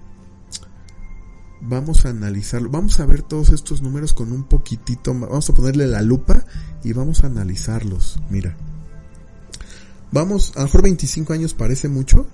vamos 1.60 2.06
a 2.06 2.10
analizarlo, 2.10 2.70
vamos 2.70 3.00
a 3.00 3.06
ver 3.06 3.22
todos 3.22 3.50
estos 3.50 3.82
números 3.82 4.12
con 4.12 4.30
un 4.30 4.44
poquitito, 4.44 5.12
vamos 5.12 5.50
a 5.50 5.52
ponerle 5.52 5.88
la 5.88 6.00
lupa 6.00 6.44
y 6.84 6.92
vamos 6.92 7.24
a 7.24 7.26
analizarlos. 7.26 8.20
Mira, 8.30 8.56
vamos, 10.12 10.52
a 10.54 10.60
lo 10.60 10.66
mejor 10.66 10.82
25 10.82 11.32
años 11.32 11.54
parece 11.54 11.88
mucho, 11.88 12.28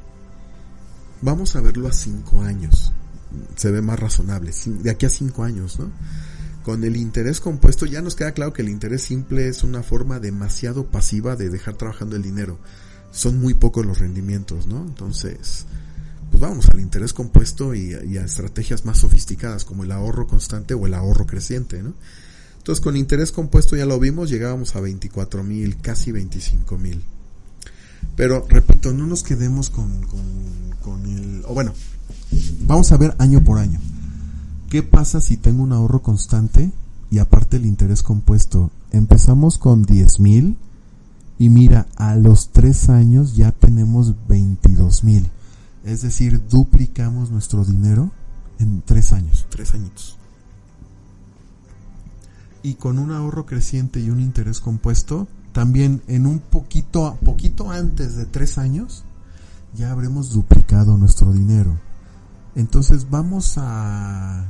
vamos 1.23 1.57
a 1.57 1.63
verlo 1.63 1.89
a 1.89 1.93
5 1.93 2.43
años, 2.43 2.93
se 3.57 3.71
ve 3.71 3.81
más 3.81 3.99
razonable, 3.99 4.53
de 4.67 4.91
aquí 4.91 5.07
a 5.07 5.11
5 5.11 5.45
años, 5.45 5.79
¿no? 5.79 5.91
Con 6.63 6.85
el 6.85 6.99
interés 6.99 7.41
compuesto 7.41 7.87
ya 7.87 8.03
nos 8.03 8.17
queda 8.17 8.33
claro 8.33 8.53
que 8.53 8.61
el 8.61 8.69
interés 8.69 9.01
simple 9.01 9.49
es 9.49 9.65
una 9.65 9.83
forma 9.83 10.21
demasiado 10.21 10.85
pasiva 10.91 11.37
de 11.37 11.49
dejar 11.49 11.77
trabajando 11.77 12.15
el 12.15 12.23
dinero 12.23 12.59
son 13.11 13.41
muy 13.41 13.55
pocos 13.55 13.85
los 13.85 13.99
rendimientos, 13.99 14.67
¿no? 14.67 14.83
Entonces, 14.83 15.67
pues 16.31 16.41
vamos 16.41 16.67
al 16.73 16.81
interés 16.81 17.13
compuesto 17.13 17.75
y, 17.75 17.95
a 17.95 18.25
estrategias 18.25 18.85
más 18.85 18.99
sofisticadas 18.99 19.65
como 19.65 19.85
el 19.85 19.93
ahorro 19.93 20.27
constante 20.27 20.75
o 20.75 20.87
el 20.87 20.95
ahorro 20.95 21.27
creciente, 21.27 21.83
¿no? 21.83 21.95
Entonces, 22.59 22.83
con 22.83 22.97
interés 22.97 23.33
compuesto 23.33 23.77
ya 23.77 23.87
lo 23.87 23.99
vimos, 23.99 24.29
llegábamos 24.29 24.77
a 24.77 24.81
24 24.81 25.43
mil, 25.43 25.79
casi 25.79 26.13
25 26.13 26.77
mil. 26.77 27.03
Pero, 28.15 28.47
repito, 28.49 28.93
no 28.93 29.07
nos 29.07 29.23
quedemos 29.23 29.71
con, 29.71 30.03
con, 30.03 30.23
con 30.83 31.07
el... 31.07 31.45
O 31.47 31.55
bueno, 31.55 31.73
vamos 32.61 32.93
a 32.93 32.99
ver 32.99 33.15
año 33.19 33.43
por 33.43 33.59
año. 33.59 33.81
¿Qué 34.69 34.83
pasa 34.83 35.23
si 35.23 35.39
tengo 35.39 35.63
un 35.63 35.73
ahorro 35.73 36.03
constante 36.03 36.71
y 37.11 37.21
aparte 37.21 37.57
el 37.57 37.65
interés 37.65 38.03
compuesto? 38.03 38.71
Empezamos 38.91 39.57
con 39.57 39.85
10 39.85 40.21
mil 40.21 40.57
y 41.39 41.51
mira, 41.51 41.87
a 41.97 42.17
los 42.17 42.51
tres 42.51 42.89
años 42.89 43.37
ya 43.37 43.53
tenemos 43.53 44.15
22 44.27 45.05
mil. 45.05 45.31
Es 45.85 46.03
decir, 46.03 46.43
duplicamos 46.49 47.31
nuestro 47.31 47.65
dinero 47.65 48.11
en 48.59 48.83
tres 48.83 49.13
años, 49.13 49.47
tres 49.49 49.75
añitos. 49.75 50.17
Y 52.63 52.75
con 52.75 52.99
un 52.99 53.13
ahorro 53.13 53.47
creciente 53.47 54.01
y 54.01 54.11
un 54.11 54.21
interés 54.21 54.61
compuesto, 54.61 55.29
también 55.53 56.03
en 56.09 56.27
un 56.27 56.41
poquito, 56.41 57.17
poquito 57.25 57.71
antes 57.71 58.17
de 58.17 58.27
tres 58.27 58.59
años, 58.59 59.05
ya 59.75 59.93
habremos 59.93 60.31
duplicado 60.31 60.99
nuestro 60.99 61.33
dinero. 61.33 61.79
Entonces 62.57 63.09
vamos 63.09 63.55
a, 63.59 64.49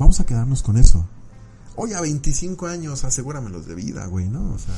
vamos 0.00 0.18
a 0.18 0.26
quedarnos 0.26 0.64
con 0.64 0.78
eso. 0.78 1.06
Oye, 1.76 1.94
a 1.94 2.00
25 2.00 2.66
años, 2.66 3.04
asegúramelos 3.04 3.66
de 3.66 3.74
vida, 3.76 4.06
güey, 4.06 4.28
¿no? 4.28 4.52
O 4.52 4.58
sea, 4.58 4.74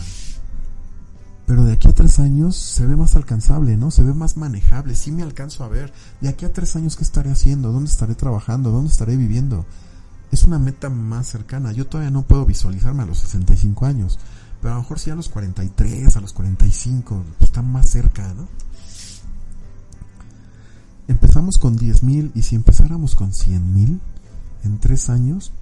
pero 1.46 1.64
de 1.64 1.72
aquí 1.72 1.86
a 1.86 1.94
tres 1.94 2.18
años 2.18 2.56
se 2.56 2.84
ve 2.86 2.96
más 2.96 3.14
alcanzable, 3.14 3.76
¿no? 3.76 3.92
Se 3.92 4.02
ve 4.02 4.12
más 4.12 4.36
manejable, 4.36 4.96
sí 4.96 5.12
me 5.12 5.22
alcanzo 5.22 5.62
a 5.62 5.68
ver. 5.68 5.92
De 6.20 6.28
aquí 6.28 6.44
a 6.44 6.52
tres 6.52 6.74
años, 6.74 6.96
¿qué 6.96 7.04
estaré 7.04 7.30
haciendo? 7.30 7.70
¿Dónde 7.70 7.88
estaré 7.88 8.16
trabajando? 8.16 8.72
¿Dónde 8.72 8.90
estaré 8.90 9.16
viviendo? 9.16 9.64
Es 10.32 10.42
una 10.42 10.58
meta 10.58 10.90
más 10.90 11.28
cercana. 11.28 11.70
Yo 11.70 11.86
todavía 11.86 12.10
no 12.10 12.22
puedo 12.22 12.44
visualizarme 12.44 13.04
a 13.04 13.06
los 13.06 13.18
65 13.18 13.86
años, 13.86 14.18
pero 14.60 14.74
a 14.74 14.76
lo 14.76 14.82
mejor 14.82 14.98
sí 14.98 15.10
a 15.10 15.14
los 15.14 15.28
43, 15.28 16.16
a 16.16 16.20
los 16.20 16.32
45, 16.32 17.22
está 17.38 17.62
más 17.62 17.88
cerca, 17.88 18.34
¿no? 18.34 18.48
Empezamos 21.06 21.58
con 21.58 21.76
10 21.76 22.02
mil 22.02 22.32
y 22.34 22.42
si 22.42 22.56
empezáramos 22.56 23.14
con 23.14 23.32
100 23.32 23.72
mil, 23.72 24.00
en 24.64 24.80
tres 24.80 25.08
años 25.08 25.52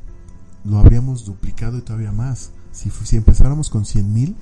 lo 0.65 0.79
habríamos 0.79 1.27
duplicado 1.27 1.77
y 1.77 1.83
todavía 1.83 2.13
más. 2.13 2.53
Si, 2.73 2.91
si 2.91 3.17
empezáramos 3.17 3.69
con 3.69 3.85
100 3.85 4.15
mil, 4.15 4.37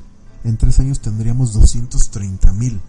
en 0.44 0.56
tres 0.56 0.80
años 0.80 1.00
tendríamos 1.00 1.52
230 1.52 2.52
mil. 2.52 2.80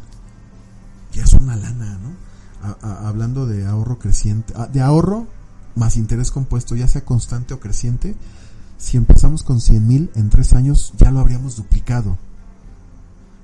Ya 1.13 1.23
es 1.23 1.33
una 1.33 1.55
lana, 1.55 1.99
¿no? 1.99 2.33
hablando 2.81 3.45
de 3.45 3.65
ahorro 3.65 3.99
creciente, 3.99 4.53
ah, 4.55 4.67
de 4.67 4.81
ahorro 4.81 5.27
más 5.75 5.97
interés 5.97 6.31
compuesto, 6.31 6.75
ya 6.75 6.87
sea 6.87 7.03
constante 7.03 7.53
o 7.53 7.59
creciente, 7.59 8.15
si 8.77 8.97
empezamos 8.97 9.43
con 9.43 9.59
100 9.59 9.87
mil, 9.87 10.11
en 10.15 10.29
tres 10.29 10.53
años 10.53 10.93
ya 10.97 11.11
lo 11.11 11.19
habríamos 11.19 11.55
duplicado. 11.55 12.17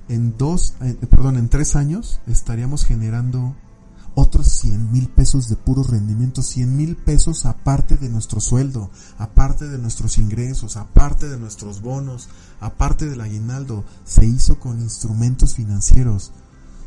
En 0.08 0.36
dos, 0.36 0.74
eh, 0.80 0.94
perdón, 1.08 1.36
en 1.36 1.48
tres 1.48 1.76
años 1.76 2.20
estaríamos 2.26 2.84
generando 2.84 3.54
otros 4.14 4.46
100 4.46 4.92
mil 4.92 5.08
pesos 5.08 5.48
de 5.48 5.56
puros 5.56 5.90
rendimientos, 5.90 6.46
100 6.46 6.76
mil 6.76 6.96
pesos 6.96 7.46
aparte 7.46 7.96
de 7.96 8.08
nuestro 8.08 8.40
sueldo, 8.40 8.90
aparte 9.18 9.68
de 9.68 9.78
nuestros 9.78 10.18
ingresos, 10.18 10.76
aparte 10.76 11.28
de 11.28 11.38
nuestros 11.38 11.80
bonos, 11.80 12.28
aparte 12.60 13.08
del 13.08 13.20
aguinaldo, 13.20 13.84
se 14.04 14.26
hizo 14.26 14.58
con 14.58 14.80
instrumentos 14.80 15.54
financieros. 15.54 16.32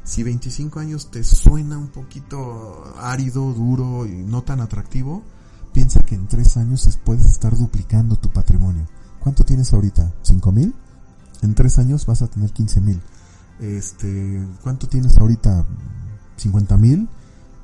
Si 0.04 0.22
25 0.22 0.80
años 0.80 1.12
te 1.12 1.24
suena 1.24 1.78
un 1.78 1.88
poquito 1.88 2.94
árido, 3.00 3.54
duro 3.54 4.06
y 4.06 4.12
no 4.12 4.44
tan 4.44 4.60
atractivo, 4.60 5.24
piensa 5.72 6.02
que 6.02 6.16
en 6.16 6.28
tres 6.28 6.58
años 6.58 7.00
puedes 7.04 7.26
estar 7.26 7.58
duplicando 7.58 8.18
tu 8.18 8.30
patrimonio. 8.30 8.88
¿Cuánto 9.20 9.46
tienes 9.46 9.72
ahorita? 9.74 10.14
¿5 10.24 10.52
mil? 10.52 10.76
En 11.42 11.56
tres 11.56 11.80
años 11.80 12.06
vas 12.06 12.22
a 12.22 12.28
tener 12.28 12.52
15 12.52 12.82
mil. 12.82 13.02
Este, 13.60 14.46
¿cuánto 14.62 14.88
tienes 14.88 15.18
ahorita? 15.18 15.66
50 16.38 16.78
mil, 16.78 17.10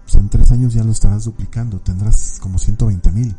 pues 0.03 0.15
en 0.15 0.29
tres 0.29 0.51
años 0.51 0.73
ya 0.73 0.83
lo 0.83 0.91
estarás 0.91 1.25
duplicando, 1.25 1.79
tendrás 1.79 2.39
como 2.41 2.57
120 2.57 3.11
mil. 3.11 3.35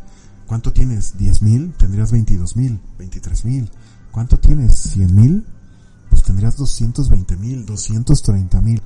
¿Cuánto 0.46 0.72
tienes? 0.72 1.16
10 1.16 1.42
mil, 1.42 1.72
tendrías 1.74 2.10
22 2.10 2.56
mil, 2.56 2.80
23 2.98 3.44
mil. 3.44 3.70
¿Cuánto 4.10 4.38
tienes? 4.38 4.74
100 4.74 5.14
mil, 5.14 5.46
pues 6.08 6.24
tendrías 6.24 6.56
220 6.56 7.36
mil, 7.36 7.64
230 7.66 8.60
mil. 8.60 8.82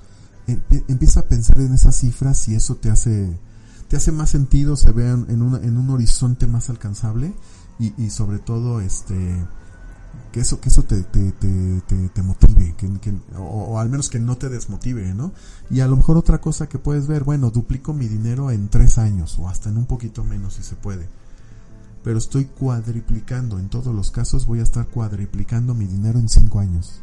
Empieza 0.88 1.20
a 1.20 1.22
pensar 1.22 1.59
en 1.61 1.72
esas 1.72 1.97
cifras 1.97 2.49
y 2.49 2.55
eso 2.55 2.76
te 2.76 2.90
hace, 2.90 3.38
te 3.88 3.97
hace 3.97 4.12
más 4.12 4.28
sentido, 4.28 4.76
se 4.76 4.92
vean 4.92 5.26
en, 5.30 5.40
en 5.64 5.78
un 5.78 5.90
horizonte 5.90 6.47
más 6.47 6.68
alcanzable 6.68 7.34
y, 7.78 7.95
y 8.03 8.11
sobre 8.11 8.38
todo 8.38 8.82
este 8.82 9.47
que 10.35 10.41
eso, 10.41 10.61
que 10.61 10.68
eso 10.68 10.82
te, 10.82 11.01
te, 11.05 11.30
te, 11.30 12.09
te 12.09 12.22
motive, 12.24 12.74
que, 12.76 13.14
o, 13.39 13.78
al 13.78 13.89
menos 13.89 14.09
que 14.09 14.18
no 14.18 14.37
te 14.37 14.49
desmotive, 14.49 15.14
¿no? 15.14 15.30
Y 15.70 15.78
a 15.78 15.87
lo 15.87 15.97
mejor 15.97 16.16
otra 16.16 16.41
cosa 16.41 16.68
que 16.68 16.80
puedes 16.80 17.07
ver, 17.07 17.22
bueno, 17.22 17.51
duplico 17.51 17.93
mi 17.93 18.09
dinero 18.09 18.51
en 18.51 18.68
tres 18.68 18.99
años 18.99 19.39
o 19.39 19.49
hasta 19.49 19.68
en 19.68 19.76
un 19.76 19.87
poquito 19.87 20.24
menos 20.24 20.55
si 20.55 20.64
se 20.64 20.74
puede. 20.74 21.09
pero 22.03 22.18
estoy 22.18 22.47
cuadriplicando, 22.47 23.61
en 23.61 23.68
todos 23.68 23.95
los 23.95 24.11
casos 24.11 24.45
voy 24.45 24.59
a 24.59 24.64
estar 24.64 24.89
cuadriplicando 24.89 25.72
mi 25.72 25.87
dinero 25.87 26.18
en 26.18 26.28
5 26.28 26.59
años. 26.59 27.01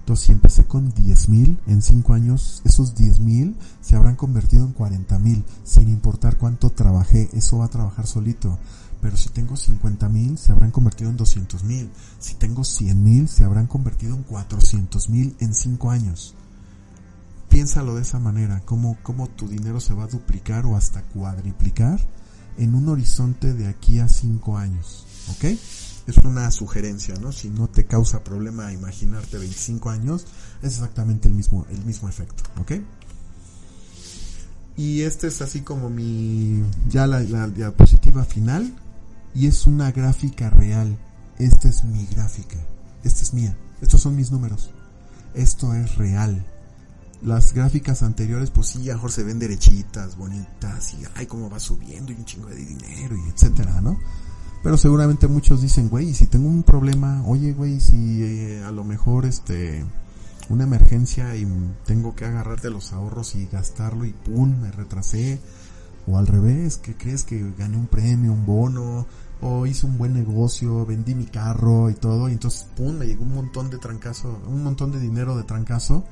Entonces, 0.00 0.24
si 0.24 0.32
empecé 0.32 0.64
con 0.64 0.90
10 0.94 1.28
mil, 1.28 1.58
en 1.66 1.82
5 1.82 2.14
años 2.14 2.62
esos 2.64 2.94
10 2.94 3.20
mil 3.20 3.56
se 3.82 3.94
habrán 3.94 4.16
convertido 4.16 4.64
en 4.64 4.72
40 4.72 5.18
mil, 5.18 5.44
sin 5.64 5.90
importar 5.90 6.38
cuánto 6.38 6.70
trabajé, 6.70 7.28
eso 7.34 7.58
va 7.58 7.66
a 7.66 7.68
trabajar 7.68 8.06
solito. 8.06 8.58
Pero 9.00 9.16
si 9.16 9.28
tengo 9.28 9.56
50 9.56 10.08
mil, 10.08 10.38
se 10.38 10.52
habrán 10.52 10.70
convertido 10.70 11.10
en 11.10 11.16
200 11.16 11.62
mil. 11.64 11.90
Si 12.18 12.34
tengo 12.34 12.64
100 12.64 13.02
mil, 13.02 13.28
se 13.28 13.44
habrán 13.44 13.66
convertido 13.66 14.16
en 14.16 14.24
400 14.24 15.08
mil 15.08 15.36
en 15.38 15.54
5 15.54 15.90
años. 15.90 16.34
Piénsalo 17.48 17.94
de 17.94 18.02
esa 18.02 18.18
manera, 18.18 18.60
cómo, 18.64 18.98
cómo 19.02 19.28
tu 19.28 19.48
dinero 19.48 19.80
se 19.80 19.94
va 19.94 20.04
a 20.04 20.08
duplicar 20.08 20.66
o 20.66 20.76
hasta 20.76 21.02
cuadriplicar 21.02 22.00
en 22.58 22.74
un 22.74 22.88
horizonte 22.88 23.54
de 23.54 23.68
aquí 23.68 24.00
a 24.00 24.08
5 24.08 24.58
años. 24.58 25.06
¿Ok? 25.30 25.44
Es 26.06 26.16
una 26.24 26.50
sugerencia, 26.50 27.14
¿no? 27.20 27.32
Si 27.32 27.50
no 27.50 27.68
te 27.68 27.84
causa 27.86 28.24
problema 28.24 28.72
imaginarte 28.72 29.38
25 29.38 29.90
años, 29.90 30.26
es 30.62 30.74
exactamente 30.74 31.28
el 31.28 31.34
mismo, 31.34 31.66
el 31.70 31.84
mismo 31.84 32.08
efecto. 32.08 32.42
¿Ok? 32.60 32.72
Y 34.76 35.02
este 35.02 35.26
es 35.26 35.42
así 35.42 35.62
como 35.62 35.90
mi, 35.90 36.62
ya 36.88 37.06
la, 37.06 37.20
la 37.20 37.48
diapositiva 37.48 38.24
final. 38.24 38.72
Y 39.34 39.46
es 39.46 39.66
una 39.66 39.92
gráfica 39.92 40.50
real. 40.50 40.98
Esta 41.38 41.68
es 41.68 41.84
mi 41.84 42.06
gráfica. 42.06 42.56
Esta 43.04 43.22
es 43.22 43.34
mía. 43.34 43.56
Estos 43.80 44.00
son 44.00 44.16
mis 44.16 44.30
números. 44.30 44.70
Esto 45.34 45.74
es 45.74 45.96
real 45.96 46.44
las 47.22 47.52
gráficas 47.52 48.02
anteriores, 48.02 48.50
pues 48.50 48.68
sí, 48.68 48.78
mejor 48.84 49.10
se 49.10 49.24
ven 49.24 49.38
derechitas, 49.38 50.16
bonitas, 50.16 50.94
y 50.94 51.02
ay, 51.16 51.26
cómo 51.26 51.50
va 51.50 51.58
subiendo 51.58 52.12
y 52.12 52.16
un 52.16 52.24
chingo 52.24 52.48
de 52.48 52.56
dinero 52.56 53.16
y 53.16 53.28
etcétera, 53.30 53.80
¿no? 53.80 53.98
Pero 54.62 54.76
seguramente 54.76 55.26
muchos 55.28 55.62
dicen, 55.62 55.88
güey, 55.88 56.14
si 56.14 56.26
tengo 56.26 56.48
un 56.48 56.62
problema, 56.62 57.22
oye, 57.26 57.52
güey, 57.52 57.80
si 57.80 58.22
eh, 58.22 58.64
a 58.64 58.70
lo 58.70 58.84
mejor 58.84 59.24
este 59.24 59.84
una 60.48 60.64
emergencia 60.64 61.36
y 61.36 61.46
tengo 61.84 62.16
que 62.16 62.24
agarrar 62.24 62.60
de 62.62 62.70
los 62.70 62.92
ahorros 62.92 63.34
y 63.34 63.46
gastarlo 63.46 64.06
y 64.06 64.12
pum, 64.12 64.60
me 64.60 64.70
retrasé. 64.70 65.40
O 66.08 66.18
al 66.18 66.26
revés, 66.26 66.78
que 66.78 66.96
crees 66.96 67.22
que 67.22 67.52
gané 67.58 67.76
un 67.76 67.86
premio, 67.86 68.32
un 68.32 68.46
bono, 68.46 69.06
o 69.40 69.66
hice 69.66 69.86
un 69.86 69.98
buen 69.98 70.14
negocio, 70.14 70.86
vendí 70.86 71.14
mi 71.14 71.26
carro 71.26 71.90
y 71.90 71.94
todo, 71.94 72.28
y 72.28 72.32
entonces 72.32 72.66
pum, 72.76 72.96
me 72.96 73.06
llegó 73.06 73.22
un 73.24 73.34
montón 73.34 73.70
de 73.70 73.78
trancazo, 73.78 74.40
un 74.48 74.64
montón 74.64 74.90
de 74.90 75.00
dinero 75.00 75.36
de 75.36 75.44
trancazo 75.44 76.04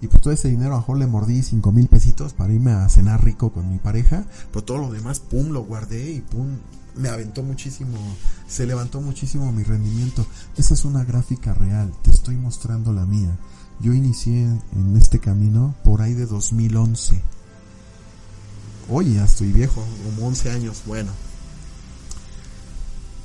y 0.00 0.06
pues 0.06 0.22
todo 0.22 0.32
ese 0.32 0.48
dinero 0.48 0.76
a 0.76 0.94
le 0.96 1.06
mordí 1.06 1.42
cinco 1.42 1.72
mil 1.72 1.86
pesitos 1.88 2.32
para 2.32 2.52
irme 2.52 2.72
a 2.72 2.88
cenar 2.88 3.22
rico 3.22 3.52
con 3.52 3.70
mi 3.70 3.78
pareja. 3.78 4.24
Pero 4.50 4.64
todo 4.64 4.78
lo 4.78 4.90
demás, 4.90 5.20
pum, 5.20 5.50
lo 5.50 5.64
guardé 5.64 6.12
y 6.12 6.20
pum, 6.20 6.56
me 6.96 7.08
aventó 7.08 7.42
muchísimo, 7.42 7.98
se 8.48 8.66
levantó 8.66 9.00
muchísimo 9.02 9.52
mi 9.52 9.62
rendimiento. 9.62 10.24
Esa 10.56 10.74
es 10.74 10.84
una 10.84 11.04
gráfica 11.04 11.52
real, 11.52 11.92
te 12.02 12.10
estoy 12.10 12.36
mostrando 12.36 12.92
la 12.92 13.04
mía. 13.04 13.36
Yo 13.80 13.92
inicié 13.92 14.42
en 14.42 14.96
este 14.96 15.18
camino 15.18 15.74
por 15.84 16.00
ahí 16.00 16.14
de 16.14 16.26
2011. 16.26 17.22
Oye, 18.90 19.14
ya 19.14 19.24
estoy 19.24 19.52
viejo, 19.52 19.84
como 20.04 20.26
11 20.26 20.50
años, 20.50 20.82
bueno. 20.86 21.12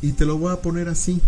Y 0.02 0.12
te 0.12 0.26
lo 0.26 0.38
voy 0.38 0.54
a 0.54 0.62
poner 0.62 0.90
así. 0.90 1.22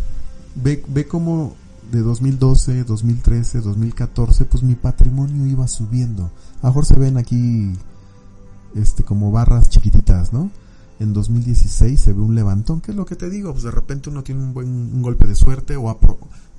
Ve, 0.55 0.83
ve 0.87 1.07
cómo 1.07 1.55
de 1.91 2.01
2012, 2.01 2.83
2013, 2.83 3.61
2014, 3.61 4.45
pues 4.45 4.63
mi 4.63 4.75
patrimonio 4.75 5.47
iba 5.47 5.67
subiendo. 5.67 6.29
A 6.61 6.67
mejor 6.67 6.85
se 6.85 6.95
ven 6.95 7.17
aquí 7.17 7.73
este 8.75 9.03
como 9.03 9.31
barras 9.31 9.69
chiquititas, 9.69 10.33
¿no? 10.33 10.51
En 10.99 11.13
2016 11.13 11.99
se 11.99 12.13
ve 12.13 12.21
un 12.21 12.35
levantón, 12.35 12.81
¿qué 12.81 12.91
es 12.91 12.97
lo 12.97 13.05
que 13.05 13.15
te 13.15 13.29
digo? 13.29 13.51
Pues 13.51 13.63
de 13.63 13.71
repente 13.71 14.09
uno 14.09 14.23
tiene 14.23 14.41
un 14.41 14.53
buen 14.53 15.01
golpe 15.01 15.27
de 15.27 15.35
suerte 15.35 15.77
o, 15.77 15.99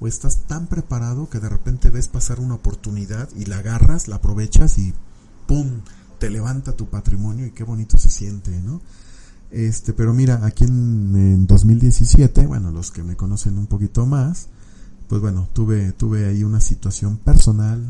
o 0.01 0.07
estás 0.07 0.47
tan 0.47 0.67
preparado 0.67 1.29
que 1.29 1.41
de 1.41 1.49
repente 1.49 1.91
ves 1.91 2.09
pasar 2.09 2.39
una 2.41 2.55
oportunidad 2.55 3.29
y 3.37 3.47
la 3.47 3.59
agarras, 3.59 4.07
la 4.09 4.17
aprovechas 4.17 4.79
y 4.79 4.95
¡pum! 5.47 5.81
Te 6.19 6.31
levanta 6.31 6.77
tu 6.77 6.87
patrimonio 6.87 7.47
y 7.47 7.51
qué 7.51 7.65
bonito 7.65 7.99
se 7.99 8.11
siente, 8.11 8.51
¿no? 8.63 8.81
Este, 9.51 9.93
pero 9.93 10.13
mira, 10.13 10.45
aquí 10.45 10.65
en, 10.65 11.15
en 11.17 11.47
2017, 11.47 12.47
bueno, 12.47 12.71
los 12.71 12.91
que 12.91 13.03
me 13.03 13.17
conocen 13.17 13.59
un 13.59 13.67
poquito 13.67 14.05
más, 14.05 14.49
pues 15.09 15.21
bueno, 15.21 15.49
tuve, 15.53 15.93
tuve 15.93 16.27
ahí 16.27 16.45
una 16.45 16.61
situación 16.61 17.17
personal 17.17 17.83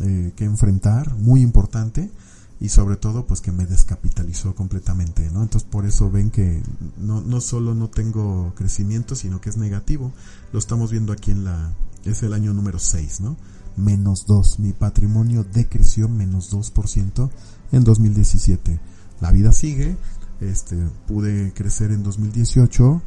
eh, 0.00 0.32
que 0.34 0.44
enfrentar, 0.44 1.14
muy 1.16 1.42
importante, 1.42 2.10
y 2.58 2.68
sobre 2.68 2.96
todo 2.96 3.26
pues 3.26 3.40
que 3.40 3.52
me 3.52 3.66
descapitalizó 3.66 4.54
completamente, 4.54 5.28
¿no? 5.30 5.42
Entonces 5.42 5.68
por 5.68 5.84
eso 5.84 6.10
ven 6.10 6.30
que 6.30 6.62
no, 6.96 7.20
no 7.20 7.40
solo 7.40 7.74
no 7.74 7.90
tengo 7.90 8.54
crecimiento, 8.56 9.16
sino 9.16 9.40
que 9.40 9.50
es 9.50 9.56
negativo. 9.56 10.12
Lo 10.52 10.58
estamos 10.60 10.90
viendo 10.90 11.12
aquí 11.12 11.32
en 11.32 11.44
la, 11.44 11.72
es 12.04 12.22
el 12.22 12.32
año 12.32 12.54
número 12.54 12.78
6, 12.78 13.20
¿no? 13.20 13.36
Menos 13.76 14.26
2, 14.26 14.58
mi 14.58 14.72
patrimonio 14.72 15.44
decreció 15.44 16.08
menos 16.08 16.52
2% 16.52 17.30
en 17.72 17.84
2017. 17.84 18.80
La 19.20 19.32
vida 19.32 19.52
sigue, 19.52 19.96
este, 20.40 20.76
pude 21.06 21.52
crecer 21.54 21.90
en 21.92 22.02
2018, 22.02 23.02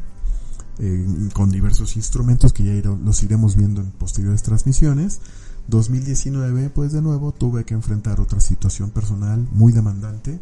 con 1.33 1.49
diversos 1.51 1.95
instrumentos 1.95 2.51
que 2.51 2.63
ya 2.63 2.89
los 2.89 3.23
iremos 3.23 3.55
viendo 3.55 3.81
en 3.81 3.91
posteriores 3.91 4.43
transmisiones. 4.43 5.21
2019, 5.67 6.69
pues 6.69 6.91
de 6.91 7.01
nuevo 7.01 7.31
tuve 7.31 7.63
que 7.63 7.73
enfrentar 7.73 8.19
otra 8.19 8.39
situación 8.39 8.91
personal 8.91 9.47
muy 9.51 9.71
demandante 9.71 10.39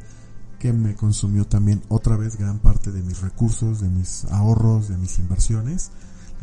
que 0.60 0.74
me 0.74 0.96
consumió 0.96 1.46
también 1.46 1.82
otra 1.90 2.16
vez 2.16 2.38
gran 2.38 2.60
parte 2.60 2.92
de 2.92 3.02
mis 3.04 3.22
recursos, 3.22 3.82
de 3.82 3.90
mis 3.90 4.26
ahorros, 4.26 4.88
de 4.88 4.98
mis 4.98 5.20
inversiones. 5.20 5.92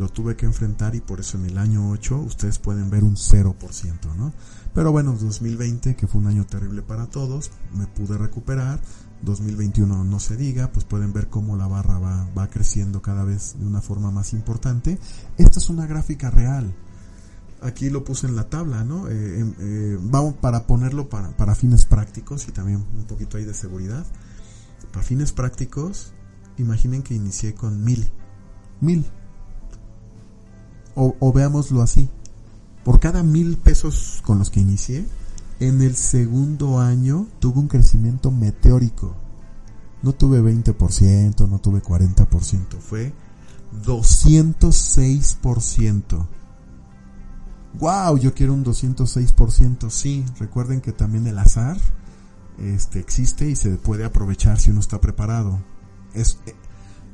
Lo 0.01 0.09
tuve 0.09 0.35
que 0.35 0.47
enfrentar 0.47 0.95
y 0.95 1.03
por 1.03 1.21
eso 1.21 1.37
en 1.37 1.45
el 1.45 1.59
año 1.59 1.91
8 1.91 2.17
ustedes 2.21 2.59
pueden 2.59 2.89
ver 2.89 3.05
un 3.05 3.17
0%, 3.17 4.15
¿no? 4.17 4.33
Pero 4.73 4.93
bueno, 4.93 5.13
2020, 5.13 5.95
que 5.95 6.07
fue 6.07 6.23
un 6.23 6.27
año 6.27 6.47
terrible 6.47 6.81
para 6.81 7.05
todos, 7.05 7.51
me 7.75 7.87
pude 7.87 8.17
recuperar, 8.17 8.81
2021 9.21 10.05
no 10.05 10.19
se 10.19 10.39
diga, 10.39 10.73
pues 10.73 10.87
pueden 10.87 11.13
ver 11.13 11.29
cómo 11.29 11.55
la 11.55 11.67
barra 11.67 11.99
va, 11.99 12.27
va 12.33 12.49
creciendo 12.49 13.03
cada 13.03 13.25
vez 13.25 13.57
de 13.59 13.67
una 13.67 13.83
forma 13.83 14.11
más 14.11 14.33
importante. 14.33 14.99
Esta 15.37 15.59
es 15.59 15.69
una 15.69 15.87
gráfica 15.87 16.31
real. 16.31 16.75
Aquí 17.61 17.91
lo 17.91 18.03
puse 18.03 18.27
en 18.27 18.37
la 18.37 18.49
tabla, 18.49 18.85
¿no? 18.85 19.07
Eh, 19.07 19.41
em, 19.41 19.55
eh, 19.59 19.99
vamos 20.01 20.33
para 20.37 20.67
ponerlo 20.67 21.11
para, 21.11 21.37
para 21.37 21.55
fines 21.55 21.85
prácticos 21.85 22.49
y 22.49 22.53
también 22.53 22.87
un 22.97 23.05
poquito 23.05 23.37
ahí 23.37 23.45
de 23.45 23.53
seguridad. 23.53 24.07
Para 24.95 25.05
fines 25.05 25.33
prácticos, 25.33 26.15
imaginen 26.57 27.03
que 27.03 27.13
inicié 27.13 27.53
con 27.53 27.85
mil. 27.85 28.11
Mil. 28.81 29.05
O, 31.03 31.33
veámoslo 31.33 31.81
así. 31.81 32.11
Por 32.85 33.01
cada 33.01 33.23
mil 33.23 33.57
pesos 33.57 34.21
con 34.23 34.39
los 34.39 34.51
que 34.51 34.61
inicié, 34.61 35.07
en 35.59 35.81
el 35.81 35.97
segundo 35.97 36.79
año 36.79 37.27
tuve 37.39 37.59
un 37.59 37.69
crecimiento 37.69 38.31
meteórico. 38.31 39.15
No 40.03 40.13
tuve 40.13 40.43
20%, 40.43 41.49
no 41.49 41.59
tuve 41.59 41.83
40%, 41.83 42.79
fue 42.81 43.15
206%. 43.83 46.27
Wow, 47.79 48.19
yo 48.19 48.35
quiero 48.35 48.53
un 48.53 48.63
206%. 48.63 49.89
Sí, 49.89 50.27
recuerden 50.39 50.83
que 50.83 50.93
también 50.93 51.27
el 51.27 51.39
azar 51.39 51.79
este 52.59 52.99
existe 52.99 53.49
y 53.49 53.57
se 53.57 53.71
puede 53.77 54.05
aprovechar 54.05 54.61
si 54.61 54.71
uno 54.71 54.81
está 54.81 55.01
preparado. 55.01 55.61
Es 56.13 56.37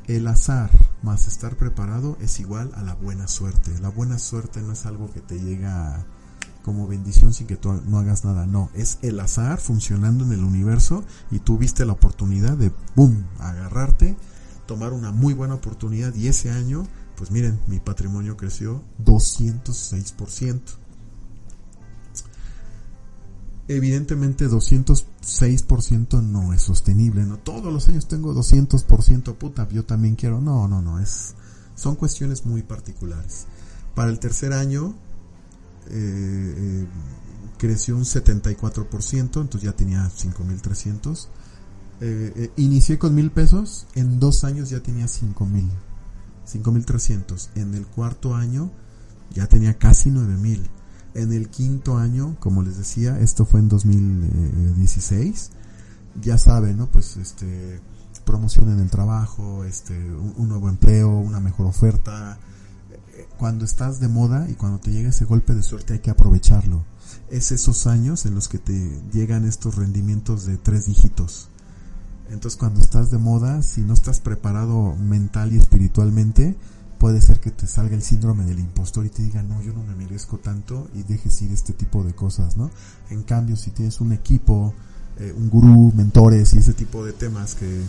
el 0.09 0.27
azar 0.27 0.71
más 1.07 1.29
estar 1.29 1.57
preparado 1.57 2.19
es 2.21 2.41
igual 2.41 2.73
a 2.75 2.83
la 2.83 2.95
buena 2.95 3.29
suerte. 3.29 3.79
La 3.81 3.91
buena 3.91 4.19
suerte 4.19 4.61
no 4.61 4.73
es 4.73 4.87
algo 4.87 5.09
que 5.13 5.21
te 5.21 5.39
llega 5.39 6.05
como 6.65 6.89
bendición 6.89 7.33
sin 7.33 7.47
que 7.47 7.57
tú 7.57 7.73
no 7.87 7.99
hagas 7.99 8.25
nada. 8.25 8.45
No, 8.45 8.71
es 8.75 8.99
el 9.03 9.21
azar 9.21 9.61
funcionando 9.61 10.25
en 10.25 10.33
el 10.33 10.43
universo 10.43 11.05
y 11.31 11.39
tú 11.39 11.59
viste 11.59 11.85
la 11.85 11.93
oportunidad 11.93 12.57
de, 12.57 12.73
boom, 12.97 13.25
agarrarte, 13.39 14.17
tomar 14.67 14.93
una 14.93 15.13
muy 15.13 15.33
buena 15.33 15.55
oportunidad 15.55 16.13
y 16.17 16.27
ese 16.27 16.51
año, 16.51 16.85
pues 17.17 17.31
miren, 17.31 17.61
mi 17.69 17.79
patrimonio 17.79 18.37
creció 18.37 18.83
206%. 19.05 20.61
Evidentemente 23.69 24.49
206% 24.49 26.23
no 26.23 26.53
es 26.53 26.63
sostenible, 26.63 27.27
no 27.27 27.39
todos 27.39 27.73
los 27.73 27.89
años 27.89 28.07
tengo 28.07 28.33
200%, 28.33 29.35
puta, 29.35 29.69
yo 29.71 29.85
también 29.85 30.15
quiero. 30.15 30.41
No, 30.41 30.69
no, 30.69 30.83
no, 30.83 31.01
es 31.01 31.35
son 31.77 31.95
cuestiones 31.95 32.47
muy 32.47 32.63
particulares. 32.63 33.47
Para 33.95 34.11
el 34.11 34.19
tercer 34.19 34.53
año 34.53 34.95
eh, 35.91 36.55
eh, 36.57 36.87
creció 37.59 37.97
un 37.97 38.05
74%, 38.05 39.21
entonces 39.21 39.63
ya 39.63 39.73
tenía 39.73 40.11
5.300. 40.11 41.29
Eh, 42.01 42.33
eh, 42.37 42.51
inicié 42.57 42.99
con 42.99 43.15
mil 43.15 43.31
pesos, 43.31 43.87
en 43.95 44.19
dos 44.19 44.45
años 44.45 44.71
ya 44.71 44.81
tenía 44.81 45.07
5.000, 45.07 45.71
5.300. 46.47 47.49
En 47.55 47.75
el 47.75 47.87
cuarto 47.87 48.35
año 48.35 48.71
ya 49.35 49.47
tenía 49.47 49.75
casi 49.75 50.11
9.000. 50.11 50.69
En 51.17 51.33
el 51.33 51.49
quinto 51.49 51.97
año, 51.97 52.37
como 52.41 52.63
les 52.63 52.77
decía, 52.77 53.19
esto 53.21 53.45
fue 53.45 53.61
en 53.61 53.69
2016. 53.69 55.51
Ya 56.21 56.39
saben, 56.39 56.77
¿no? 56.77 56.87
Pues 56.89 57.17
este 57.17 57.81
promoción 58.27 58.69
en 58.71 58.81
el 58.81 58.91
trabajo, 58.91 59.65
este, 59.65 59.95
un, 59.95 60.49
nuevo 60.49 60.69
empleo, 60.69 61.09
una 61.09 61.41
mejor 61.41 61.67
oferta. 61.67 62.39
Cuando 63.39 63.65
estás 63.65 64.01
de 64.01 64.09
moda 64.09 64.47
y 64.51 64.55
cuando 64.55 64.79
te 64.79 64.91
llega 64.91 65.09
ese 65.09 65.25
golpe 65.25 65.55
de 65.55 65.63
suerte 65.63 65.95
hay 65.95 66.01
que 66.01 66.11
aprovecharlo. 66.11 66.85
Es 67.31 67.53
esos 67.53 67.87
años 67.87 68.27
en 68.27 68.35
los 68.35 68.49
que 68.49 68.59
te 68.59 69.01
llegan 69.13 69.47
estos 69.47 69.77
rendimientos 69.77 70.45
de 70.45 70.59
tres 70.59 70.87
dígitos. 70.87 71.49
Entonces 72.29 72.59
cuando 72.59 72.81
estás 72.81 73.11
de 73.11 73.19
moda, 73.19 73.63
si 73.63 73.83
no 73.83 73.95
estás 73.95 74.21
preparado 74.21 74.97
mental 74.97 75.53
y 75.53 75.59
espiritualmente, 75.59 76.57
puede 76.99 77.21
ser 77.21 77.41
que 77.41 77.51
te 77.51 77.67
salga 77.67 77.95
el 77.95 78.03
síndrome 78.03 78.45
del 78.45 78.59
impostor 78.59 79.07
y 79.07 79.11
te 79.11 79.23
diga, 79.23 79.43
no, 79.43 79.63
yo 79.63 79.73
no 79.73 79.83
me 79.83 79.95
merezco 79.95 80.39
tanto 80.39 80.89
y 80.95 81.03
dejes 81.03 81.41
ir 81.43 81.53
este 81.53 81.73
tipo 81.73 82.03
de 82.03 82.15
cosas, 82.15 82.57
¿no? 82.57 82.71
En 83.11 83.23
cambio, 83.23 83.57
si 83.57 83.71
tienes 83.71 84.01
un 84.01 84.13
equipo, 84.13 84.75
eh, 85.19 85.33
un 85.37 85.49
gurú, 85.49 85.93
mentores 85.95 86.55
y 86.55 86.59
ese 86.59 86.75
tipo 86.75 87.05
de 87.05 87.13
temas 87.13 87.55
que, 87.55 87.83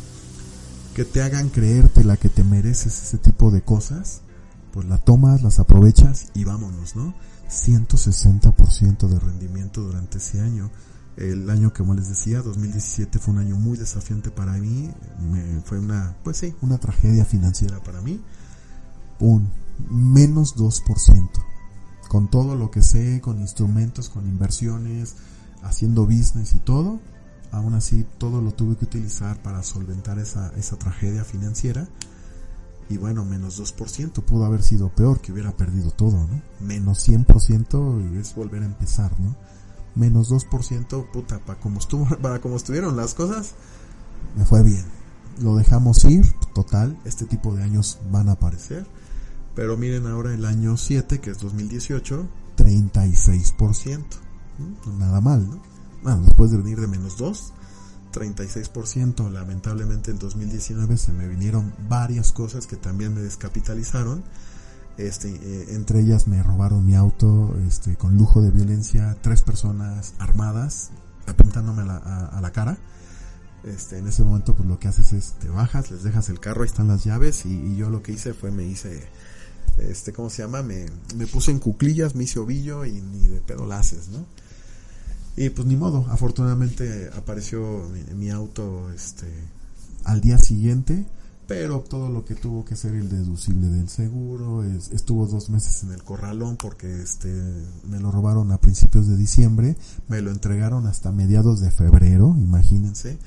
que 0.94 1.06
te 1.06 1.22
hagan 1.22 1.50
creerte 1.50 2.04
la 2.04 2.18
que 2.18 2.30
te 2.30 2.44
mereces 2.44 3.04
ese 3.04 3.18
tipo 3.18 3.52
de 3.52 3.62
cosas, 3.62 4.22
pues 4.72 4.88
la 4.88 4.98
tomas, 4.98 5.42
las 5.42 5.60
aprovechas 5.60 6.28
y 6.34 6.44
vámonos, 6.44 6.96
¿no? 6.96 7.14
160% 7.50 9.08
de 9.08 9.20
rendimiento 9.20 9.82
durante 9.82 10.18
ese 10.18 10.42
año. 10.42 10.70
El 11.16 11.50
año, 11.50 11.74
como 11.74 11.96
les 11.96 12.10
decía, 12.10 12.42
2017 12.42 13.18
fue 13.18 13.34
un 13.34 13.40
año 13.40 13.56
muy 13.56 13.78
desafiante 13.78 14.30
para 14.30 14.54
mí. 14.54 14.92
Me, 15.32 15.62
fue 15.62 15.80
una, 15.80 16.16
pues 16.24 16.38
sí, 16.38 16.54
una 16.62 16.78
tragedia 16.78 17.26
financiera 17.26 17.82
para 17.82 18.02
mí. 18.02 18.22
Un 19.20 19.50
menos 19.90 20.56
2%. 20.56 21.30
Con 22.10 22.30
todo 22.30 22.56
lo 22.56 22.72
que 22.72 22.82
sé, 22.82 23.22
con 23.22 23.40
instrumentos, 23.40 24.10
con 24.10 24.28
inversiones, 24.28 25.16
haciendo 25.64 26.06
business 26.06 26.56
y 26.56 26.60
todo, 26.60 27.00
aún 27.52 27.74
así 27.74 28.06
todo 28.18 28.42
lo 28.42 28.52
tuve 28.54 28.78
que 28.78 28.86
utilizar 28.86 29.42
para 29.42 29.64
solventar 29.64 30.20
esa, 30.20 30.52
esa 30.58 30.78
tragedia 30.78 31.24
financiera. 31.24 31.88
Y 32.90 32.98
bueno, 32.98 33.26
menos 33.26 33.60
2% 33.62 34.24
pudo 34.24 34.46
haber 34.46 34.64
sido 34.64 34.90
peor 34.90 35.20
que 35.20 35.34
hubiera 35.34 35.52
perdido 35.52 35.92
todo, 35.92 36.26
¿no? 36.26 36.42
Menos 36.62 37.08
100% 37.08 38.18
es 38.18 38.34
volver 38.34 38.64
a 38.64 38.66
empezar, 38.66 39.20
¿no? 39.20 39.36
Menos 39.96 40.32
2%, 40.32 41.12
puta, 41.12 41.40
para 41.40 41.60
como, 41.60 41.80
estuvo, 41.80 42.06
para 42.22 42.40
como 42.40 42.56
estuvieron 42.56 42.96
las 42.96 43.14
cosas, 43.14 43.56
me 44.38 44.46
fue 44.46 44.64
bien. 44.64 44.86
Lo 45.42 45.56
dejamos 45.56 46.04
ir, 46.06 46.26
total, 46.56 46.98
este 47.04 47.26
tipo 47.26 47.54
de 47.54 47.64
años 47.64 48.00
van 48.10 48.30
a 48.30 48.34
aparecer. 48.34 48.88
Pero 49.58 49.76
miren 49.76 50.06
ahora 50.06 50.36
el 50.36 50.46
año 50.46 50.78
7, 50.78 51.20
que 51.20 51.32
es 51.32 51.40
2018, 51.40 52.30
36%. 52.58 54.06
¿no? 54.60 54.94
Nada 55.00 55.20
mal, 55.20 55.50
¿no? 55.50 55.60
Bueno, 56.04 56.22
después 56.22 56.52
de 56.52 56.58
venir 56.58 56.80
de 56.80 56.86
menos 56.86 57.18
2, 57.18 57.54
36%. 58.14 59.32
Lamentablemente 59.32 60.12
en 60.12 60.20
2019 60.20 60.98
se 60.98 61.12
me 61.12 61.28
vinieron 61.28 61.74
varias 61.90 62.32
cosas 62.32 62.68
que 62.68 62.76
también 62.76 63.16
me 63.16 63.22
descapitalizaron. 63.22 64.24
Este, 65.00 65.30
eh, 65.30 65.74
entre 65.74 66.02
ellas 66.02 66.28
me 66.28 66.44
robaron 66.44 66.86
mi 66.86 66.94
auto, 66.94 67.58
este, 67.68 67.96
con 67.96 68.16
lujo 68.16 68.44
de 68.44 68.52
violencia, 68.52 69.18
tres 69.24 69.42
personas 69.42 70.14
armadas, 70.20 70.92
apuntándome 71.26 71.82
a 71.82 71.86
la, 71.86 71.98
a, 71.98 72.26
a 72.28 72.42
la 72.42 72.52
cara. 72.52 72.78
Este, 73.64 73.98
en 73.98 74.08
ese 74.08 74.24
momento 74.24 74.56
pues 74.56 74.70
lo 74.70 74.78
que 74.78 74.88
haces 74.88 75.14
es 75.14 75.34
te 75.40 75.50
bajas, 75.50 75.90
les 75.90 76.04
dejas 76.04 76.30
el 76.30 76.40
carro, 76.40 76.62
ahí 76.62 76.70
están 76.70 76.88
las 76.88 77.04
llaves 77.04 77.46
y, 77.46 77.50
y 77.50 77.76
yo 77.76 77.90
lo 77.90 78.04
que 78.04 78.12
hice 78.12 78.34
fue 78.34 78.52
me 78.52 78.64
hice, 78.64 79.10
este, 79.78 80.14
¿cómo 80.14 80.30
se 80.30 80.42
llama? 80.42 80.62
Me, 80.64 80.86
me 81.16 81.28
puse 81.28 81.52
en 81.52 81.60
cuclillas, 81.60 82.16
me 82.16 82.24
hice 82.24 82.40
ovillo 82.40 82.86
y 82.86 83.02
ni 83.02 83.28
de 83.28 83.42
pedo 83.42 83.66
la 83.66 83.80
haces, 83.80 84.10
¿no? 84.10 84.26
Y 85.36 85.52
pues 85.52 85.68
ni 85.68 85.76
modo, 85.76 86.06
afortunadamente 86.10 87.10
apareció 87.16 87.88
mi, 87.94 88.16
mi, 88.16 88.30
auto 88.32 88.92
este 88.92 89.28
al 90.04 90.20
día 90.20 90.40
siguiente, 90.40 91.06
pero 91.48 91.82
todo 91.82 92.10
lo 92.10 92.26
que 92.26 92.34
tuvo 92.34 92.66
que 92.66 92.76
ser 92.76 92.96
el 92.96 93.08
deducible 93.08 93.68
del 93.68 93.88
seguro, 93.88 94.64
es, 94.64 94.90
estuvo 94.92 95.28
dos 95.28 95.50
meses 95.50 95.84
en 95.84 95.92
el 95.92 96.04
corralón 96.04 96.58
porque 96.58 97.02
este 97.04 97.32
me 97.88 98.00
lo 98.00 98.10
robaron 98.10 98.52
a 98.52 98.58
principios 98.58 99.08
de 99.08 99.16
diciembre, 99.16 99.76
me 100.08 100.22
lo 100.22 100.32
entregaron 100.32 100.88
hasta 100.88 101.12
mediados 101.12 101.60
de 101.60 101.70
febrero, 101.70 102.36
imagínense, 102.40 103.20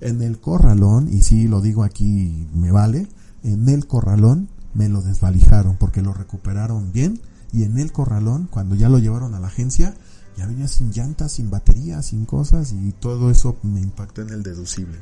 en 0.00 0.22
el 0.22 0.38
corralón, 0.38 1.08
y 1.12 1.22
sí 1.22 1.48
lo 1.48 1.60
digo 1.60 1.82
aquí, 1.82 2.46
me 2.54 2.70
vale, 2.70 3.08
en 3.42 3.68
el 3.68 3.88
corralón 3.88 4.48
me 4.76 4.88
lo 4.88 5.00
desvalijaron 5.00 5.76
porque 5.76 6.02
lo 6.02 6.12
recuperaron 6.12 6.92
bien 6.92 7.20
y 7.52 7.64
en 7.64 7.78
el 7.78 7.92
corralón, 7.92 8.48
cuando 8.50 8.74
ya 8.74 8.88
lo 8.88 8.98
llevaron 8.98 9.34
a 9.34 9.40
la 9.40 9.46
agencia, 9.46 9.94
ya 10.36 10.46
venía 10.46 10.68
sin 10.68 10.90
llantas, 10.90 11.32
sin 11.32 11.50
batería, 11.50 12.02
sin 12.02 12.26
cosas 12.26 12.72
y 12.72 12.92
todo 12.92 13.30
eso 13.30 13.56
me 13.62 13.80
impactó 13.80 14.22
en 14.22 14.30
el 14.30 14.42
deducible. 14.42 14.98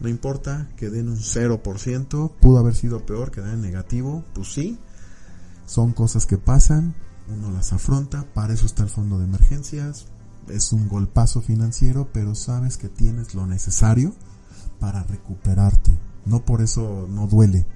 No 0.00 0.08
importa 0.08 0.68
que 0.76 0.90
den 0.90 1.08
un 1.08 1.16
0%, 1.16 2.32
pudo 2.38 2.58
haber 2.58 2.74
sido 2.74 3.06
peor 3.06 3.30
que 3.30 3.40
den 3.40 3.62
negativo, 3.62 4.24
pues 4.34 4.52
sí, 4.52 4.78
son 5.64 5.92
cosas 5.92 6.26
que 6.26 6.36
pasan, 6.36 6.94
uno 7.28 7.50
las 7.50 7.72
afronta, 7.72 8.26
para 8.34 8.52
eso 8.52 8.66
está 8.66 8.82
el 8.82 8.90
fondo 8.90 9.18
de 9.18 9.24
emergencias, 9.24 10.06
es 10.48 10.72
un 10.72 10.88
golpazo 10.88 11.40
financiero, 11.40 12.10
pero 12.12 12.34
sabes 12.34 12.76
que 12.76 12.90
tienes 12.90 13.34
lo 13.34 13.46
necesario 13.46 14.14
para 14.78 15.02
recuperarte. 15.04 15.98
No 16.26 16.44
por 16.44 16.60
eso 16.60 17.06
no 17.08 17.26
duele, 17.26 17.66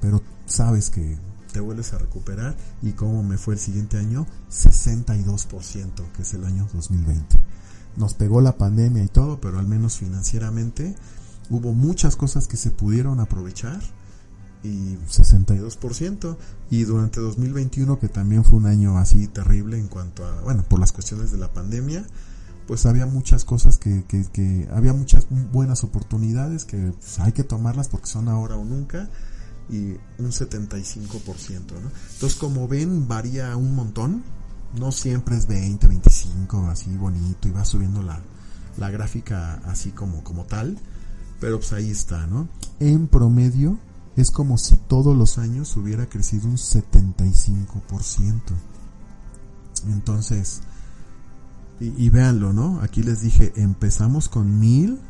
pero 0.00 0.22
sabes 0.46 0.90
que 0.90 1.18
te 1.52 1.60
vuelves 1.60 1.92
a 1.92 1.98
recuperar 1.98 2.56
y 2.82 2.92
como 2.92 3.22
me 3.22 3.38
fue 3.38 3.54
el 3.54 3.60
siguiente 3.60 3.98
año 3.98 4.26
62% 4.50 6.12
que 6.14 6.22
es 6.22 6.34
el 6.34 6.44
año 6.44 6.68
2020 6.72 7.38
nos 7.96 8.14
pegó 8.14 8.40
la 8.40 8.58
pandemia 8.58 9.02
y 9.02 9.08
todo 9.08 9.40
pero 9.40 9.58
al 9.58 9.66
menos 9.66 9.96
financieramente 9.96 10.94
hubo 11.50 11.72
muchas 11.72 12.16
cosas 12.16 12.46
que 12.46 12.56
se 12.56 12.70
pudieron 12.70 13.20
aprovechar 13.20 13.80
y 14.62 14.96
62% 15.08 16.36
y 16.70 16.84
durante 16.84 17.20
2021 17.20 17.98
que 17.98 18.08
también 18.08 18.44
fue 18.44 18.58
un 18.58 18.66
año 18.66 18.98
así 18.98 19.26
terrible 19.28 19.78
en 19.78 19.88
cuanto 19.88 20.26
a 20.26 20.42
bueno 20.42 20.64
por 20.68 20.80
las 20.80 20.92
cuestiones 20.92 21.32
de 21.32 21.38
la 21.38 21.52
pandemia 21.52 22.04
pues 22.66 22.84
había 22.84 23.06
muchas 23.06 23.44
cosas 23.44 23.76
que, 23.76 24.04
que, 24.08 24.24
que 24.24 24.68
había 24.72 24.92
muchas 24.92 25.26
buenas 25.52 25.84
oportunidades 25.84 26.64
que 26.64 26.92
pues, 26.92 27.18
hay 27.20 27.32
que 27.32 27.44
tomarlas 27.44 27.88
porque 27.88 28.08
son 28.08 28.28
ahora 28.28 28.56
o 28.56 28.64
nunca 28.64 29.08
y 29.68 29.96
un 30.18 30.30
75%, 30.30 31.72
¿no? 31.72 31.90
Entonces, 32.12 32.38
como 32.38 32.68
ven, 32.68 33.08
varía 33.08 33.56
un 33.56 33.74
montón. 33.74 34.22
No 34.78 34.92
siempre 34.92 35.36
es 35.36 35.46
20, 35.46 35.86
25, 35.88 36.66
así 36.68 36.94
bonito 36.96 37.48
y 37.48 37.50
va 37.50 37.64
subiendo 37.64 38.02
la, 38.02 38.20
la 38.76 38.90
gráfica 38.90 39.54
así 39.64 39.90
como, 39.90 40.22
como 40.22 40.44
tal. 40.44 40.78
Pero 41.40 41.58
pues 41.58 41.72
ahí 41.72 41.90
está, 41.90 42.26
¿no? 42.26 42.48
En 42.80 43.08
promedio 43.08 43.78
es 44.16 44.30
como 44.30 44.58
si 44.58 44.76
todos 44.76 45.16
los 45.16 45.38
años 45.38 45.76
hubiera 45.76 46.06
crecido 46.06 46.48
un 46.48 46.56
75%. 46.56 48.40
Entonces, 49.88 50.62
y, 51.80 52.04
y 52.04 52.10
véanlo, 52.10 52.52
¿no? 52.52 52.80
Aquí 52.80 53.02
les 53.02 53.20
dije, 53.20 53.52
empezamos 53.56 54.28
con 54.28 54.58
mil 54.58 55.00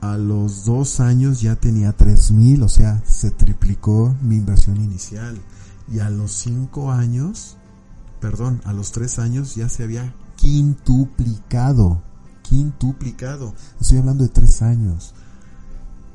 a 0.00 0.16
los 0.16 0.64
dos 0.64 1.00
años 1.00 1.40
ya 1.40 1.56
tenía 1.56 1.92
tres 1.92 2.30
mil, 2.30 2.62
o 2.62 2.68
sea, 2.68 3.02
se 3.04 3.30
triplicó 3.30 4.14
mi 4.22 4.36
inversión 4.36 4.78
inicial. 4.78 5.38
Y 5.92 5.98
a 5.98 6.08
los 6.08 6.32
cinco 6.32 6.90
años, 6.90 7.56
perdón, 8.20 8.60
a 8.64 8.72
los 8.72 8.92
tres 8.92 9.18
años 9.18 9.54
ya 9.56 9.68
se 9.68 9.84
había 9.84 10.14
quintuplicado. 10.36 12.02
Quintuplicado. 12.42 13.54
Estoy 13.80 13.98
hablando 13.98 14.24
de 14.24 14.30
tres 14.30 14.62
años. 14.62 15.14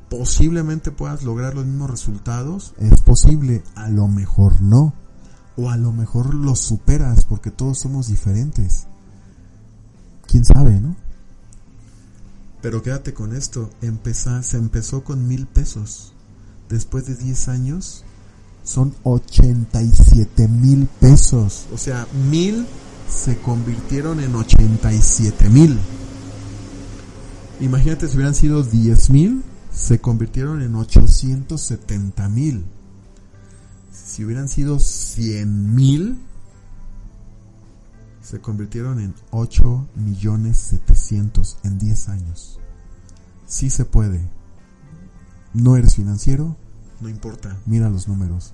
Posiblemente 0.09 0.91
puedas 0.91 1.23
lograr 1.23 1.55
los 1.55 1.65
mismos 1.65 1.89
resultados. 1.89 2.73
Es 2.77 3.01
posible, 3.01 3.63
a 3.75 3.89
lo 3.89 4.07
mejor 4.07 4.61
no. 4.61 4.93
O 5.57 5.69
a 5.69 5.77
lo 5.77 5.91
mejor 5.91 6.33
los 6.33 6.59
superas 6.59 7.25
porque 7.25 7.51
todos 7.51 7.79
somos 7.79 8.07
diferentes. 8.07 8.87
¿Quién 10.27 10.43
sabe, 10.43 10.79
no? 10.81 10.95
Pero 12.65 12.81
quédate 12.81 13.13
con 13.13 13.35
esto, 13.35 13.69
se 14.41 14.57
empezó 14.57 15.03
con 15.03 15.27
mil 15.27 15.45
pesos. 15.45 16.13
Después 16.67 17.05
de 17.05 17.15
10 17.15 17.47
años 17.49 18.03
son 18.63 18.95
87 19.03 20.47
mil 20.47 20.87
pesos. 20.99 21.67
O 21.71 21.77
sea, 21.77 22.07
mil 22.27 22.65
se 23.07 23.37
convirtieron 23.37 24.19
en 24.19 24.33
87 24.33 25.47
mil. 25.51 25.77
Imagínate 27.59 28.07
si 28.07 28.15
hubieran 28.15 28.33
sido 28.33 28.63
10 28.63 29.11
mil, 29.11 29.43
se 29.71 30.01
convirtieron 30.01 30.63
en 30.63 30.73
870 30.73 32.29
mil. 32.29 32.65
Si 33.93 34.25
hubieran 34.25 34.49
sido 34.49 34.79
100 34.79 35.75
mil, 35.75 36.17
se 38.25 38.41
convirtieron 38.41 38.99
en 38.99 39.13
8 39.29 39.87
millones 39.95 40.57
700 40.57 41.59
en 41.63 41.77
10 41.77 42.09
años. 42.09 42.59
Sí 43.45 43.69
se 43.69 43.85
puede. 43.85 44.27
No 45.53 45.77
eres 45.77 45.95
financiero, 45.95 46.57
no 47.01 47.07
importa, 47.07 47.55
mira 47.67 47.87
los 47.89 48.07
números. 48.07 48.53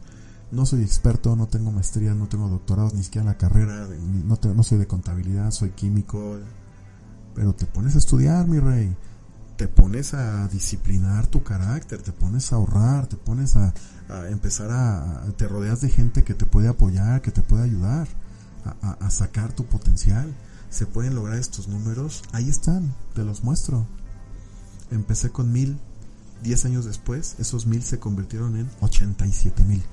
No 0.52 0.66
soy 0.66 0.82
experto, 0.82 1.38
no 1.38 1.48
tengo 1.48 1.72
maestría, 1.72 2.14
no 2.14 2.28
tengo 2.28 2.50
doctorado, 2.50 2.92
ni 2.94 3.02
siquiera 3.02 3.26
la 3.26 3.38
carrera, 3.38 3.88
no, 4.26 4.36
te, 4.36 4.54
no 4.54 4.62
soy 4.64 4.78
de 4.78 4.88
contabilidad, 4.88 5.52
soy 5.52 5.70
químico. 5.70 6.38
Pero 7.34 7.56
te 7.56 7.66
pones 7.66 7.96
a 7.96 8.00
estudiar, 8.00 8.46
mi 8.48 8.60
rey. 8.60 8.94
te 9.56 9.70
pones 9.70 10.14
a 10.14 10.50
disciplinar 10.50 11.28
tu 11.28 11.44
carácter, 11.44 12.02
te 12.02 12.12
pones 12.12 12.52
a 12.52 12.58
ahorrar, 12.58 13.08
te 13.08 13.16
pones 13.16 13.56
a, 13.56 13.74
empezar 14.30 14.70
a, 14.70 15.24
te 15.38 15.48
rodeas 15.48 15.80
de 15.80 15.88
gente 15.88 16.26
que 16.26 16.34
te 16.34 16.46
puede 16.46 16.68
apoyar, 16.68 17.22
que 17.22 17.32
te 17.32 17.42
puede 17.42 17.64
ayudar 17.64 18.10
a, 18.66 19.10
sacar 19.10 19.54
tu 19.54 19.66
potencial. 19.66 20.34
Se 20.70 20.86
pueden 20.86 21.16
lograr 21.16 21.38
estos 21.38 21.68
números, 21.68 22.24
ahí 22.32 22.50
están, 22.50 22.96
te 23.14 23.24
los 23.24 23.44
muestro. 23.44 23.86
Empecé 24.90 25.30
con 25.30 25.52
mil, 25.52 25.78
diez 26.44 26.66
años 26.66 26.86
después, 26.86 27.36
esos 27.40 27.66
mil 27.66 27.84
se 27.84 28.00
convirtieron 28.00 28.58
en 28.58 28.70
87 28.80 29.64
mil. 29.66 29.84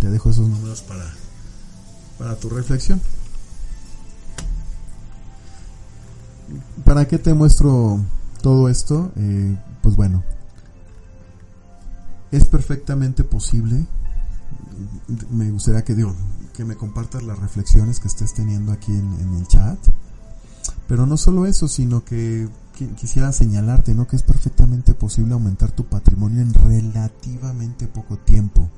Te 0.00 0.10
dejo 0.10 0.30
esos 0.30 0.48
números 0.48 0.82
para, 0.82 1.10
para 2.18 2.36
tu 2.36 2.48
reflexión. 2.48 3.00
¿Para 6.84 7.06
qué 7.06 7.18
te 7.18 7.32
muestro 7.34 8.00
todo 8.42 8.68
esto? 8.68 9.10
Eh, 9.16 9.56
pues 9.82 9.96
bueno, 9.96 10.22
es 12.30 12.44
perfectamente 12.44 13.24
posible. 13.24 13.86
Me 15.30 15.50
gustaría 15.50 15.84
que, 15.84 15.94
digo, 15.94 16.14
que 16.54 16.64
me 16.64 16.76
compartas 16.76 17.22
las 17.22 17.38
reflexiones 17.38 18.00
que 18.00 18.08
estés 18.08 18.32
teniendo 18.34 18.72
aquí 18.72 18.92
en, 18.92 19.36
el 19.36 19.46
chat. 19.46 19.78
Pero 20.86 21.06
no 21.06 21.16
solo 21.16 21.46
eso, 21.46 21.68
sino 21.68 22.04
que, 22.04 22.48
quisiera 22.96 23.32
señalarte, 23.32 23.94
¿no? 23.94 24.06
Que 24.06 24.16
es 24.16 24.22
perfectamente 24.22 24.94
posible 24.94 25.34
aumentar 25.34 25.70
tu 25.72 25.84
patrimonio 25.84 26.42
en 26.42 26.54
relativamente 26.54 27.86
poco 27.86 28.18
tiempo. 28.18 28.68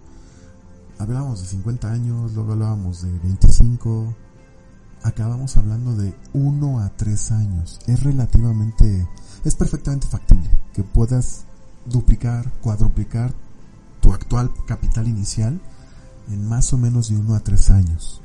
Hablábamos 0.99 1.43
de 1.43 1.49
50 1.49 1.93
años, 1.93 2.33
luego 2.35 2.53
hablábamos 2.53 3.03
de 3.03 3.11
25, 3.19 4.15
acabamos 5.03 5.57
hablando 5.57 5.95
de 5.95 6.15
1 6.33 6.81
a 6.81 6.91
3 6.97 7.33
años. 7.33 7.79
Es 7.87 8.03
relativamente, 8.03 9.07
es 9.45 9.55
perfectamente 9.55 10.07
factible 10.07 10.49
que 10.73 10.83
puedas 10.83 11.45
duplicar, 11.85 12.51
cuadruplicar 12.61 13.35
tu 14.01 14.13
actual 14.13 14.51
capital 14.67 15.09
inicial 15.09 15.61
en 16.29 16.49
más 16.49 16.73
o 16.73 16.79
menos 16.79 17.09
de 17.09 17.17
1 17.17 17.35
a 17.35 17.41
3 17.41 17.71
años. 17.71 18.23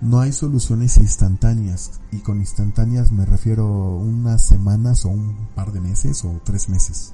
No 0.00 0.20
hay 0.20 0.32
soluciones 0.32 0.96
instantáneas 0.98 2.00
y 2.12 2.18
con 2.18 2.38
instantáneas 2.38 3.10
me 3.10 3.26
refiero 3.26 3.66
unas 3.96 4.42
semanas 4.42 5.04
o 5.04 5.08
un 5.08 5.48
par 5.56 5.72
de 5.72 5.80
meses 5.80 6.24
o 6.24 6.40
tres 6.44 6.68
meses. 6.68 7.12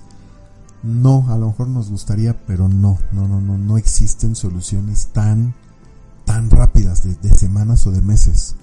No, 0.82 1.24
a 1.30 1.38
lo 1.38 1.46
mejor 1.46 1.68
nos 1.68 1.90
gustaría, 1.90 2.44
pero 2.44 2.68
no, 2.68 2.98
no, 3.10 3.26
no, 3.26 3.40
no, 3.40 3.56
no 3.56 3.78
existen 3.78 4.36
soluciones 4.36 5.08
tan, 5.14 5.54
tan 6.26 6.50
rápidas 6.50 7.02
de, 7.22 7.34
semanas 7.34 7.86
o 7.86 7.90
de 7.90 8.02
meses 8.02 8.56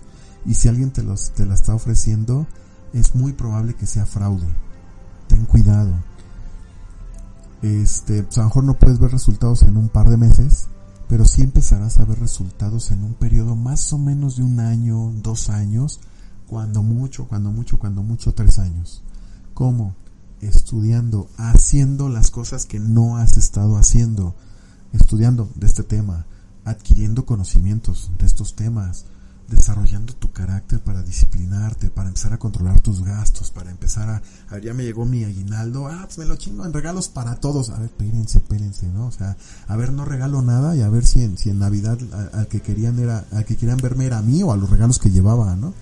y 0.46 0.54
si 0.54 0.68
alguien 0.68 0.92
te, 0.92 1.02
los, 1.02 1.32
te 1.32 1.48
la 1.48 1.56
está 1.56 1.74
ofreciendo, 1.74 2.46
es 2.94 3.16
muy 3.16 3.34
probable 3.34 3.74
que 3.74 3.88
sea 3.88 4.06
fraude. 4.06 4.48
Ten 5.28 5.46
cuidado. 5.46 5.94
Este, 7.64 8.22
pues, 8.22 8.38
a 8.38 8.42
lo 8.42 8.48
mejor 8.48 8.64
no 8.66 8.74
puedes 8.76 9.00
ver 9.00 9.12
resultados 9.12 9.64
en 9.64 9.78
un 9.78 9.90
par 9.90 10.10
de 10.10 10.18
meses, 10.18 10.68
pero 11.12 11.26
sí 11.26 11.42
empezarás 11.42 12.00
a 12.00 12.06
ver 12.06 12.20
resultados 12.22 12.90
en 12.92 13.04
un 13.04 13.16
periodo 13.16 13.58
más 13.58 13.92
o 13.92 13.98
menos 13.98 14.38
de 14.38 14.44
un 14.44 14.62
año, 14.62 15.12
dos 15.18 15.50
años, 15.50 16.00
cuando 16.48 16.84
mucho, 16.84 17.28
cuando 17.28 17.52
mucho, 17.52 17.78
cuando 17.78 18.02
mucho, 18.02 18.34
tres 18.34 18.60
años. 18.60 19.04
¿Cómo? 19.54 19.94
Estudiando, 20.40 21.28
haciendo 21.36 22.08
las 22.08 22.32
cosas 22.32 22.66
que 22.66 22.80
no 22.80 23.18
has 23.18 23.36
estado 23.36 23.76
haciendo, 23.76 24.38
estudiando 24.94 25.50
de 25.56 25.68
este 25.68 25.84
tema, 25.84 26.28
adquiriendo 26.64 27.26
conocimientos 27.26 28.10
de 28.18 28.26
estos 28.26 28.56
temas, 28.56 29.04
desarrollando 29.52 30.16
tu 30.16 30.32
carácter 30.32 30.80
para 30.80 31.04
disciplinarte, 31.04 31.90
para 31.90 32.08
empezar 32.08 32.34
a 32.34 32.40
controlar 32.40 32.80
tus 32.80 33.04
gastos, 33.04 33.52
para 33.52 33.70
empezar 33.70 34.10
a, 34.10 34.22
a 34.50 34.56
ver, 34.56 34.64
ya 34.64 34.74
me 34.74 34.84
llegó 34.84 35.06
mi 35.06 35.24
aguinaldo, 35.24 35.88
ah, 35.88 36.04
pues 36.06 36.18
me 36.18 36.26
lo 36.26 36.38
chingo 36.38 36.66
en 36.66 36.74
regalos 36.74 37.10
para 37.10 37.36
todos, 37.36 37.70
a 37.70 37.78
ver, 37.78 37.86
espérense, 37.86 38.40
espérense, 38.40 38.88
¿no? 38.88 39.08
O 39.08 39.12
sea, 39.12 39.38
a 39.68 39.76
ver, 39.76 39.92
no 39.94 40.06
regalo 40.06 40.42
nada 40.42 40.76
y 40.76 40.82
a 40.82 40.90
ver 40.90 41.06
si 41.06 41.22
en, 41.24 41.38
si 41.38 41.50
en 41.50 41.60
Navidad 41.60 42.00
al 42.34 42.48
que 42.48 42.62
querían 42.62 42.98
era, 43.00 43.26
al 43.32 43.46
que 43.46 43.58
querían 43.58 43.78
verme 43.78 44.06
era 44.06 44.20
a 44.20 44.22
mí 44.22 44.42
o 44.42 44.52
a 44.52 44.58
los 44.58 44.70
regalos 44.70 44.98
que 45.00 45.12
llevaba, 45.12 45.56
¿no? 45.56 45.74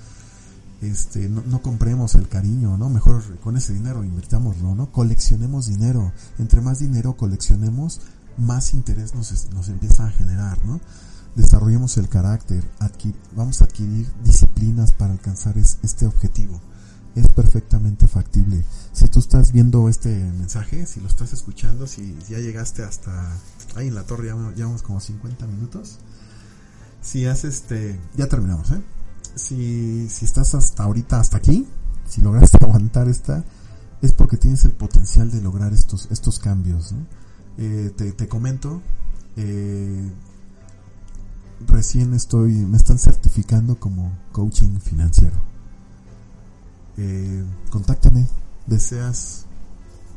Este, 0.82 1.28
no, 1.28 1.44
no 1.46 1.62
compremos 1.62 2.16
el 2.16 2.28
cariño, 2.28 2.78
¿no? 2.78 2.90
Mejor 2.90 3.22
con 3.40 3.58
ese 3.58 3.74
dinero 3.74 4.04
invirtámoslo, 4.04 4.76
¿no? 4.76 4.92
Coleccionemos 4.92 5.68
dinero. 5.68 6.12
Entre 6.38 6.62
más 6.62 6.80
dinero 6.80 7.18
coleccionemos, 7.18 8.02
más 8.38 8.74
interés 8.74 9.14
nos, 9.14 9.52
nos 9.54 9.70
empieza 9.70 10.06
a 10.06 10.12
generar, 10.12 10.64
¿no? 10.66 10.80
Desarrollemos 11.40 11.98
el 11.98 12.10
carácter, 12.10 12.64
vamos 13.36 13.62
a 13.62 13.66
adquirir 13.66 14.08
disciplinas 14.24 14.92
para 14.92 15.14
alcanzar 15.14 15.58
este 15.58 16.06
objetivo. 16.06 16.62
Es 17.16 17.28
perfectamente 17.30 18.08
factible. 18.08 18.64
Si 18.94 19.08
tú 19.08 19.20
estás 19.20 19.52
viendo 19.52 19.90
este 19.90 20.10
mensaje, 20.10 20.86
si 20.86 21.00
lo 21.00 21.08
estás 21.08 21.34
escuchando, 21.34 21.88
si 21.88 22.18
ya 22.30 22.40
llegaste 22.40 22.84
hasta 22.84 23.36
ahí 23.76 23.88
en 23.88 23.96
la 23.96 24.04
torre, 24.04 24.28
ya 24.28 24.36
llevamos 24.56 24.84
como 24.84 25.00
50 25.00 25.48
minutos. 25.48 25.98
Si 27.02 27.26
haces 27.26 27.56
este, 27.56 28.00
ya 28.16 28.28
terminamos, 28.28 28.72
¿eh? 28.72 28.82
Si, 29.36 30.08
si 30.10 30.26
estás 30.26 30.54
hasta 30.54 30.84
ahorita, 30.84 31.20
hasta 31.20 31.38
aquí, 31.38 31.66
si 32.08 32.22
lograste 32.22 32.58
aguantar 32.62 33.08
esta, 33.08 33.44
es 34.02 34.12
porque 34.12 34.38
tienes 34.38 34.66
el 34.66 34.74
potencial 34.74 35.32
de 35.32 35.42
lograr 35.42 35.74
estos, 35.74 36.08
estos 36.12 36.40
cambios. 36.40 36.94
Eh, 37.58 37.92
te, 37.96 38.12
te, 38.12 38.28
comento, 38.28 38.82
eh, 39.36 40.10
recién 41.68 42.14
estoy, 42.14 42.54
me 42.54 42.78
están 42.78 42.98
certificando 42.98 43.80
como 43.80 44.12
coaching 44.32 44.80
financiero. 44.80 45.38
Eh, 46.98 47.46
contáctame, 47.70 48.28
deseas 48.68 49.46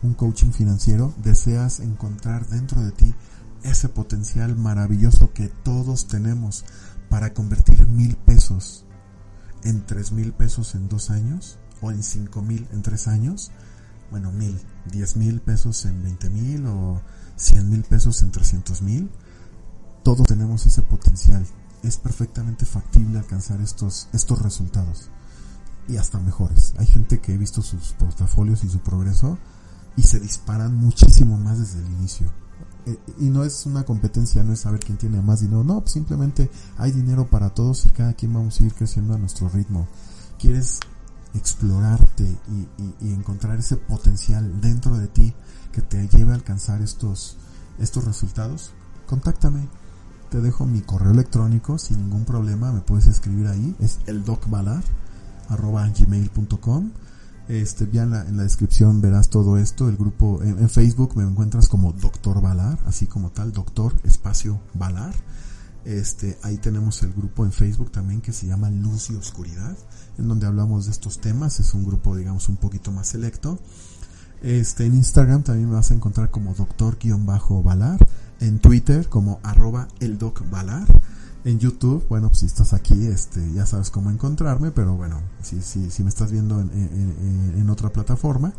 un 0.02 0.14
coaching 0.14 0.50
financiero, 0.50 1.14
deseas 1.22 1.80
encontrar 1.80 2.46
dentro 2.48 2.80
de 2.82 2.92
ti 2.92 3.14
ese 3.62 3.88
potencial 3.88 4.56
maravilloso 4.56 5.32
que 5.32 5.48
todos 5.48 6.08
tenemos 6.08 6.64
para 7.08 7.32
convertir 7.32 7.86
mil 7.86 8.16
pesos 8.16 8.84
en 9.62 9.86
tres 9.86 10.10
mil 10.10 10.32
pesos 10.32 10.74
en 10.74 10.88
dos 10.88 11.10
años 11.10 11.58
o 11.80 11.92
en 11.92 12.02
cinco 12.02 12.42
mil 12.42 12.66
en 12.72 12.82
tres 12.82 13.06
años. 13.06 13.52
Bueno, 14.10 14.32
mil, 14.32 14.60
diez 14.90 15.16
mil 15.16 15.40
pesos 15.40 15.84
en 15.84 16.02
veinte 16.02 16.28
mil 16.30 16.66
o 16.66 17.00
cien 17.36 17.70
mil 17.70 17.84
pesos 17.84 18.22
en 18.22 18.32
trescientos 18.32 18.82
mil 18.82 19.08
todos 20.02 20.26
tenemos 20.26 20.66
ese 20.66 20.82
potencial. 20.82 21.46
Es 21.82 21.96
perfectamente 21.96 22.64
factible 22.64 23.18
alcanzar 23.18 23.60
estos, 23.60 24.08
estos 24.12 24.40
resultados. 24.40 25.08
Y 25.88 25.96
hasta 25.96 26.18
mejores. 26.20 26.74
Hay 26.78 26.86
gente 26.86 27.20
que 27.20 27.34
he 27.34 27.38
visto 27.38 27.62
sus 27.62 27.92
portafolios 27.92 28.62
y 28.64 28.68
su 28.68 28.80
progreso 28.80 29.38
y 29.96 30.02
se 30.02 30.20
disparan 30.20 30.74
muchísimo 30.74 31.36
más 31.36 31.58
desde 31.58 31.80
el 31.80 31.92
inicio. 31.92 32.32
Eh, 32.86 32.98
y 33.18 33.30
no 33.30 33.44
es 33.44 33.66
una 33.66 33.84
competencia, 33.84 34.42
no 34.42 34.52
es 34.52 34.60
saber 34.60 34.80
quién 34.80 34.98
tiene 34.98 35.20
más 35.20 35.40
dinero. 35.40 35.64
No, 35.64 35.80
pues 35.80 35.92
simplemente 35.92 36.50
hay 36.78 36.92
dinero 36.92 37.28
para 37.28 37.50
todos 37.50 37.86
y 37.86 37.90
cada 37.90 38.14
quien 38.14 38.32
vamos 38.32 38.60
a 38.60 38.64
ir 38.64 38.74
creciendo 38.74 39.14
a 39.14 39.18
nuestro 39.18 39.48
ritmo. 39.48 39.88
¿Quieres 40.38 40.78
explorarte 41.34 42.24
y, 42.24 43.06
y 43.06 43.12
encontrar 43.12 43.58
ese 43.58 43.76
potencial 43.76 44.60
dentro 44.60 44.98
de 44.98 45.08
ti 45.08 45.34
que 45.72 45.80
te 45.80 46.08
lleve 46.08 46.32
a 46.32 46.36
alcanzar 46.36 46.80
estos, 46.82 47.38
estos 47.78 48.04
resultados? 48.04 48.72
Contáctame 49.06 49.68
te 50.32 50.40
dejo 50.40 50.64
mi 50.64 50.80
correo 50.80 51.10
electrónico 51.10 51.76
sin 51.76 51.98
ningún 51.98 52.24
problema, 52.24 52.72
me 52.72 52.80
puedes 52.80 53.06
escribir 53.06 53.48
ahí, 53.48 53.76
es 53.80 53.98
el 54.06 54.24
gmail.com. 54.24 56.90
Este, 57.48 57.88
ya 57.92 58.04
en 58.04 58.10
la, 58.12 58.22
en 58.22 58.38
la, 58.38 58.44
descripción 58.44 59.02
verás 59.02 59.28
todo 59.28 59.58
esto, 59.58 59.90
el 59.90 59.98
grupo, 59.98 60.40
en, 60.42 60.70
Facebook 60.70 61.14
me 61.16 61.24
encuentras 61.24 61.68
como 61.68 61.92
Doctor 61.92 62.40
Valar, 62.40 62.78
así 62.86 63.06
como 63.06 63.30
tal, 63.30 63.52
Doctor 63.52 63.92
Espacio 64.04 64.58
Valar. 64.72 65.12
Este, 65.84 66.38
ahí 66.42 66.56
tenemos 66.56 67.02
el 67.02 67.12
grupo 67.12 67.44
en 67.44 67.52
Facebook 67.52 67.90
también 67.90 68.22
que 68.22 68.32
se 68.32 68.46
llama 68.46 68.70
Luz 68.70 69.10
y 69.10 69.16
Oscuridad, 69.16 69.76
en 70.16 70.28
donde 70.28 70.46
hablamos 70.46 70.86
de 70.86 70.92
estos 70.92 71.20
temas, 71.20 71.60
es 71.60 71.74
un 71.74 71.84
grupo 71.84 72.16
digamos 72.16 72.48
un 72.48 72.56
poquito 72.56 72.90
más 72.90 73.08
selecto. 73.08 73.58
Este, 74.40 74.86
en 74.86 74.94
Instagram 74.94 75.42
también 75.42 75.68
me 75.68 75.74
vas 75.74 75.90
a 75.90 75.94
encontrar 75.94 76.30
como 76.30 76.54
doctor-valar 76.54 77.98
en 78.42 78.58
Twitter 78.58 79.08
como 79.08 79.40
arroba 79.42 79.88
eldocvalar. 80.00 80.86
En 81.44 81.58
YouTube, 81.58 82.04
bueno, 82.08 82.28
pues 82.28 82.40
si 82.40 82.46
estás 82.46 82.72
aquí, 82.72 83.06
este, 83.06 83.52
ya 83.52 83.66
sabes 83.66 83.90
cómo 83.90 84.10
encontrarme, 84.10 84.70
pero 84.70 84.94
bueno, 84.94 85.20
si, 85.42 85.60
si, 85.60 86.02
me 86.02 86.08
estás 86.08 86.30
viendo 86.30 86.60
en, 86.60 86.70
en, 87.56 87.70
otra 87.70 87.90
plataforma, 87.90 88.52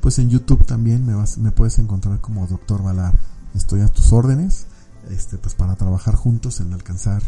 pues 0.00 0.18
en 0.18 0.30
YouTube 0.30 0.64
también 0.64 1.04
me, 1.04 1.14
vas, 1.14 1.36
me 1.36 1.50
puedes 1.50 1.78
encontrar 1.78 2.20
como 2.20 2.46
Doctor 2.46 2.82
Valar. 2.82 3.18
Estoy 3.54 3.80
a 3.80 3.88
tus 3.88 4.12
órdenes, 4.12 4.66
este, 5.10 5.36
pues 5.36 5.54
para 5.54 5.76
trabajar 5.76 6.14
juntos 6.14 6.60
en 6.60 6.72
alcanzar 6.72 7.22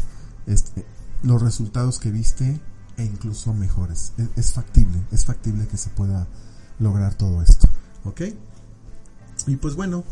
este, 0.46 0.86
los 1.22 1.42
resultados 1.42 1.98
que 1.98 2.10
viste 2.10 2.58
e 2.96 3.04
incluso 3.04 3.52
mejores. 3.52 4.12
Es, 4.16 4.28
es, 4.36 4.52
factible, 4.52 4.98
es 5.12 5.26
factible 5.26 5.66
que 5.66 5.76
se 5.76 5.90
pueda 5.90 6.26
lograr 6.78 7.14
todo 7.14 7.42
esto. 7.42 7.68
¿Ok? 8.04 8.22
Y 9.46 9.56
pues 9.56 9.74
bueno, 9.74 10.04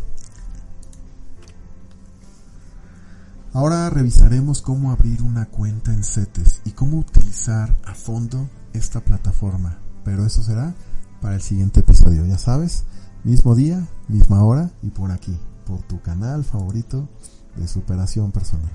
Ahora 3.52 3.90
revisaremos 3.90 4.62
cómo 4.62 4.90
abrir 4.90 5.22
una 5.22 5.46
cuenta 5.46 5.92
en 5.92 6.04
CETES 6.04 6.62
y 6.64 6.72
cómo 6.72 6.98
utilizar 6.98 7.74
a 7.84 7.94
fondo 7.94 8.48
esta 8.72 9.00
plataforma 9.00 9.78
pero 10.08 10.24
eso 10.24 10.42
será 10.42 10.74
para 11.20 11.34
el 11.34 11.42
siguiente 11.42 11.80
episodio, 11.80 12.24
ya 12.24 12.38
sabes, 12.38 12.84
mismo 13.24 13.54
día, 13.54 13.86
misma 14.08 14.42
hora 14.42 14.70
y 14.82 14.88
por 14.88 15.10
aquí, 15.10 15.36
por 15.66 15.82
tu 15.82 16.00
canal 16.00 16.44
favorito 16.44 17.06
de 17.56 17.68
superación 17.68 18.32
personal. 18.32 18.70